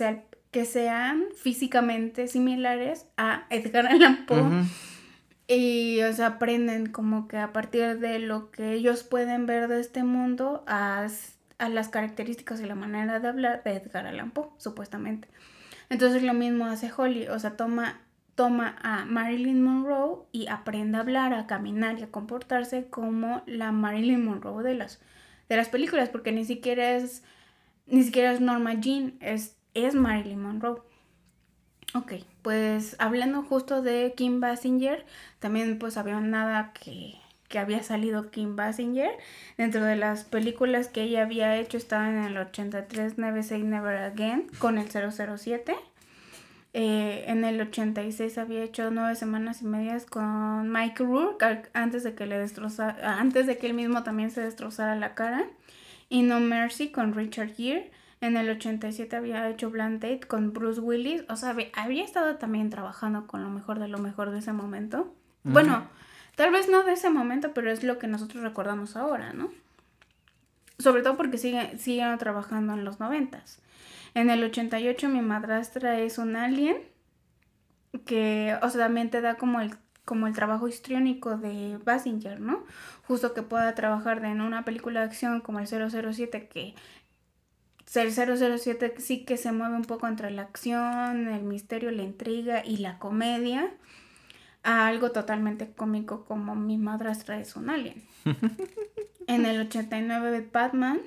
que 0.50 0.64
sean 0.66 1.24
físicamente 1.34 2.28
similares 2.28 3.06
a 3.16 3.44
Edgar 3.48 3.86
Allan 3.86 4.26
Poe. 4.26 4.64
Y, 5.54 6.02
o 6.02 6.12
sea, 6.12 6.26
aprenden 6.28 6.86
como 6.86 7.28
que 7.28 7.36
a 7.36 7.52
partir 7.52 7.98
de 7.98 8.18
lo 8.18 8.50
que 8.50 8.72
ellos 8.72 9.02
pueden 9.02 9.44
ver 9.44 9.68
de 9.68 9.80
este 9.80 10.02
mundo 10.02 10.64
a, 10.66 11.06
a 11.58 11.68
las 11.68 11.88
características 11.88 12.60
y 12.60 12.66
la 12.66 12.74
manera 12.74 13.20
de 13.20 13.28
hablar 13.28 13.62
de 13.62 13.72
Edgar 13.72 14.06
Allan 14.06 14.30
Poe, 14.30 14.48
supuestamente. 14.56 15.28
Entonces 15.90 16.22
lo 16.22 16.32
mismo 16.32 16.64
hace 16.64 16.90
Holly, 16.96 17.28
o 17.28 17.38
sea, 17.38 17.56
toma, 17.56 18.00
toma 18.34 18.76
a 18.80 19.04
Marilyn 19.04 19.62
Monroe 19.62 20.24
y 20.32 20.46
aprende 20.46 20.96
a 20.96 21.00
hablar, 21.00 21.34
a 21.34 21.46
caminar 21.46 21.98
y 21.98 22.02
a 22.02 22.10
comportarse 22.10 22.86
como 22.88 23.42
la 23.44 23.72
Marilyn 23.72 24.24
Monroe 24.24 24.62
de 24.62 24.74
las, 24.74 25.00
de 25.50 25.56
las 25.56 25.68
películas, 25.68 26.08
porque 26.08 26.32
ni 26.32 26.46
siquiera 26.46 26.92
es, 26.92 27.24
ni 27.86 28.02
siquiera 28.04 28.32
es 28.32 28.40
Norma 28.40 28.72
Jean, 28.80 29.18
es, 29.20 29.58
es 29.74 29.94
Marilyn 29.94 30.40
Monroe. 30.40 30.80
Ok, 31.94 32.12
pues 32.42 32.96
hablando 32.98 33.42
justo 33.42 33.82
de 33.82 34.14
Kim 34.16 34.40
Basinger, 34.40 35.06
también 35.38 35.78
pues 35.78 35.96
había 35.96 36.20
nada 36.20 36.72
que, 36.72 37.14
que 37.48 37.58
había 37.58 37.82
salido 37.82 38.30
Kim 38.30 38.56
Basinger. 38.56 39.12
Dentro 39.56 39.84
de 39.84 39.96
las 39.96 40.24
películas 40.24 40.88
que 40.88 41.02
ella 41.02 41.22
había 41.22 41.56
hecho 41.56 41.76
estaban 41.76 42.16
en 42.16 42.24
el 42.24 42.36
83 42.36 43.18
Never 43.18 43.44
Say 43.44 43.62
Never 43.62 43.96
Again 43.96 44.50
con 44.58 44.78
el 44.78 44.88
007. 44.90 45.74
Eh, 46.74 47.24
en 47.26 47.44
el 47.44 47.60
86 47.60 48.38
había 48.38 48.62
hecho 48.62 48.90
nueve 48.90 49.14
semanas 49.14 49.60
y 49.60 49.66
medias 49.66 50.06
con 50.06 50.72
Mike 50.72 51.04
Rourke 51.04 51.68
antes 51.74 52.02
de 52.02 52.14
que 52.14 52.24
le 52.24 52.38
destrozara, 52.38 53.18
antes 53.20 53.46
de 53.46 53.58
que 53.58 53.66
él 53.66 53.74
mismo 53.74 54.02
también 54.02 54.30
se 54.30 54.40
destrozara 54.40 54.96
la 54.96 55.14
cara. 55.14 55.44
Y 56.08 56.22
No 56.22 56.40
Mercy 56.40 56.90
con 56.90 57.14
Richard 57.14 57.54
Gere. 57.54 57.90
En 58.22 58.36
el 58.36 58.48
87 58.48 59.16
había 59.16 59.50
hecho 59.50 59.68
Blind 59.68 60.00
Date 60.00 60.20
con 60.20 60.52
Bruce 60.52 60.80
Willis. 60.80 61.24
O 61.28 61.34
sea, 61.34 61.56
había 61.74 62.04
estado 62.04 62.36
también 62.36 62.70
trabajando 62.70 63.26
con 63.26 63.42
lo 63.42 63.50
mejor 63.50 63.80
de 63.80 63.88
lo 63.88 63.98
mejor 63.98 64.30
de 64.30 64.38
ese 64.38 64.52
momento. 64.52 65.12
Bueno, 65.42 65.88
tal 66.36 66.52
vez 66.52 66.68
no 66.68 66.84
de 66.84 66.92
ese 66.92 67.10
momento, 67.10 67.52
pero 67.52 67.72
es 67.72 67.82
lo 67.82 67.98
que 67.98 68.06
nosotros 68.06 68.44
recordamos 68.44 68.94
ahora, 68.94 69.32
¿no? 69.32 69.50
Sobre 70.78 71.02
todo 71.02 71.16
porque 71.16 71.36
sigue, 71.36 71.76
siguen 71.78 72.16
trabajando 72.18 72.74
en 72.74 72.84
los 72.84 73.00
noventas. 73.00 73.60
En 74.14 74.30
el 74.30 74.44
88 74.44 75.08
mi 75.08 75.20
madrastra 75.20 75.98
es 75.98 76.18
un 76.18 76.36
alien 76.36 76.76
que, 78.06 78.56
o 78.62 78.68
sea, 78.70 78.82
también 78.84 79.10
te 79.10 79.20
da 79.20 79.34
como 79.34 79.60
el 79.60 79.74
como 80.04 80.26
el 80.26 80.34
trabajo 80.34 80.66
histriónico 80.66 81.36
de 81.36 81.78
Basinger, 81.84 82.40
¿no? 82.40 82.64
Justo 83.06 83.34
que 83.34 83.42
pueda 83.42 83.74
trabajar 83.74 84.24
en 84.24 84.40
una 84.40 84.64
película 84.64 85.00
de 85.00 85.06
acción 85.06 85.40
como 85.40 85.60
el 85.60 85.68
007 85.68 86.48
que 86.48 86.74
el 87.96 88.12
007 88.12 88.94
sí 88.98 89.24
que 89.24 89.36
se 89.36 89.52
mueve 89.52 89.76
un 89.76 89.84
poco 89.84 90.06
entre 90.06 90.30
la 90.30 90.42
acción, 90.42 91.28
el 91.28 91.42
misterio, 91.42 91.90
la 91.90 92.02
intriga 92.02 92.64
y 92.64 92.78
la 92.78 92.98
comedia 92.98 93.70
a 94.62 94.86
algo 94.86 95.10
totalmente 95.10 95.70
cómico 95.72 96.24
como 96.24 96.54
mi 96.54 96.78
madrastra 96.78 97.40
es 97.40 97.56
un 97.56 97.70
alien. 97.70 98.02
en 99.26 99.46
el 99.46 99.60
89 99.60 100.30
de 100.30 100.40
Batman. 100.40 101.00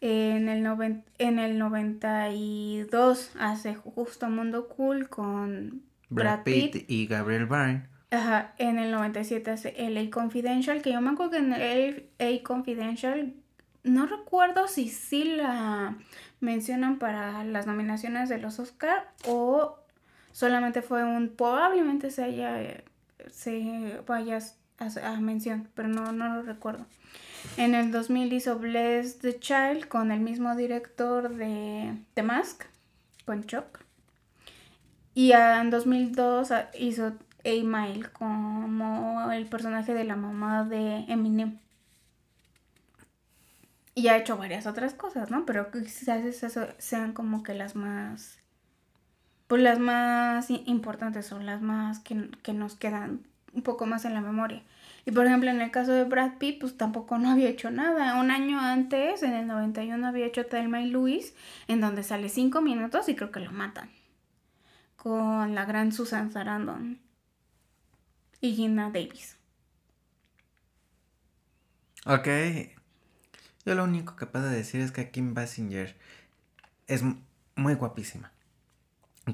en, 0.00 0.48
el 0.48 1.02
en 1.18 1.38
el 1.38 1.58
92 1.58 3.30
hace 3.38 3.74
Justo 3.74 4.28
Mundo 4.28 4.68
Cool 4.68 5.08
con 5.08 5.82
Brad, 6.10 6.42
Pitt, 6.44 6.84
y 6.88 7.06
Gabriel 7.06 7.46
Byrne. 7.46 7.86
Ajá, 8.10 8.54
en 8.58 8.78
el 8.78 8.90
97 8.90 9.50
hace 9.50 9.74
LA 9.90 10.10
Confidential, 10.10 10.80
que 10.80 10.92
yo 10.92 11.00
me 11.00 11.10
acuerdo 11.10 11.32
que 11.32 11.38
en 11.38 11.50
LA 11.50 12.42
Confidential 12.42 13.34
no 13.88 14.06
recuerdo 14.06 14.68
si 14.68 14.88
sí 14.88 15.24
la 15.24 15.96
mencionan 16.40 16.98
para 16.98 17.44
las 17.44 17.66
nominaciones 17.66 18.28
de 18.28 18.38
los 18.38 18.58
Oscar 18.58 19.12
o 19.26 19.76
solamente 20.32 20.82
fue 20.82 21.04
un 21.04 21.30
probablemente 21.30 22.10
se 22.10 22.24
haya 22.24 22.82
se 23.30 24.00
vaya 24.06 24.38
a, 24.78 25.20
mención 25.20 25.68
pero 25.74 25.88
no, 25.88 26.12
no 26.12 26.36
lo 26.36 26.42
recuerdo. 26.42 26.86
En 27.56 27.74
el 27.74 27.90
2000 27.92 28.32
hizo 28.32 28.58
Bless 28.58 29.18
the 29.18 29.38
Child 29.38 29.88
con 29.88 30.10
el 30.12 30.20
mismo 30.20 30.54
director 30.56 31.34
de 31.34 31.96
The 32.14 32.22
Mask 32.22 32.64
con 33.24 33.44
Chuck. 33.44 33.80
Y 35.14 35.32
en 35.32 35.70
2002 35.70 36.52
hizo 36.78 37.06
A 37.44 38.10
como 38.12 39.30
el 39.32 39.46
personaje 39.46 39.94
de 39.94 40.04
la 40.04 40.16
mamá 40.16 40.64
de 40.64 41.04
Eminem 41.08 41.58
y 43.98 44.06
ha 44.06 44.16
hecho 44.16 44.36
varias 44.36 44.66
otras 44.66 44.94
cosas, 44.94 45.30
¿no? 45.30 45.44
Pero 45.44 45.72
quizás 45.72 46.24
esas 46.24 46.56
sean 46.78 47.12
como 47.12 47.42
que 47.42 47.52
las 47.54 47.74
más, 47.74 48.38
pues 49.48 49.60
las 49.60 49.80
más 49.80 50.50
importantes 50.50 51.26
son 51.26 51.46
las 51.46 51.60
más 51.60 51.98
que, 51.98 52.30
que, 52.44 52.52
nos 52.52 52.76
quedan 52.76 53.26
un 53.52 53.62
poco 53.62 53.86
más 53.86 54.04
en 54.04 54.14
la 54.14 54.20
memoria. 54.20 54.62
Y 55.04 55.10
por 55.10 55.26
ejemplo, 55.26 55.50
en 55.50 55.60
el 55.60 55.72
caso 55.72 55.90
de 55.92 56.04
Brad 56.04 56.38
Pitt, 56.38 56.60
pues 56.60 56.76
tampoco 56.76 57.18
no 57.18 57.30
había 57.30 57.48
hecho 57.48 57.72
nada. 57.72 58.20
Un 58.20 58.30
año 58.30 58.60
antes, 58.60 59.24
en 59.24 59.32
el 59.32 59.48
91, 59.48 60.06
había 60.06 60.26
hecho 60.26 60.46
Thelma 60.46 60.80
y 60.80 60.90
Luis, 60.90 61.34
en 61.66 61.80
donde 61.80 62.04
sale 62.04 62.28
cinco 62.28 62.60
minutos 62.60 63.08
y 63.08 63.16
creo 63.16 63.32
que 63.32 63.40
lo 63.40 63.50
matan. 63.50 63.90
Con 64.96 65.56
la 65.56 65.64
gran 65.64 65.90
Susan 65.90 66.30
Sarandon 66.30 67.00
y 68.40 68.54
Gina 68.54 68.90
Davis. 68.90 69.36
Ok, 72.06 72.28
yo 73.68 73.74
lo 73.74 73.84
único 73.84 74.16
que 74.16 74.24
puedo 74.24 74.48
decir 74.48 74.80
es 74.80 74.92
que 74.92 75.10
Kim 75.10 75.34
Basinger 75.34 75.94
es 76.86 77.02
muy 77.54 77.74
guapísima. 77.74 78.32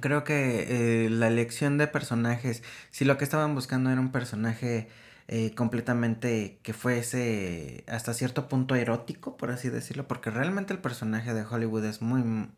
Creo 0.01 0.25
que 0.25 1.05
eh, 1.05 1.09
la 1.09 1.29
elección 1.29 1.79
de 1.79 1.87
personajes, 1.87 2.65
si 2.91 3.05
lo 3.05 3.17
que 3.17 3.23
estaban 3.23 3.55
buscando 3.55 3.91
era 3.91 4.01
un 4.01 4.11
personaje 4.11 4.89
eh, 5.29 5.55
completamente 5.55 6.59
que 6.65 6.73
fuese 6.73 7.85
hasta 7.87 8.13
cierto 8.13 8.49
punto 8.49 8.75
erótico, 8.75 9.37
por 9.37 9.53
así 9.53 9.71
decirlo, 9.71 10.09
porque 10.09 10.31
realmente 10.31 10.73
el 10.73 10.81
personaje 10.81 11.33
de 11.33 11.45
Hollywood 11.45 11.85
es 11.85 12.03
muy, 12.03 12.49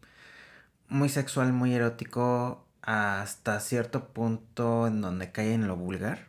muy 0.89 1.09
sexual, 1.11 1.53
muy 1.53 1.75
erótico, 1.75 2.65
hasta 2.81 3.61
cierto 3.61 4.09
punto 4.15 4.87
en 4.87 5.03
donde 5.03 5.31
cae 5.31 5.53
en 5.53 5.69
lo 5.69 5.77
vulgar, 5.77 6.29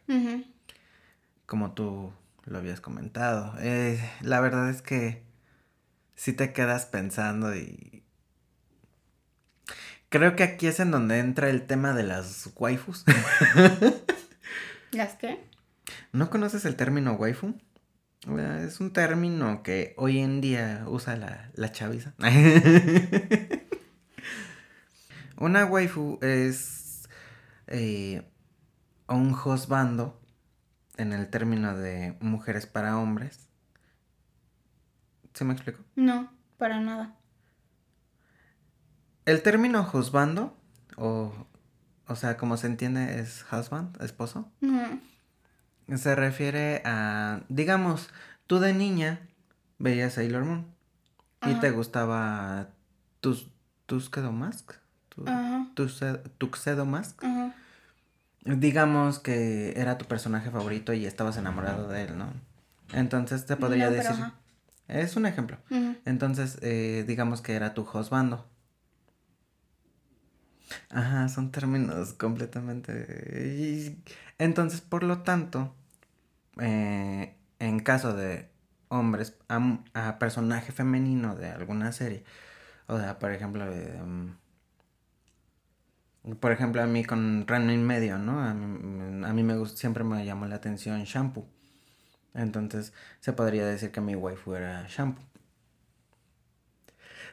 como 1.45 1.72
tú 1.72 2.12
lo 2.43 2.58
habías 2.58 2.82
comentado. 2.82 3.54
Eh, 3.62 3.98
la 4.20 4.41
verdad 4.41 4.70
es 4.70 4.82
que 4.82 5.26
si 6.18 6.34
te 6.34 6.51
quedas 6.51 6.86
pensando 6.86 7.55
y... 7.55 8.03
Creo 10.09 10.36
que 10.36 10.43
aquí 10.43 10.68
es 10.68 10.80
en 10.80 10.91
donde 10.91 11.20
entra 11.20 11.49
el 11.49 11.68
tema 11.68 11.93
de 11.93 12.03
las 12.03 12.49
waifus. 12.55 13.05
¿Las 14.91 15.15
qué? 15.15 15.45
¿No 16.11 16.30
conoces 16.30 16.65
el 16.65 16.76
término 16.76 17.13
waifu? 17.13 17.55
Es 18.65 18.80
un 18.80 18.93
término 18.93 19.63
que 19.63 19.93
hoy 19.97 20.20
en 20.20 20.41
día 20.41 20.86
usa 20.88 21.15
la, 21.18 21.51
la 21.53 21.72
chaviza. 21.72 22.13
Una 25.38 25.65
waifu 25.65 26.18
es 26.22 27.07
eh, 27.68 28.28
un 29.07 29.34
husbando 29.34 30.20
en 30.97 31.13
el 31.13 31.30
término 31.30 31.78
de 31.78 32.18
mujeres 32.22 32.65
para 32.65 32.97
hombres 32.97 33.47
¿Se 35.38 35.45
me 35.45 35.53
explico? 35.53 35.83
No, 35.95 36.31
para 36.57 36.79
nada. 36.79 37.13
El 39.27 39.43
término 39.43 39.88
husbando, 39.93 40.57
o, 40.95 41.31
o 42.07 42.15
sea, 42.15 42.38
como 42.38 42.57
se 42.57 42.65
entiende, 42.65 43.19
es 43.19 43.45
husband, 43.51 44.01
esposo. 44.01 44.51
Se 45.95 46.15
refiere 46.15 46.81
a, 46.85 47.41
digamos, 47.49 48.09
tú 48.47 48.57
de 48.57 48.73
niña 48.73 49.19
veías 49.77 50.13
Sailor 50.13 50.43
Moon 50.43 50.65
y 51.43 51.53
te 51.59 51.69
gustaba 51.69 52.69
tus, 53.21 53.47
Tuxedo 53.85 54.31
Mask. 54.31 54.71
Tuxedo 55.75 56.85
Mask. 56.88 57.23
Digamos 58.43 59.19
que 59.19 59.79
era 59.79 59.99
tu 59.99 60.05
personaje 60.05 60.49
favorito 60.49 60.93
y 60.93 61.05
estabas 61.05 61.38
enamorado 61.38 61.89
de 61.89 62.05
él, 62.05 62.17
¿no? 62.17 62.33
Entonces 62.91 63.45
te 63.45 63.55
podría 63.55 63.91
decir. 63.91 64.15
Es 64.88 65.15
un 65.15 65.25
ejemplo. 65.25 65.57
Entonces, 66.05 66.57
eh, 66.61 67.03
digamos 67.07 67.41
que 67.41 67.53
era 67.53 67.73
tu 67.73 67.81
hostbando. 67.81 68.47
Ajá, 70.89 71.29
son 71.29 71.51
términos 71.51 72.13
completamente... 72.13 73.97
Entonces, 74.38 74.81
por 74.81 75.03
lo 75.03 75.23
tanto, 75.23 75.75
eh, 76.59 77.35
en 77.59 77.79
caso 77.79 78.13
de 78.13 78.49
hombres 78.89 79.38
a, 79.49 80.19
personaje 80.19 80.71
femenino 80.71 81.35
de 81.35 81.49
alguna 81.49 81.91
serie, 81.91 82.23
o 82.88 82.97
sea, 82.97 83.19
por 83.19 83.31
ejemplo, 83.31 83.65
um, 84.03 84.35
por 86.39 86.51
ejemplo, 86.51 86.81
a 86.81 86.85
mí 86.88 87.03
con 87.03 87.47
Rano 87.47 87.71
y 87.73 87.77
Medio, 87.77 88.17
¿no? 88.17 88.41
A 88.41 88.53
mí, 88.53 89.25
a 89.25 89.33
mí 89.33 89.43
me 89.43 89.57
gusta, 89.57 89.77
siempre 89.77 90.03
me 90.03 90.25
llamó 90.25 90.45
la 90.45 90.55
atención 90.55 91.03
Shampoo. 91.03 91.47
Entonces 92.38 92.93
se 93.19 93.33
podría 93.33 93.65
decir 93.65 93.91
que 93.91 94.01
mi 94.01 94.15
waifu 94.15 94.53
era 94.53 94.85
shampoo. 94.88 95.23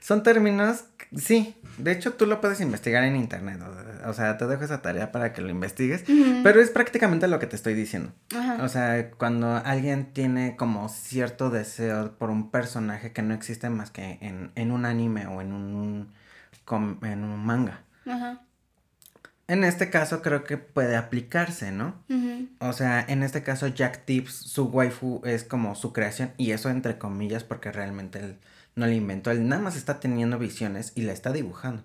Son 0.00 0.22
términos, 0.22 0.84
sí, 1.16 1.56
de 1.78 1.92
hecho 1.92 2.12
tú 2.12 2.26
lo 2.26 2.38
puedes 2.42 2.60
investigar 2.60 3.04
en 3.04 3.16
internet. 3.16 3.58
o 4.04 4.12
sea, 4.12 4.36
te 4.36 4.46
dejo 4.46 4.62
esa 4.62 4.82
tarea 4.82 5.12
para 5.12 5.32
que 5.32 5.40
lo 5.40 5.48
investigues, 5.48 6.04
pero 6.42 6.60
es 6.60 6.68
prácticamente 6.68 7.26
lo 7.26 7.38
que 7.38 7.46
te 7.46 7.56
estoy 7.56 7.72
diciendo. 7.72 8.12
O 8.60 8.68
sea, 8.68 9.10
cuando 9.12 9.56
alguien 9.64 10.12
tiene 10.12 10.56
como 10.56 10.90
cierto 10.90 11.48
deseo 11.48 12.18
por 12.18 12.28
un 12.28 12.50
personaje 12.50 13.12
que 13.12 13.22
no 13.22 13.32
existe 13.32 13.70
más 13.70 13.90
que 13.90 14.18
en, 14.20 14.52
en 14.56 14.72
un 14.72 14.84
anime 14.84 15.26
o 15.26 15.40
en 15.40 15.54
un, 15.54 16.12
en 17.00 17.24
un 17.24 17.46
manga. 17.46 17.80
Ajá. 18.06 18.43
En 19.46 19.62
este 19.62 19.90
caso 19.90 20.22
creo 20.22 20.44
que 20.44 20.56
puede 20.56 20.96
aplicarse, 20.96 21.70
¿no? 21.70 22.02
O 22.60 22.72
sea, 22.72 23.04
en 23.06 23.22
este 23.22 23.42
caso 23.42 23.66
Jack 23.66 24.04
Tips, 24.06 24.32
su 24.32 24.64
waifu 24.64 25.20
es 25.24 25.44
como 25.44 25.74
su 25.74 25.92
creación 25.92 26.32
y 26.38 26.52
eso 26.52 26.70
entre 26.70 26.98
comillas 26.98 27.44
porque 27.44 27.70
realmente 27.70 28.20
él 28.20 28.38
no 28.74 28.86
la 28.86 28.94
inventó, 28.94 29.30
él 29.30 29.46
nada 29.46 29.62
más 29.62 29.76
está 29.76 30.00
teniendo 30.00 30.38
visiones 30.38 30.92
y 30.94 31.02
la 31.02 31.12
está 31.12 31.32
dibujando. 31.32 31.84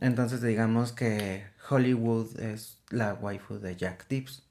Entonces 0.00 0.42
digamos 0.42 0.92
que 0.92 1.46
Hollywood 1.70 2.40
es 2.40 2.78
la 2.90 3.14
waifu 3.14 3.58
de 3.58 3.76
Jack 3.76 4.06
Tips. 4.06 4.42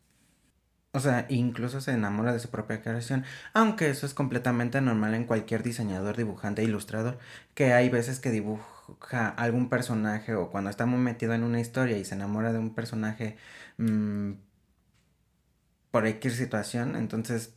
O 0.94 1.00
sea, 1.00 1.26
incluso 1.30 1.80
se 1.80 1.92
enamora 1.92 2.34
de 2.34 2.40
su 2.40 2.50
propia 2.50 2.82
creación, 2.82 3.24
aunque 3.54 3.90
eso 3.90 4.06
es 4.06 4.14
completamente 4.14 4.82
normal 4.82 5.14
en 5.14 5.24
cualquier 5.24 5.64
diseñador, 5.64 6.18
dibujante, 6.18 6.64
ilustrador, 6.64 7.18
que 7.54 7.72
hay 7.72 7.88
veces 7.88 8.20
que 8.20 8.30
dibuja 8.30 8.66
algún 9.38 9.70
personaje 9.70 10.36
o 10.36 10.50
cuando 10.50 10.70
está 10.70 10.86
muy 10.86 11.00
metido 11.00 11.34
en 11.34 11.44
una 11.44 11.60
historia 11.60 11.98
y 11.98 12.06
se 12.06 12.16
enamora 12.16 12.54
de 12.54 12.60
un 12.60 12.74
personaje 12.74 13.38
mm, 13.78 14.32
por 15.92 16.08
X 16.08 16.36
situación, 16.36 16.96
entonces 16.96 17.54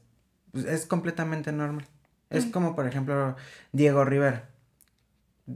pues, 0.53 0.65
es 0.65 0.87
completamente 0.87 1.53
normal. 1.53 1.87
Es 2.31 2.47
como, 2.47 2.75
por 2.75 2.87
ejemplo, 2.87 3.37
Diego 3.73 4.05
Rivera. 4.05 4.49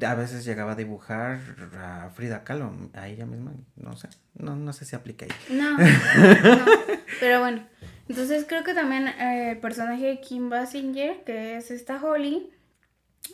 A 0.07 0.15
veces 0.15 0.45
llegaba 0.45 0.73
a 0.73 0.75
dibujar 0.77 1.41
a 1.81 2.11
Frida 2.15 2.45
Kahlo, 2.45 2.73
a 2.93 3.09
ella 3.09 3.25
misma, 3.25 3.53
no 3.77 3.97
sé, 3.97 4.09
no, 4.35 4.55
no 4.55 4.73
sé 4.75 4.85
si 4.85 4.95
aplica 4.95 5.25
ahí. 5.25 5.33
No, 5.51 5.77
pero 7.21 7.41
bueno, 7.41 7.67
entonces 8.07 8.45
creo 8.47 8.65
que 8.65 8.75
también 8.75 9.09
eh, 9.09 9.53
el 9.53 9.59
personaje 9.59 10.05
de 10.05 10.21
Kim 10.21 10.51
Basinger, 10.51 11.25
que 11.25 11.57
es 11.57 11.71
esta 11.71 12.03
Holly, 12.05 12.51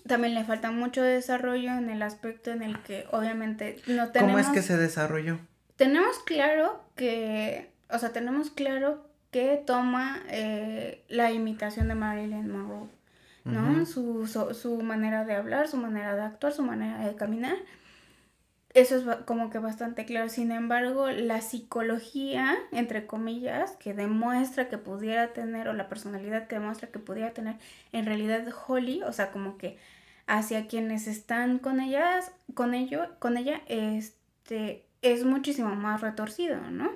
también 0.07 0.35
le 0.35 0.45
falta 0.45 0.71
mucho 0.71 1.03
desarrollo 1.03 1.73
en 1.73 1.91
el 1.91 2.03
aspecto 2.03 2.51
en 2.51 2.63
el 2.63 2.79
que 2.83 3.07
obviamente 3.11 3.81
no 3.87 4.11
tenemos... 4.11 4.37
¿Cómo 4.37 4.39
es 4.39 4.49
que 4.49 4.63
se 4.63 4.77
desarrolló? 4.77 5.39
Tenemos 5.77 6.19
claro 6.21 6.85
que, 6.95 7.71
o 7.91 7.99
sea, 7.99 8.13
tenemos 8.13 8.51
claro 8.51 9.07
que 9.31 9.63
toma 9.67 10.23
eh, 10.29 11.05
la 11.09 11.33
imitación 11.33 11.89
de 11.89 11.95
Marilyn 11.95 12.51
Monroe. 12.51 12.89
¿no? 13.45 13.85
su, 13.85 14.27
su, 14.27 14.83
manera 14.83 15.25
de 15.25 15.35
hablar, 15.35 15.69
su 15.69 15.77
manera 15.77 16.15
de 16.15 16.23
actuar, 16.23 16.53
su 16.53 16.63
manera 16.63 17.07
de 17.07 17.15
caminar. 17.15 17.57
Eso 18.75 18.97
es 18.97 19.05
como 19.25 19.51
que 19.51 19.59
bastante 19.59 20.05
claro. 20.05 20.29
Sin 20.29 20.51
embargo, 20.51 21.09
la 21.11 21.41
psicología, 21.41 22.57
entre 22.73 23.07
comillas, 23.07 23.73
que 23.77 23.95
demuestra 23.95 24.69
que 24.69 24.79
pudiera 24.79 25.33
tener, 25.33 25.69
o 25.69 25.73
la 25.73 25.89
personalidad 25.89 26.49
que 26.49 26.57
demuestra 26.57 26.89
que 26.89 26.99
pudiera 26.99 27.33
tener, 27.33 27.57
en 27.93 28.05
realidad 28.05 28.47
Holly, 28.67 29.03
o 29.05 29.13
sea, 29.13 29.31
como 29.31 29.59
que 29.59 29.79
hacia 30.27 30.67
quienes 30.67 31.07
están 31.07 31.59
con 31.61 31.81
ellas, 31.81 32.33
con 32.55 32.75
ello, 32.75 33.07
con 33.21 33.37
ella, 33.37 33.63
este, 33.69 34.85
es 35.03 35.25
muchísimo 35.25 35.77
más 35.77 36.01
retorcido, 36.01 36.61
¿no? 36.71 36.91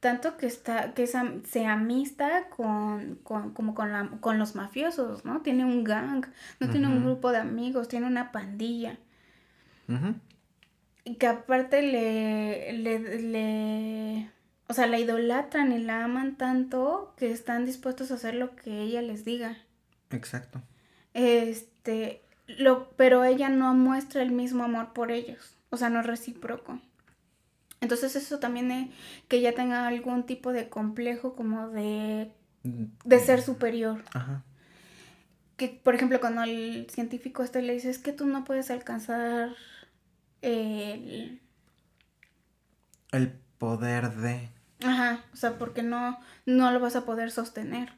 tanto 0.00 0.36
que 0.36 0.46
está 0.46 0.94
que 0.94 1.06
se 1.06 1.66
amista 1.66 2.48
con, 2.50 3.16
con 3.24 3.52
como 3.52 3.74
con, 3.74 3.90
la, 3.90 4.08
con 4.20 4.38
los 4.38 4.54
mafiosos, 4.54 5.24
¿no? 5.24 5.40
Tiene 5.40 5.64
un 5.64 5.82
gang, 5.82 6.26
no 6.60 6.68
tiene 6.68 6.86
un 6.86 7.02
grupo 7.02 7.32
de 7.32 7.38
amigos, 7.38 7.88
tiene 7.88 8.06
una 8.06 8.30
pandilla. 8.30 8.98
Que 11.14 11.26
aparte 11.26 11.82
le, 11.82 12.72
le, 12.72 13.22
le, 13.22 14.30
o 14.66 14.74
sea, 14.74 14.86
la 14.86 14.98
idolatran 14.98 15.72
y 15.72 15.78
la 15.78 16.04
aman 16.04 16.36
tanto 16.36 17.14
que 17.16 17.30
están 17.30 17.64
dispuestos 17.64 18.10
a 18.10 18.14
hacer 18.14 18.34
lo 18.34 18.56
que 18.56 18.82
ella 18.82 19.02
les 19.02 19.24
diga. 19.24 19.56
Exacto. 20.10 20.60
Este, 21.14 22.22
lo, 22.46 22.90
pero 22.90 23.24
ella 23.24 23.48
no 23.48 23.72
muestra 23.74 24.22
el 24.22 24.32
mismo 24.32 24.64
amor 24.64 24.92
por 24.92 25.10
ellos, 25.12 25.56
o 25.70 25.76
sea, 25.76 25.90
no 25.90 26.00
es 26.00 26.06
recíproco. 26.06 26.80
Entonces 27.80 28.16
eso 28.16 28.38
también 28.38 28.70
es 28.70 28.90
que 29.28 29.36
ella 29.36 29.54
tenga 29.54 29.86
algún 29.86 30.24
tipo 30.24 30.52
de 30.52 30.68
complejo 30.68 31.36
como 31.36 31.68
de, 31.68 32.32
de 32.62 33.20
ser 33.20 33.42
superior. 33.42 34.02
Ajá. 34.12 34.42
Que, 35.56 35.68
por 35.68 35.94
ejemplo, 35.94 36.20
cuando 36.20 36.42
el 36.42 36.86
científico 36.90 37.42
este 37.42 37.62
le 37.62 37.74
dice, 37.74 37.90
es 37.90 37.98
que 37.98 38.12
tú 38.12 38.26
no 38.26 38.44
puedes 38.44 38.70
alcanzar 38.70 39.50
el... 40.46 41.40
El 43.12 43.32
poder 43.58 44.14
de... 44.14 44.48
Ajá, 44.84 45.24
o 45.32 45.36
sea, 45.36 45.58
porque 45.58 45.82
no, 45.82 46.18
no 46.44 46.70
lo 46.70 46.80
vas 46.80 46.96
a 46.96 47.04
poder 47.04 47.30
sostener. 47.30 47.92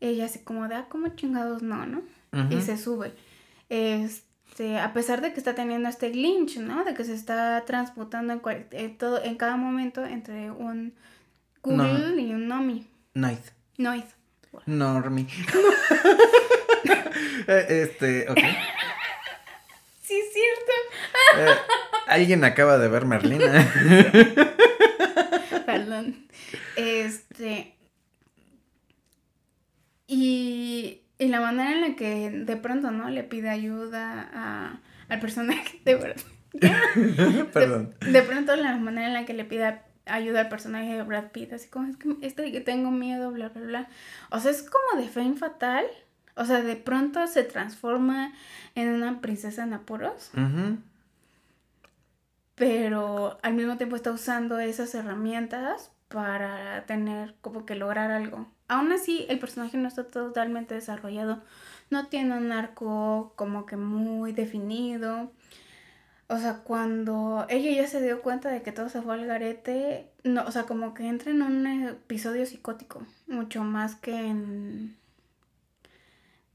Ella 0.00 0.26
así 0.26 0.40
como 0.40 0.68
de, 0.68 0.74
ah, 0.74 0.86
como 0.88 1.08
chingados 1.08 1.62
no, 1.62 1.86
¿no? 1.86 2.02
Y 2.50 2.60
se 2.60 2.76
sube. 2.76 3.14
Este 3.68 4.78
a 4.80 4.92
pesar 4.92 5.20
de 5.20 5.32
que 5.32 5.38
está 5.38 5.54
teniendo 5.54 5.88
este 5.88 6.10
glitch, 6.10 6.58
¿no? 6.58 6.84
De 6.84 6.94
que 6.94 7.04
se 7.04 7.14
está 7.14 7.64
transmutando 7.66 8.32
en, 8.32 8.42
eh, 8.72 8.88
todo, 8.98 9.22
en 9.22 9.36
cada 9.36 9.56
momento 9.56 10.04
entre 10.04 10.50
un 10.50 10.94
Google 11.62 12.20
y 12.20 12.32
un 12.32 12.48
Nomi. 12.48 12.86
Noid. 13.14 13.38
Noid. 13.76 14.04
Normi. 14.66 15.26
Eh, 17.50 17.66
este, 17.82 18.30
ok. 18.30 18.38
Sí, 20.02 20.14
es 20.14 20.32
cierto. 20.32 20.72
Eh, 21.36 21.54
alguien 22.06 22.44
acaba 22.44 22.78
de 22.78 22.88
ver 22.88 23.04
Merlina. 23.04 23.70
Perdón. 25.66 26.26
Este. 26.76 27.74
Y 30.06 31.02
y 31.18 31.26
la 31.28 31.40
manera 31.40 31.72
en 31.72 31.80
la 31.80 31.96
que 31.96 32.30
de 32.30 32.56
pronto, 32.56 32.92
¿no? 32.92 33.10
Le 33.10 33.24
pide 33.24 33.48
ayuda 33.48 34.30
a, 34.32 34.80
al 35.08 35.20
personaje, 35.20 35.80
de 35.84 36.14
Perdón. 37.52 37.94
De, 38.00 38.22
pronto 38.22 38.54
la 38.56 38.76
manera 38.76 39.08
en 39.08 39.14
la 39.14 39.24
que 39.26 39.34
le 39.34 39.44
pide 39.44 39.80
ayuda 40.06 40.42
al 40.42 40.48
personaje 40.48 40.94
de 40.94 41.02
Brad 41.02 41.32
Pitt, 41.32 41.52
así 41.52 41.68
como 41.68 41.88
es 41.88 41.96
que 41.96 42.16
estoy 42.22 42.52
que 42.52 42.60
tengo 42.60 42.90
miedo, 42.90 43.32
bla, 43.32 43.48
bla, 43.48 43.62
bla. 43.62 43.88
O 44.30 44.38
sea, 44.38 44.52
es 44.52 44.62
como 44.62 45.02
de 45.02 45.08
Fame 45.08 45.36
Fatal. 45.36 45.84
O 46.36 46.44
sea, 46.44 46.62
de 46.62 46.76
pronto 46.76 47.26
se 47.26 47.42
transforma 47.42 48.32
en 48.76 48.90
una 48.90 49.20
princesa 49.20 49.64
en 49.64 49.72
apuros. 49.72 50.30
Pero 52.58 53.38
al 53.42 53.54
mismo 53.54 53.76
tiempo 53.76 53.94
está 53.94 54.10
usando 54.10 54.58
esas 54.58 54.92
herramientas 54.94 55.92
para 56.08 56.84
tener 56.86 57.36
como 57.40 57.64
que 57.64 57.76
lograr 57.76 58.10
algo. 58.10 58.48
Aún 58.66 58.90
así, 58.92 59.26
el 59.28 59.38
personaje 59.38 59.78
no 59.78 59.86
está 59.86 60.04
totalmente 60.04 60.74
desarrollado. 60.74 61.40
No 61.90 62.08
tiene 62.08 62.36
un 62.36 62.50
arco 62.50 63.32
como 63.36 63.64
que 63.64 63.76
muy 63.76 64.32
definido. 64.32 65.30
O 66.26 66.38
sea, 66.38 66.58
cuando 66.64 67.46
ella 67.48 67.70
ya 67.70 67.86
se 67.86 68.02
dio 68.02 68.20
cuenta 68.22 68.50
de 68.50 68.62
que 68.62 68.72
todo 68.72 68.88
se 68.88 69.00
fue 69.02 69.14
al 69.14 69.26
garete, 69.26 70.10
no, 70.24 70.44
o 70.44 70.50
sea, 70.50 70.64
como 70.64 70.92
que 70.92 71.06
entra 71.06 71.30
en 71.30 71.40
un 71.42 71.66
episodio 71.66 72.44
psicótico, 72.44 73.06
mucho 73.26 73.64
más 73.64 73.94
que 73.94 74.26
en 74.26 74.96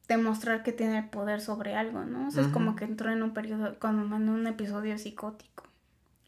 demostrar 0.08 0.62
que 0.62 0.74
tiene 0.74 1.00
el 1.00 1.10
poder 1.10 1.42
sobre 1.42 1.76
algo, 1.76 2.04
¿no? 2.04 2.28
O 2.28 2.32
sea, 2.32 2.44
es 2.44 2.50
como 2.50 2.76
que 2.76 2.86
entró 2.86 3.12
en 3.12 3.24
un 3.24 3.34
periodo, 3.34 3.80
como 3.80 4.16
en 4.18 4.30
un 4.30 4.46
episodio 4.46 4.98
psicótico 5.00 5.64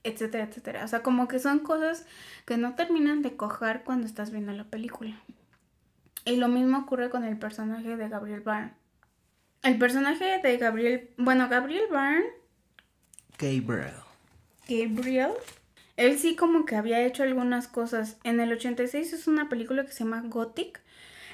etcétera, 0.05 0.45
etcétera. 0.45 0.85
O 0.85 0.87
sea, 0.87 1.01
como 1.01 1.27
que 1.27 1.39
son 1.39 1.59
cosas 1.59 2.05
que 2.45 2.57
no 2.57 2.75
terminan 2.75 3.21
de 3.21 3.35
cojar 3.35 3.83
cuando 3.83 4.05
estás 4.05 4.31
viendo 4.31 4.53
la 4.53 4.63
película. 4.63 5.15
Y 6.23 6.37
lo 6.37 6.47
mismo 6.47 6.79
ocurre 6.79 7.09
con 7.09 7.23
el 7.23 7.37
personaje 7.37 7.97
de 7.97 8.09
Gabriel 8.09 8.41
Byrne. 8.41 8.71
El 9.63 9.77
personaje 9.77 10.39
de 10.41 10.57
Gabriel, 10.57 11.09
bueno, 11.17 11.49
Gabriel 11.49 11.85
Byrne. 11.89 12.25
Gabriel. 13.37 13.93
Gabriel. 14.69 15.31
Él 15.97 16.19
sí 16.19 16.35
como 16.35 16.65
que 16.65 16.75
había 16.75 17.01
hecho 17.01 17.23
algunas 17.23 17.67
cosas. 17.67 18.17
En 18.23 18.39
el 18.39 18.51
86 18.51 19.13
es 19.13 19.27
una 19.27 19.49
película 19.49 19.85
que 19.85 19.91
se 19.91 20.03
llama 20.03 20.21
Gothic, 20.25 20.81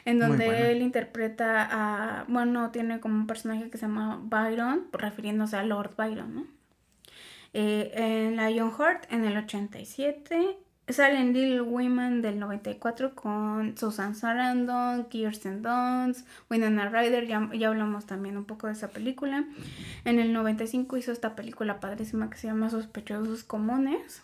en 0.06 0.20
donde 0.20 0.72
él 0.72 0.82
interpreta 0.82 1.68
a, 1.70 2.26
bueno, 2.28 2.72
tiene 2.72 3.00
como 3.00 3.16
un 3.16 3.28
personaje 3.28 3.70
que 3.70 3.78
se 3.78 3.86
llama 3.86 4.20
Byron, 4.24 4.88
refiriéndose 4.94 5.58
a 5.58 5.64
Lord 5.64 5.96
Byron, 5.98 6.36
¿no? 6.36 6.61
Eh, 7.54 7.92
en 7.96 8.38
Lionheart 8.38 9.12
en 9.12 9.26
el 9.26 9.38
87. 9.38 10.58
Sale 10.88 11.20
en 11.20 11.34
Little 11.34 11.62
Women 11.62 12.22
del 12.22 12.40
94 12.40 13.16
con 13.16 13.78
Susan 13.78 14.16
Sarandon, 14.16 15.06
Kirsten 15.06 15.62
Dunst, 15.62 16.28
Winona 16.50 16.90
Ryder, 16.90 17.28
ya, 17.28 17.50
ya, 17.54 17.70
hablamos 17.70 18.06
también 18.08 18.36
un 18.36 18.46
poco 18.46 18.68
de 18.68 18.74
esa 18.74 18.90
película. 18.90 19.46
En 20.04 20.20
el 20.20 20.34
95 20.34 20.98
hizo 20.98 21.12
esta 21.12 21.36
película 21.36 21.80
padrísima 21.80 22.30
que 22.30 22.38
se 22.38 22.48
llama 22.48 22.70
Sospechosos 22.70 23.44
Comunes. 23.44 24.24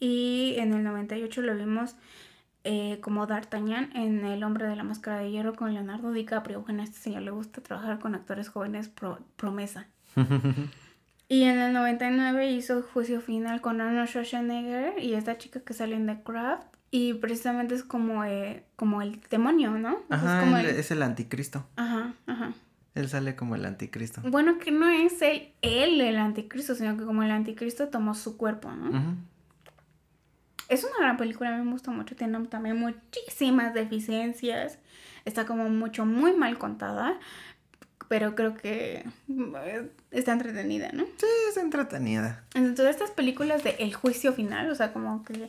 Y 0.00 0.54
en 0.58 0.72
el 0.72 0.84
98 0.84 1.42
lo 1.42 1.56
vimos 1.56 1.96
eh, 2.64 2.98
como 3.00 3.26
D'Artagnan 3.26 3.90
en 3.96 4.24
El 4.24 4.44
hombre 4.44 4.66
de 4.68 4.76
la 4.76 4.84
máscara 4.84 5.18
de 5.18 5.30
hierro 5.30 5.54
con 5.54 5.74
Leonardo 5.74 6.12
DiCaprio. 6.12 6.62
Bueno, 6.62 6.82
a 6.82 6.84
este 6.84 6.98
señor 6.98 7.22
le 7.22 7.30
gusta 7.30 7.60
trabajar 7.62 7.98
con 7.98 8.14
actores 8.14 8.48
jóvenes 8.48 8.90
promesa. 9.36 9.86
Y 11.28 11.42
en 11.44 11.58
el 11.58 11.72
99 11.74 12.50
hizo 12.52 12.82
Juicio 12.82 13.20
Final 13.20 13.60
con 13.60 13.80
Arnold 13.80 14.08
Schwarzenegger 14.08 14.98
y 15.02 15.14
esta 15.14 15.36
chica 15.36 15.60
que 15.60 15.74
sale 15.74 15.94
en 15.96 16.06
The 16.06 16.22
Craft. 16.22 16.66
Y 16.90 17.14
precisamente 17.14 17.74
es 17.74 17.84
como, 17.84 18.24
eh, 18.24 18.64
como 18.76 19.02
el 19.02 19.20
demonio, 19.30 19.72
¿no? 19.72 19.98
Ajá, 20.08 20.38
es, 20.38 20.44
como 20.44 20.56
el- 20.56 20.66
es 20.66 20.90
el 20.90 21.02
anticristo. 21.02 21.66
Ajá, 21.76 22.14
ajá. 22.26 22.54
Él 22.94 23.08
sale 23.10 23.36
como 23.36 23.54
el 23.56 23.66
anticristo. 23.66 24.22
Bueno, 24.24 24.58
que 24.58 24.70
no 24.72 24.88
es 24.88 25.20
él, 25.20 25.52
él 25.60 26.00
el 26.00 26.16
anticristo, 26.16 26.74
sino 26.74 26.96
que 26.96 27.04
como 27.04 27.22
el 27.22 27.30
anticristo 27.30 27.88
tomó 27.88 28.14
su 28.14 28.38
cuerpo, 28.38 28.72
¿no? 28.72 28.88
Ujú. 28.88 29.14
Es 30.68 30.84
una 30.84 30.98
gran 31.00 31.16
película, 31.16 31.54
a 31.54 31.58
mí 31.58 31.64
me 31.64 31.72
gusta 31.72 31.90
mucho, 31.90 32.14
tiene 32.16 32.38
también 32.46 32.78
muchísimas 32.78 33.72
deficiencias, 33.72 34.78
está 35.24 35.46
como 35.46 35.68
mucho, 35.70 36.04
muy 36.04 36.32
mal 36.34 36.58
contada, 36.58 37.18
pero 38.08 38.34
creo 38.34 38.54
que 38.54 39.04
eh, 39.28 39.90
está 40.10 40.32
entretenida, 40.32 40.90
¿no? 40.92 41.04
Sí, 41.04 41.26
es 41.50 41.56
entretenida. 41.58 42.44
Entonces 42.54 42.88
estas 42.96 43.10
películas 43.10 43.62
de 43.62 43.76
El 43.78 43.94
juicio 43.94 44.32
final, 44.32 44.70
o 44.70 44.74
sea, 44.74 44.92
como 44.92 45.24
que 45.24 45.48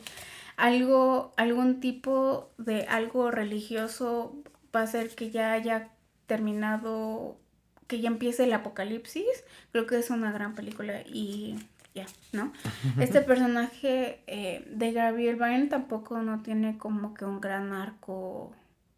algo, 0.56 1.32
algún 1.36 1.80
tipo 1.80 2.50
de 2.58 2.82
algo 2.82 3.30
religioso 3.30 4.36
va 4.74 4.80
a 4.80 4.84
hacer 4.84 5.14
que 5.14 5.30
ya 5.30 5.52
haya 5.52 5.88
terminado, 6.26 7.38
que 7.86 8.00
ya 8.00 8.08
empiece 8.08 8.44
el 8.44 8.52
apocalipsis, 8.52 9.24
creo 9.72 9.86
que 9.86 9.98
es 9.98 10.10
una 10.10 10.30
gran 10.30 10.54
película 10.54 11.00
y 11.06 11.56
ya, 11.94 12.06
¿no? 12.32 12.52
Este 13.00 13.22
personaje 13.22 14.22
eh, 14.26 14.64
de 14.70 14.92
Gabriel 14.92 15.36
Byrne 15.36 15.68
tampoco 15.68 16.20
no 16.20 16.42
tiene 16.42 16.76
como 16.76 17.14
que 17.14 17.24
un 17.24 17.40
gran 17.40 17.72
arco, 17.72 18.52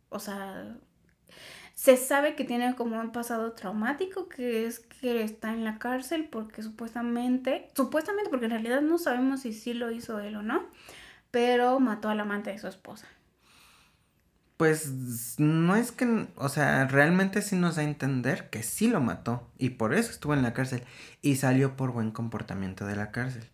o 0.09 0.19
sea, 0.19 0.77
se 1.75 1.97
sabe 1.97 2.35
que 2.35 2.45
tiene 2.45 2.75
como 2.75 3.01
un 3.01 3.13
pasado 3.13 3.53
traumático, 3.53 4.29
que 4.29 4.67
es 4.67 4.81
que 4.81 5.23
está 5.23 5.53
en 5.53 5.65
la 5.65 5.79
cárcel 5.79 6.29
porque 6.31 6.63
supuestamente, 6.63 7.69
supuestamente 7.75 8.31
porque 8.31 8.47
en 8.47 8.53
realidad 8.53 8.83
no 8.83 8.99
sabemos 8.99 9.41
si 9.41 9.53
sí 9.53 9.75
lo 9.75 9.91
hizo 9.91 10.21
él 10.21 10.37
o 10.37 10.43
no, 10.43 10.67
pero 11.31 11.81
mató 11.81 12.09
al 12.09 12.21
amante 12.21 12.51
de 12.51 12.59
su 12.59 12.69
esposa. 12.69 13.09
Pues 14.57 15.39
no 15.39 15.75
es 15.75 15.91
que, 15.91 16.29
o 16.37 16.49
sea, 16.49 16.87
realmente 16.87 17.43
sí 17.43 17.57
nos 17.57 17.77
da 17.77 17.83
a 17.83 17.87
entender 17.87 18.49
que 18.49 18.63
sí 18.63 18.87
lo 18.87 19.01
mató 19.01 19.51
y 19.59 19.71
por 19.71 19.93
eso 19.93 20.13
estuvo 20.13 20.35
en 20.35 20.43
la 20.43 20.53
cárcel 20.53 20.85
y 21.21 21.37
salió 21.37 21.77
por 21.77 21.91
buen 21.91 22.13
comportamiento 22.13 22.87
de 22.87 22.95
la 22.95 23.11
cárcel. 23.11 23.51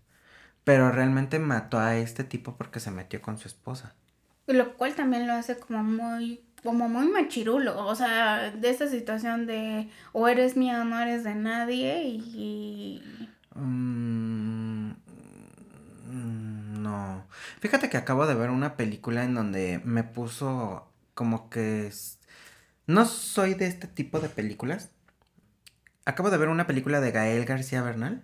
Pero 0.64 0.90
realmente 0.92 1.38
mató 1.38 1.78
a 1.78 1.96
este 1.96 2.24
tipo 2.24 2.58
porque 2.58 2.78
se 2.78 2.90
metió 2.90 3.22
con 3.22 3.38
su 3.38 3.48
esposa. 3.48 3.94
Lo 4.46 4.74
cual 4.74 4.94
también 4.94 5.26
lo 5.26 5.32
hace 5.32 5.58
como 5.58 5.82
muy, 5.82 6.42
como 6.62 6.88
muy 6.88 7.08
machirulo, 7.08 7.86
o 7.86 7.94
sea, 7.94 8.50
de 8.50 8.70
esta 8.70 8.88
situación 8.88 9.46
de 9.46 9.88
o 10.12 10.28
eres 10.28 10.56
mía 10.56 10.82
o 10.82 10.84
no 10.84 10.98
eres 11.00 11.24
de 11.24 11.34
nadie 11.34 12.02
y... 12.04 13.02
Mm, 13.54 14.92
no. 16.82 17.24
Fíjate 17.60 17.88
que 17.90 17.96
acabo 17.96 18.26
de 18.26 18.34
ver 18.34 18.50
una 18.50 18.76
película 18.76 19.24
en 19.24 19.34
donde 19.34 19.80
me 19.84 20.04
puso 20.04 20.90
como 21.14 21.50
que... 21.50 21.90
No 22.86 23.04
soy 23.04 23.54
de 23.54 23.66
este 23.66 23.86
tipo 23.86 24.20
de 24.20 24.28
películas. 24.28 24.90
Acabo 26.06 26.30
de 26.30 26.38
ver 26.38 26.48
una 26.48 26.66
película 26.66 27.00
de 27.00 27.10
Gael 27.12 27.44
García 27.44 27.82
Bernal 27.82 28.22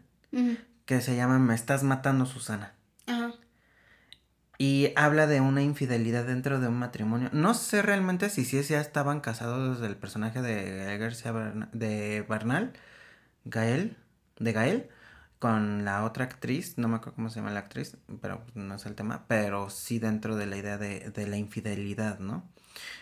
que 0.84 1.00
se 1.00 1.16
llama 1.16 1.38
Me 1.38 1.54
estás 1.54 1.82
matando, 1.82 2.26
Susana. 2.26 2.74
Y 4.58 4.92
habla 4.96 5.26
de 5.26 5.40
una 5.40 5.62
infidelidad 5.62 6.24
dentro 6.26 6.60
de 6.60 6.68
un 6.68 6.78
matrimonio. 6.78 7.28
No 7.32 7.54
sé 7.54 7.82
realmente 7.82 8.30
si 8.30 8.44
sí 8.44 8.62
ya 8.62 8.80
estaban 8.80 9.20
casados 9.20 9.78
desde 9.78 9.90
el 9.90 9.96
personaje 9.96 10.42
de 10.42 10.96
García 10.98 11.32
de 11.72 12.24
Bernal, 12.28 12.72
Gael, 13.44 13.96
de 14.38 14.52
Gael, 14.52 14.88
con 15.38 15.84
la 15.84 16.04
otra 16.04 16.24
actriz, 16.24 16.78
no 16.78 16.88
me 16.88 16.96
acuerdo 16.96 17.16
cómo 17.16 17.30
se 17.30 17.36
llama 17.36 17.50
la 17.50 17.60
actriz, 17.60 17.96
pero 18.22 18.42
no 18.54 18.76
es 18.76 18.86
el 18.86 18.94
tema, 18.94 19.26
pero 19.28 19.68
sí 19.70 19.98
dentro 19.98 20.36
de 20.36 20.46
la 20.46 20.56
idea 20.56 20.78
de, 20.78 21.10
de 21.10 21.26
la 21.26 21.36
infidelidad, 21.36 22.18
¿no? 22.20 22.48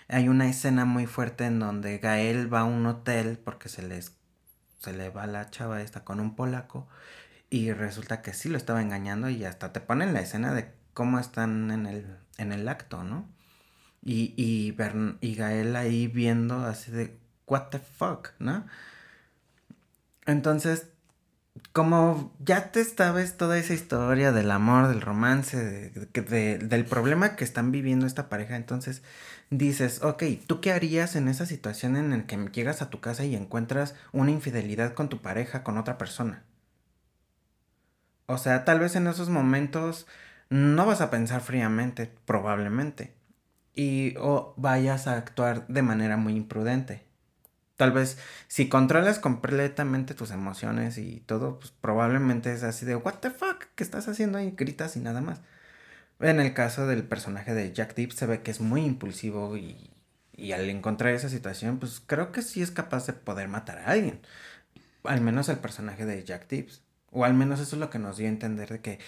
Hay 0.08 0.28
una 0.28 0.48
escena 0.48 0.84
muy 0.84 1.06
fuerte 1.06 1.44
en 1.46 1.58
donde 1.60 1.98
Gael 1.98 2.52
va 2.52 2.60
a 2.60 2.64
un 2.64 2.84
hotel 2.86 3.38
porque 3.38 3.68
se 3.68 3.82
les 3.82 4.16
se 4.82 4.92
le 4.92 5.10
va 5.10 5.26
la 5.26 5.48
chava 5.50 5.80
esta 5.82 6.04
con 6.04 6.20
un 6.20 6.34
polaco 6.34 6.88
y 7.50 7.72
resulta 7.72 8.22
que 8.22 8.34
sí 8.34 8.48
lo 8.48 8.56
estaba 8.56 8.82
engañando 8.82 9.28
y 9.30 9.44
hasta 9.44 9.72
te 9.72 9.80
ponen 9.80 10.14
la 10.14 10.20
escena 10.20 10.52
de 10.54 10.72
cómo 10.94 11.18
están 11.18 11.70
en 11.70 11.86
el, 11.86 12.06
en 12.38 12.52
el 12.52 12.68
acto, 12.68 13.04
¿no? 13.04 13.28
Y, 14.04 14.34
y, 14.36 14.72
Bern- 14.72 15.18
y 15.20 15.34
Gael 15.36 15.76
ahí 15.76 16.08
viendo 16.08 16.64
así 16.66 16.90
de, 16.92 17.16
what 17.46 17.68
the 17.70 17.78
fuck, 17.80 18.30
¿no? 18.38 18.66
Entonces, 20.26 20.86
como 21.72 22.34
ya 22.40 22.72
te 22.72 22.84
sabes 22.84 23.36
toda 23.36 23.58
esa 23.58 23.74
historia 23.74 24.32
del 24.32 24.50
amor, 24.50 24.88
del 24.88 25.00
romance, 25.02 25.56
de- 25.58 25.90
de- 25.90 26.22
de- 26.22 26.58
del 26.58 26.84
problema 26.86 27.36
que 27.36 27.44
están 27.44 27.72
viviendo 27.72 28.06
esta 28.06 28.28
pareja, 28.28 28.56
entonces 28.56 29.02
dices, 29.50 30.02
ok, 30.02 30.24
¿tú 30.46 30.60
qué 30.60 30.72
harías 30.72 31.16
en 31.16 31.28
esa 31.28 31.46
situación 31.46 31.96
en 31.96 32.10
la 32.10 32.26
que 32.26 32.36
llegas 32.52 32.82
a 32.82 32.90
tu 32.90 33.00
casa 33.00 33.24
y 33.24 33.36
encuentras 33.36 33.94
una 34.12 34.30
infidelidad 34.32 34.94
con 34.94 35.08
tu 35.08 35.22
pareja, 35.22 35.62
con 35.64 35.78
otra 35.78 35.98
persona? 35.98 36.44
O 38.26 38.38
sea, 38.38 38.64
tal 38.64 38.80
vez 38.80 38.96
en 38.96 39.06
esos 39.06 39.28
momentos 39.28 40.06
no 40.52 40.84
vas 40.84 41.00
a 41.00 41.10
pensar 41.10 41.40
fríamente, 41.40 42.12
probablemente. 42.26 43.14
Y 43.74 44.14
o 44.18 44.52
vayas 44.58 45.06
a 45.06 45.16
actuar 45.16 45.66
de 45.68 45.80
manera 45.80 46.18
muy 46.18 46.36
imprudente. 46.36 47.06
Tal 47.76 47.92
vez 47.92 48.18
si 48.48 48.68
controlas 48.68 49.18
completamente 49.18 50.14
tus 50.14 50.30
emociones 50.30 50.98
y 50.98 51.20
todo, 51.20 51.58
pues 51.58 51.72
probablemente 51.72 52.52
es 52.52 52.64
así 52.64 52.84
de, 52.84 52.96
what 52.96 53.14
the 53.20 53.30
fuck, 53.30 53.64
¿qué 53.74 53.82
estás 53.82 54.08
haciendo 54.08 54.36
ahí? 54.38 54.52
Gritas 54.56 54.96
y 54.96 55.00
nada 55.00 55.22
más. 55.22 55.40
En 56.20 56.38
el 56.38 56.52
caso 56.54 56.86
del 56.86 57.04
personaje 57.04 57.54
de 57.54 57.72
Jack 57.72 57.94
Deep 57.94 58.12
se 58.12 58.26
ve 58.26 58.42
que 58.42 58.50
es 58.50 58.60
muy 58.60 58.84
impulsivo 58.84 59.56
y, 59.56 59.90
y 60.36 60.52
al 60.52 60.68
encontrar 60.68 61.14
esa 61.14 61.30
situación, 61.30 61.78
pues 61.78 62.02
creo 62.04 62.30
que 62.30 62.42
sí 62.42 62.62
es 62.62 62.70
capaz 62.70 63.06
de 63.06 63.14
poder 63.14 63.48
matar 63.48 63.78
a 63.78 63.86
alguien. 63.86 64.20
Al 65.04 65.22
menos 65.22 65.48
el 65.48 65.58
personaje 65.58 66.04
de 66.04 66.24
Jack 66.24 66.46
Tips. 66.46 66.82
O 67.10 67.24
al 67.24 67.34
menos 67.34 67.60
eso 67.60 67.76
es 67.76 67.80
lo 67.80 67.90
que 67.90 67.98
nos 67.98 68.16
dio 68.16 68.26
a 68.26 68.30
entender 68.30 68.70
de 68.70 68.80
que 68.80 68.98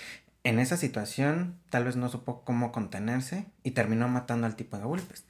en 0.44 0.58
esa 0.58 0.76
situación 0.76 1.58
tal 1.70 1.84
vez 1.84 1.96
no 1.96 2.08
supo 2.08 2.44
cómo 2.44 2.70
contenerse 2.70 3.46
y 3.62 3.72
terminó 3.72 4.08
matando 4.08 4.46
al 4.46 4.56
tipo 4.56 4.76
de 4.76 4.84
golpes. 4.84 5.24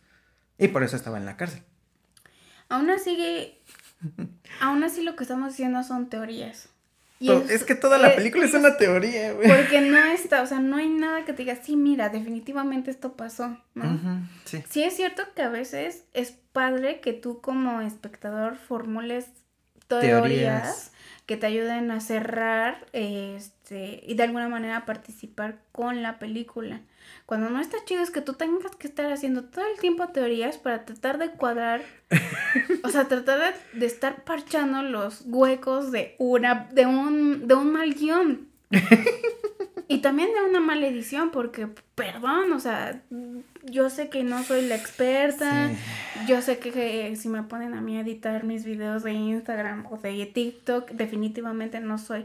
Y 0.59 0.69
por 0.69 0.83
eso 0.83 0.97
estaba 0.97 1.19
en 1.19 1.25
la 1.25 1.37
cárcel. 1.37 1.63
Aún 2.69 2.91
así, 2.91 3.59
aún 4.61 4.85
así 4.85 5.03
lo 5.03 5.17
que 5.17 5.25
estamos 5.25 5.51
diciendo 5.51 5.83
son 5.83 6.09
teorías. 6.09 6.69
Y 7.21 7.31
es, 7.31 7.65
que 7.65 7.75
toda 7.75 7.97
la 7.97 8.09
eh, 8.09 8.17
película 8.17 8.45
es 8.45 8.53
una 8.53 8.77
teoría, 8.77 9.33
güey. 9.33 9.49
Porque 9.49 9.81
no 9.81 9.97
está, 10.05 10.43
o 10.43 10.47
sea, 10.47 10.59
no 10.59 10.77
hay 10.77 10.89
nada 10.89 11.25
que 11.25 11.33
te 11.33 11.45
diga, 11.45 11.57
sí, 11.57 11.77
mira, 11.77 12.09
definitivamente 12.09 12.91
esto 12.91 13.17
pasó, 13.17 13.57
sí. 14.45 14.63
Sí 14.69 14.83
es 14.83 14.97
cierto 14.97 15.23
que 15.35 15.43
a 15.43 15.49
veces 15.49 16.05
es 16.13 16.33
padre 16.53 17.01
que 17.01 17.13
tú 17.13 17.41
como 17.41 17.81
espectador 17.81 18.57
formules 18.57 19.27
teorías, 19.87 20.11
Teorías. 20.11 20.93
que 21.25 21.37
te 21.37 21.47
ayuden 21.47 21.91
a 21.93 22.01
cerrar 22.01 22.85
este 23.65 24.03
y 24.07 24.15
de 24.15 24.23
alguna 24.23 24.49
manera 24.49 24.85
participar 24.85 25.57
con 25.73 26.03
la 26.03 26.19
película. 26.19 26.81
Cuando 27.27 27.51
no 27.51 27.61
está 27.61 27.79
chido 27.85 28.03
es 28.03 28.11
que 28.11 28.21
tú 28.21 28.35
tengas 28.35 28.77
que 28.77 28.87
estar 28.87 29.11
haciendo 29.13 29.45
todo 29.45 29.65
el 29.73 29.81
tiempo 29.81 30.09
teorías 30.09 30.59
para 30.59 30.85
tratar 30.85 31.19
de 31.19 31.31
cuadrar, 31.31 31.83
o 32.85 32.89
sea, 32.91 33.09
tratar 33.09 33.41
de, 33.41 33.79
de 33.81 33.87
estar 33.87 34.25
parchando 34.25 34.83
los 34.83 35.23
huecos 35.27 35.93
de 35.93 36.15
una 36.19 36.69
de 36.73 36.87
un 36.87 37.49
de 37.49 37.55
un 37.55 37.73
mal 37.73 37.95
guion. 37.95 38.49
Y 39.87 39.99
también 39.99 40.31
de 40.33 40.49
una 40.49 40.61
mala 40.61 40.87
edición, 40.87 41.31
porque, 41.31 41.69
perdón, 41.95 42.53
o 42.53 42.59
sea, 42.59 43.03
yo 43.65 43.91
sé 43.91 44.09
que 44.09 44.25
no 44.25 44.43
soy 44.43 44.67
la 44.67 44.77
experta, 44.77 45.69
Sí. 45.69 46.27
yo 46.27 46.41
sé 46.41 46.59
que, 46.59 46.71
que 46.73 47.15
si 47.17 47.29
me 47.29 47.43
ponen 47.43 47.75
a 47.75 47.83
mí 47.83 47.99
a 47.99 48.01
editar 48.01 48.45
mis 48.45 48.65
videos 48.65 49.03
de 49.03 49.13
Instagram 49.13 49.87
o 49.91 49.99
de 49.99 50.25
TikTok, 50.25 50.91
definitivamente 50.93 51.81
no 51.81 51.99
soy. 51.99 52.25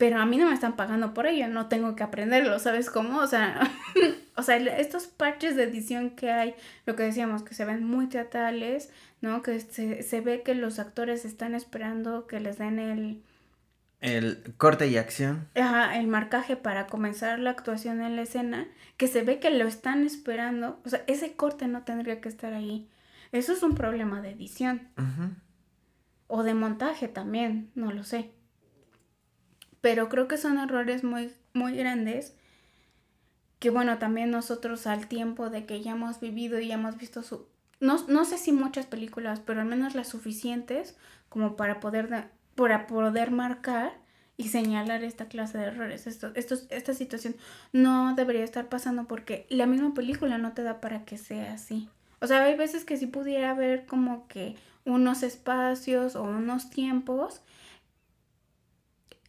Pero 0.00 0.18
a 0.18 0.24
mí 0.24 0.38
no 0.38 0.46
me 0.46 0.54
están 0.54 0.76
pagando 0.76 1.12
por 1.12 1.26
ello, 1.26 1.46
no 1.48 1.66
tengo 1.68 1.94
que 1.94 2.02
aprenderlo, 2.02 2.58
¿sabes 2.58 2.88
cómo? 2.88 3.18
O 3.18 3.26
sea, 3.26 3.60
o 4.34 4.42
sea, 4.42 4.56
estos 4.56 5.06
parches 5.08 5.56
de 5.56 5.64
edición 5.64 6.08
que 6.16 6.30
hay, 6.30 6.54
lo 6.86 6.96
que 6.96 7.02
decíamos, 7.02 7.42
que 7.42 7.52
se 7.52 7.66
ven 7.66 7.84
muy 7.84 8.06
teatrales, 8.06 8.90
¿no? 9.20 9.42
Que 9.42 9.60
se, 9.60 10.02
se 10.02 10.22
ve 10.22 10.42
que 10.42 10.54
los 10.54 10.78
actores 10.78 11.26
están 11.26 11.54
esperando 11.54 12.26
que 12.26 12.40
les 12.40 12.56
den 12.56 12.78
el, 12.78 13.22
El 14.00 14.54
corte 14.56 14.88
y 14.88 14.96
acción. 14.96 15.48
Ajá, 15.54 15.98
el 15.98 16.06
marcaje 16.06 16.56
para 16.56 16.86
comenzar 16.86 17.38
la 17.38 17.50
actuación 17.50 18.00
en 18.00 18.16
la 18.16 18.22
escena, 18.22 18.68
que 18.96 19.06
se 19.06 19.20
ve 19.20 19.38
que 19.38 19.50
lo 19.50 19.66
están 19.68 20.06
esperando, 20.06 20.80
o 20.86 20.88
sea, 20.88 21.02
ese 21.08 21.34
corte 21.34 21.68
no 21.68 21.82
tendría 21.82 22.22
que 22.22 22.30
estar 22.30 22.54
ahí. 22.54 22.88
Eso 23.32 23.52
es 23.52 23.62
un 23.62 23.74
problema 23.74 24.22
de 24.22 24.30
edición 24.30 24.88
Ujú. 24.96 25.34
o 26.26 26.42
de 26.42 26.54
montaje 26.54 27.06
también, 27.06 27.70
no 27.74 27.92
lo 27.92 28.02
sé. 28.02 28.30
Pero 29.80 30.08
creo 30.08 30.28
que 30.28 30.36
son 30.38 30.58
errores 30.58 31.04
muy 31.04 31.32
muy 31.52 31.76
grandes 31.76 32.34
que 33.58 33.70
bueno, 33.70 33.98
también 33.98 34.30
nosotros 34.30 34.86
al 34.86 35.06
tiempo 35.06 35.50
de 35.50 35.66
que 35.66 35.82
ya 35.82 35.92
hemos 35.92 36.20
vivido 36.20 36.58
y 36.60 36.68
ya 36.68 36.74
hemos 36.74 36.96
visto 36.96 37.22
su 37.22 37.46
no, 37.80 37.96
no 38.08 38.26
sé 38.26 38.36
si 38.36 38.52
muchas 38.52 38.84
películas, 38.86 39.40
pero 39.40 39.60
al 39.62 39.66
menos 39.66 39.94
las 39.94 40.08
suficientes 40.08 40.96
como 41.30 41.56
para 41.56 41.80
poder 41.80 42.08
da- 42.08 42.30
para 42.54 42.86
poder 42.86 43.30
marcar 43.30 43.92
y 44.36 44.48
señalar 44.48 45.02
esta 45.02 45.28
clase 45.28 45.56
de 45.58 45.64
errores. 45.64 46.06
Esto, 46.06 46.30
esto, 46.34 46.56
esta 46.70 46.92
situación 46.94 47.36
no 47.72 48.14
debería 48.14 48.44
estar 48.44 48.68
pasando 48.68 49.04
porque 49.06 49.46
la 49.48 49.64
misma 49.66 49.94
película 49.94 50.36
no 50.38 50.52
te 50.52 50.62
da 50.62 50.80
para 50.80 51.04
que 51.06 51.16
sea 51.16 51.54
así. 51.54 51.88
O 52.20 52.26
sea, 52.26 52.42
hay 52.44 52.54
veces 52.56 52.84
que 52.84 52.98
sí 52.98 53.06
pudiera 53.06 53.50
haber 53.50 53.86
como 53.86 54.28
que 54.28 54.56
unos 54.84 55.22
espacios 55.22 56.16
o 56.16 56.22
unos 56.22 56.68
tiempos 56.70 57.40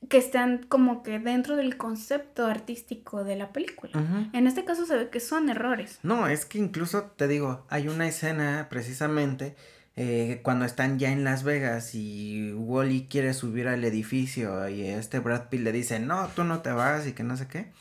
que 0.09 0.17
están 0.17 0.63
como 0.63 1.03
que 1.03 1.19
dentro 1.19 1.55
del 1.55 1.77
concepto 1.77 2.47
artístico 2.47 3.23
de 3.23 3.35
la 3.35 3.53
película. 3.53 3.93
En 4.33 4.47
este 4.47 4.65
caso 4.65 4.85
se 4.85 4.97
ve 4.97 5.09
que 5.09 5.19
son 5.19 5.49
errores. 5.49 5.99
No, 6.03 6.27
es 6.27 6.45
que 6.45 6.57
incluso 6.57 7.03
te 7.15 7.27
digo, 7.27 7.65
hay 7.69 7.87
una 7.87 8.07
escena 8.07 8.67
precisamente 8.69 9.55
eh, 9.95 10.39
cuando 10.43 10.65
están 10.65 10.99
ya 10.99 11.11
en 11.11 11.23
Las 11.23 11.43
Vegas 11.43 11.93
y 11.95 12.53
Wally 12.53 13.07
quiere 13.09 13.33
subir 13.33 13.67
al 13.67 13.83
edificio 13.83 14.67
y 14.69 14.83
este 14.83 15.19
Brad 15.19 15.49
Pitt 15.49 15.61
le 15.61 15.71
dice, 15.71 15.99
no, 15.99 16.27
tú 16.29 16.43
no 16.43 16.61
te 16.61 16.71
vas 16.71 17.05
y 17.07 17.13
que 17.13 17.23
no 17.23 17.37
sé 17.37 17.47
qué. 17.47 17.71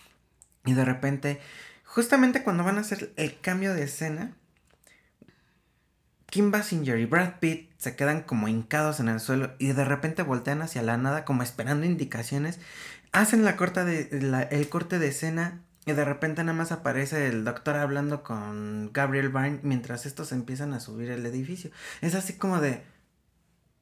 Y 0.67 0.75
de 0.75 0.85
repente, 0.85 1.41
justamente 1.85 2.43
cuando 2.43 2.65
van 2.65 2.77
a 2.77 2.83
hacer 2.83 3.13
el 3.17 3.41
cambio 3.41 3.75
de 3.75 3.85
escena, 3.85 4.37
Kim 6.31 6.51
Basinger 6.51 6.99
y 6.99 7.07
Brad 7.07 7.41
Pitt 7.41 7.71
se 7.79 7.97
quedan 7.97 8.23
como 8.23 8.49
hincados 8.49 9.01
en 9.01 9.09
el 9.09 9.21
suelo 9.21 9.53
y 9.59 9.73
de 9.73 9.85
repente 9.85 10.23
voltean 10.23 10.63
hacia 10.63 10.83
la 10.83 10.97
nada 10.97 11.25
como 11.25 11.43
esperando 11.43 11.85
indicaciones. 11.85 12.61
Hacen 13.13 13.45
la 13.45 13.57
corta 13.57 13.85
de, 13.85 14.09
el 14.51 14.69
corte 14.69 14.99
de 14.99 15.09
escena 15.09 15.61
y 15.87 15.93
de 15.93 16.05
repente 16.05 16.45
nada 16.45 16.57
más 16.57 16.73
aparece 16.73 17.27
el 17.27 17.45
doctor 17.45 17.77
hablando 17.77 18.23
con 18.23 18.93
Gabriel 18.93 19.31
Byrne 19.31 19.61
mientras 19.63 20.07
estos 20.07 20.31
empiezan 20.31 20.73
a 20.73 20.81
subir 20.81 21.11
el 21.11 21.27
edificio. 21.27 21.71
Es 22.01 22.15
así 22.15 22.35
como 22.35 22.61
de... 22.61 22.83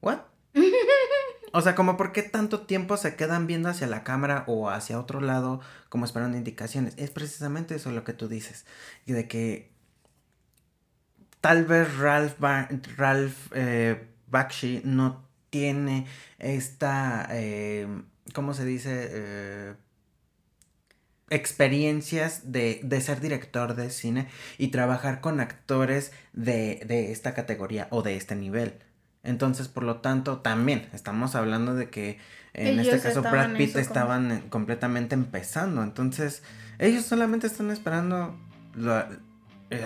¿What? 0.01 0.21
O 1.55 1.63
sea, 1.63 1.75
como 1.75 1.97
por 1.97 2.13
qué 2.13 2.23
tanto 2.23 2.67
tiempo 2.67 2.99
se 2.99 3.17
quedan 3.17 3.47
viendo 3.47 3.71
hacia 3.71 3.87
la 3.87 4.05
cámara 4.05 4.45
o 4.47 4.69
hacia 4.69 5.01
otro 5.01 5.23
lado 5.23 5.61
como 5.89 6.05
esperando 6.05 6.37
indicaciones. 6.37 6.93
Es 6.99 7.11
precisamente 7.11 7.75
eso 7.75 7.91
lo 7.91 8.05
que 8.05 8.13
tú 8.13 8.29
dices. 8.29 8.67
Y 9.07 9.13
de 9.13 9.29
que 9.29 9.73
tal 11.41 11.65
vez 11.65 11.97
Ralph, 11.99 12.41
Ralph 12.97 13.53
eh, 13.55 14.07
Bakshi 14.29 14.83
no 14.85 15.25
tiene 15.51 16.07
esta, 16.39 17.29
eh, 17.31 17.87
¿cómo 18.33 18.55
se 18.55 18.65
dice? 18.65 19.09
Eh, 19.11 19.75
experiencias 21.31 22.53
de, 22.53 22.81
de, 22.83 23.01
ser 23.01 23.21
director 23.21 23.75
de 23.75 23.91
cine 23.91 24.29
y 24.57 24.69
trabajar 24.69 25.21
con 25.21 25.41
actores 25.41 26.13
de, 26.33 26.83
de 26.87 27.13
esta 27.13 27.35
categoría 27.35 27.87
o 27.91 28.03
de 28.03 28.17
este 28.17 28.35
nivel. 28.35 28.79
Entonces, 29.23 29.69
por 29.69 29.83
lo 29.83 29.97
tanto, 29.97 30.39
también 30.39 30.89
estamos 30.95 31.35
hablando 31.35 31.75
de 31.75 31.91
que 31.91 32.19
en 32.55 32.81
este 32.81 33.01
caso 33.01 33.21
Brad 33.21 33.57
Pitt 33.57 33.77
estaban 33.77 34.49
completamente 34.49 35.15
empezando. 35.15 35.83
Entonces, 35.83 36.43
ellos 36.79 37.05
solamente 37.05 37.47
están 37.47 37.71
esperando 37.71 38.39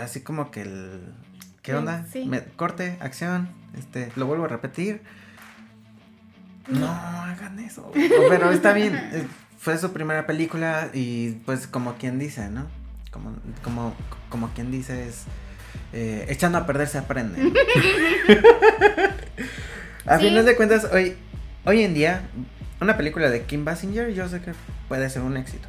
así 0.01 0.21
como 0.21 0.51
que 0.51 0.63
el, 0.63 1.15
¿Qué 1.63 1.75
onda? 1.75 2.05
corte, 2.57 2.97
acción, 3.01 3.49
este, 3.79 4.11
lo 4.17 4.27
vuelvo 4.27 4.47
a 4.47 4.49
repetir. 4.49 5.01
No, 6.67 6.91
hagan 6.91 7.59
eso. 7.61 7.93
Pero 8.29 8.51
está 8.51 8.73
bien. 8.73 8.97
Eh, 8.97 9.27
fue 9.59 9.79
su 9.79 9.93
primera 9.93 10.27
película 10.27 10.91
y 10.93 11.31
pues 11.47 11.69
como 11.69 11.95
quien 11.95 12.19
dice, 12.19 12.49
¿no? 12.51 12.67
Como, 13.13 13.37
como, 13.63 13.95
como 14.29 14.49
quien 14.55 14.73
dice 14.73 15.09
es... 15.09 15.25
Eh, 15.93 16.27
echando 16.29 16.59
a 16.59 16.67
perder 16.67 16.89
se 16.89 16.99
aprende. 16.99 17.41
a 20.07 20.19
final 20.19 20.45
de 20.45 20.57
cuentas, 20.57 20.89
hoy, 20.93 21.17
hoy 21.65 21.83
en 21.85 21.95
día, 21.95 22.23
una 22.81 22.97
película 22.97 23.31
de 23.31 23.43
Kim 23.43 23.65
Basinger 23.65 24.13
yo 24.13 24.29
sé 24.29 24.41
que 24.41 24.53
puede 24.89 25.09
ser 25.11 25.23
un 25.23 25.37
éxito. 25.37 25.69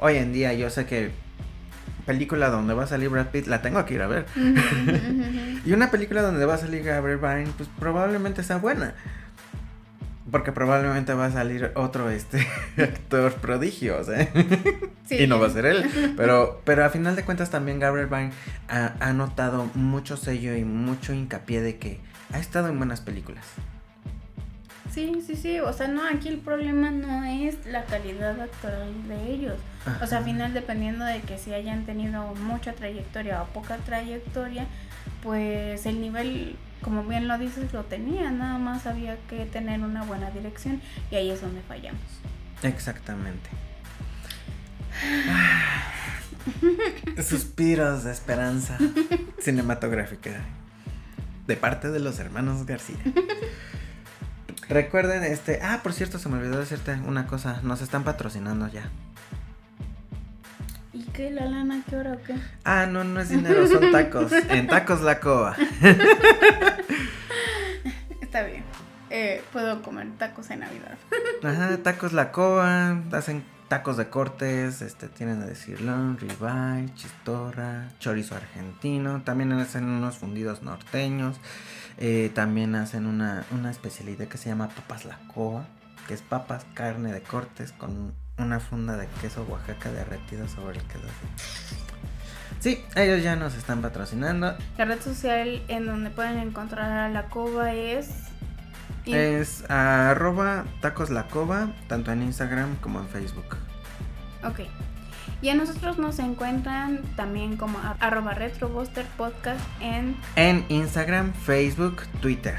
Hoy 0.00 0.16
en 0.16 0.32
día 0.32 0.52
yo 0.54 0.70
sé 0.70 0.86
que 0.86 1.12
película 2.08 2.48
donde 2.48 2.72
va 2.72 2.84
a 2.84 2.86
salir 2.86 3.10
Brad 3.10 3.26
Pitt, 3.26 3.48
la 3.48 3.60
tengo 3.60 3.84
que 3.84 3.92
ir 3.92 4.00
a 4.00 4.06
ver. 4.06 4.24
y 5.64 5.72
una 5.74 5.90
película 5.90 6.22
donde 6.22 6.46
va 6.46 6.54
a 6.54 6.58
salir 6.58 6.82
Gabriel 6.82 7.18
Byrne, 7.18 7.52
pues 7.54 7.68
probablemente 7.78 8.42
sea 8.42 8.56
buena. 8.56 8.94
Porque 10.30 10.50
probablemente 10.50 11.12
va 11.12 11.26
a 11.26 11.30
salir 11.30 11.70
otro 11.74 12.08
este 12.08 12.46
actor 12.78 13.34
prodigio, 13.34 14.00
y 15.10 15.26
no 15.26 15.38
va 15.38 15.48
a 15.48 15.50
ser 15.50 15.66
él. 15.66 16.14
Pero, 16.16 16.62
pero 16.64 16.86
a 16.86 16.88
final 16.88 17.14
de 17.14 17.24
cuentas 17.24 17.50
también 17.50 17.78
Gabriel 17.78 18.06
Byrne 18.06 18.32
ha, 18.68 18.94
ha 19.00 19.12
notado 19.12 19.70
mucho 19.74 20.16
sello 20.16 20.56
y 20.56 20.64
mucho 20.64 21.12
hincapié 21.12 21.60
de 21.60 21.76
que 21.76 22.00
ha 22.32 22.38
estado 22.38 22.68
en 22.68 22.78
buenas 22.78 23.02
películas. 23.02 23.44
Sí, 24.98 25.22
sí, 25.24 25.36
sí, 25.36 25.60
o 25.60 25.72
sea, 25.72 25.86
no, 25.86 26.04
aquí 26.04 26.26
el 26.26 26.38
problema 26.38 26.90
no 26.90 27.22
es 27.22 27.64
la 27.66 27.84
calidad 27.84 28.40
actoral 28.40 29.06
de 29.06 29.30
ellos. 29.32 29.54
O 30.02 30.06
sea, 30.08 30.18
al 30.18 30.24
final 30.24 30.52
dependiendo 30.52 31.04
de 31.04 31.20
que 31.20 31.38
si 31.38 31.54
hayan 31.54 31.86
tenido 31.86 32.34
mucha 32.34 32.72
trayectoria 32.72 33.42
o 33.42 33.46
poca 33.46 33.76
trayectoria, 33.76 34.66
pues 35.22 35.86
el 35.86 36.00
nivel, 36.00 36.56
como 36.82 37.04
bien 37.04 37.28
lo 37.28 37.38
dices, 37.38 37.72
lo 37.72 37.84
tenía, 37.84 38.32
nada 38.32 38.58
más 38.58 38.88
había 38.88 39.16
que 39.28 39.46
tener 39.46 39.82
una 39.82 40.02
buena 40.02 40.32
dirección 40.32 40.82
y 41.12 41.14
ahí 41.14 41.30
es 41.30 41.42
donde 41.42 41.62
fallamos. 41.62 42.02
Exactamente. 42.64 43.50
Suspiros 47.22 48.02
de 48.02 48.10
esperanza 48.10 48.76
cinematográfica 49.38 50.44
de 51.46 51.56
parte 51.56 51.88
de 51.88 52.00
los 52.00 52.18
hermanos 52.18 52.66
García. 52.66 52.96
Recuerden, 54.68 55.24
este. 55.24 55.60
Ah, 55.62 55.80
por 55.82 55.94
cierto, 55.94 56.18
se 56.18 56.28
me 56.28 56.36
olvidó 56.36 56.58
decirte 56.58 56.92
una 57.06 57.26
cosa. 57.26 57.60
Nos 57.62 57.80
están 57.80 58.04
patrocinando 58.04 58.68
ya. 58.68 58.90
¿Y 60.92 61.04
qué? 61.04 61.30
¿La 61.30 61.46
lana 61.46 61.82
qué 61.88 61.96
hora 61.96 62.12
o 62.12 62.22
qué? 62.22 62.34
Ah, 62.64 62.86
no, 62.86 63.02
no 63.04 63.20
es 63.20 63.30
dinero, 63.30 63.66
son 63.66 63.90
tacos. 63.92 64.30
en 64.32 64.66
tacos 64.66 65.00
la 65.00 65.20
coa. 65.20 65.56
Está 68.20 68.42
bien. 68.42 68.62
Eh, 69.10 69.42
puedo 69.52 69.80
comer 69.82 70.08
tacos 70.18 70.50
en 70.50 70.60
Navidad. 70.60 70.98
Ajá, 71.42 71.78
tacos 71.78 72.12
la 72.12 72.30
coa. 72.30 73.00
Hacen 73.12 73.42
tacos 73.68 73.96
de 73.96 74.10
cortes. 74.10 74.82
Este, 74.82 75.08
tienen 75.08 75.40
de 75.40 75.46
decirlo. 75.46 76.14
Ribeye, 76.16 76.92
chistorra, 76.94 77.88
chorizo 78.00 78.34
argentino. 78.34 79.22
También 79.22 79.52
hacen 79.52 79.84
unos 79.84 80.18
fundidos 80.18 80.62
norteños. 80.62 81.36
Eh, 82.00 82.30
también 82.32 82.76
hacen 82.76 83.06
una, 83.06 83.44
especialidad 83.70 84.28
que 84.28 84.38
se 84.38 84.48
llama 84.48 84.68
papas 84.68 85.04
la 85.04 85.18
coa, 85.34 85.66
que 86.06 86.14
es 86.14 86.22
papas, 86.22 86.64
carne 86.74 87.12
de 87.12 87.20
cortes 87.22 87.72
con 87.72 88.14
una 88.38 88.60
funda 88.60 88.96
de 88.96 89.08
queso 89.20 89.44
Oaxaca 89.48 89.90
derretido 89.90 90.46
sobre 90.46 90.78
el 90.78 90.84
queso. 90.84 91.06
Sí, 92.60 92.84
ellos 92.94 93.22
ya 93.22 93.36
nos 93.36 93.54
están 93.54 93.82
patrocinando. 93.82 94.56
La 94.76 94.84
red 94.84 95.00
social 95.00 95.62
en 95.68 95.86
donde 95.86 96.10
pueden 96.10 96.38
encontrar 96.38 96.90
a 96.90 97.08
la 97.08 97.26
cova 97.26 97.74
es... 97.74 98.10
Es 99.06 99.68
arroba 99.70 100.66
tacos 100.82 101.08
la 101.08 101.28
cova, 101.28 101.72
tanto 101.88 102.12
en 102.12 102.22
Instagram 102.22 102.76
como 102.76 103.00
en 103.00 103.08
Facebook. 103.08 103.56
Ok. 104.44 104.60
Y 105.40 105.50
a 105.50 105.54
nosotros 105.54 105.98
nos 105.98 106.18
encuentran 106.18 107.02
también 107.14 107.56
como 107.56 107.78
arroba 108.00 108.36
podcast 109.16 109.60
en... 109.80 110.16
En 110.34 110.64
Instagram, 110.68 111.32
Facebook, 111.32 112.02
Twitter. 112.20 112.58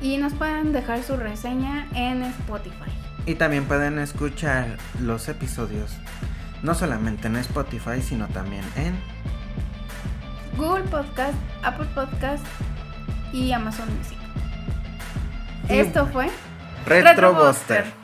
Y 0.00 0.18
nos 0.18 0.34
pueden 0.34 0.72
dejar 0.72 1.02
su 1.02 1.16
reseña 1.16 1.86
en 1.94 2.22
Spotify. 2.22 2.90
Y 3.24 3.34
también 3.34 3.64
pueden 3.64 3.98
escuchar 3.98 4.76
los 5.00 5.28
episodios, 5.28 5.96
no 6.62 6.74
solamente 6.74 7.28
en 7.28 7.36
Spotify, 7.36 8.02
sino 8.02 8.26
también 8.28 8.64
en... 8.76 8.94
Google 10.56 10.84
Podcast, 10.84 11.36
Apple 11.62 11.88
Podcast 11.94 12.44
y 13.32 13.52
Amazon 13.52 13.88
Music. 13.96 14.18
Esto 15.68 16.06
fue... 16.06 16.28
Retrobuster. 16.86 17.97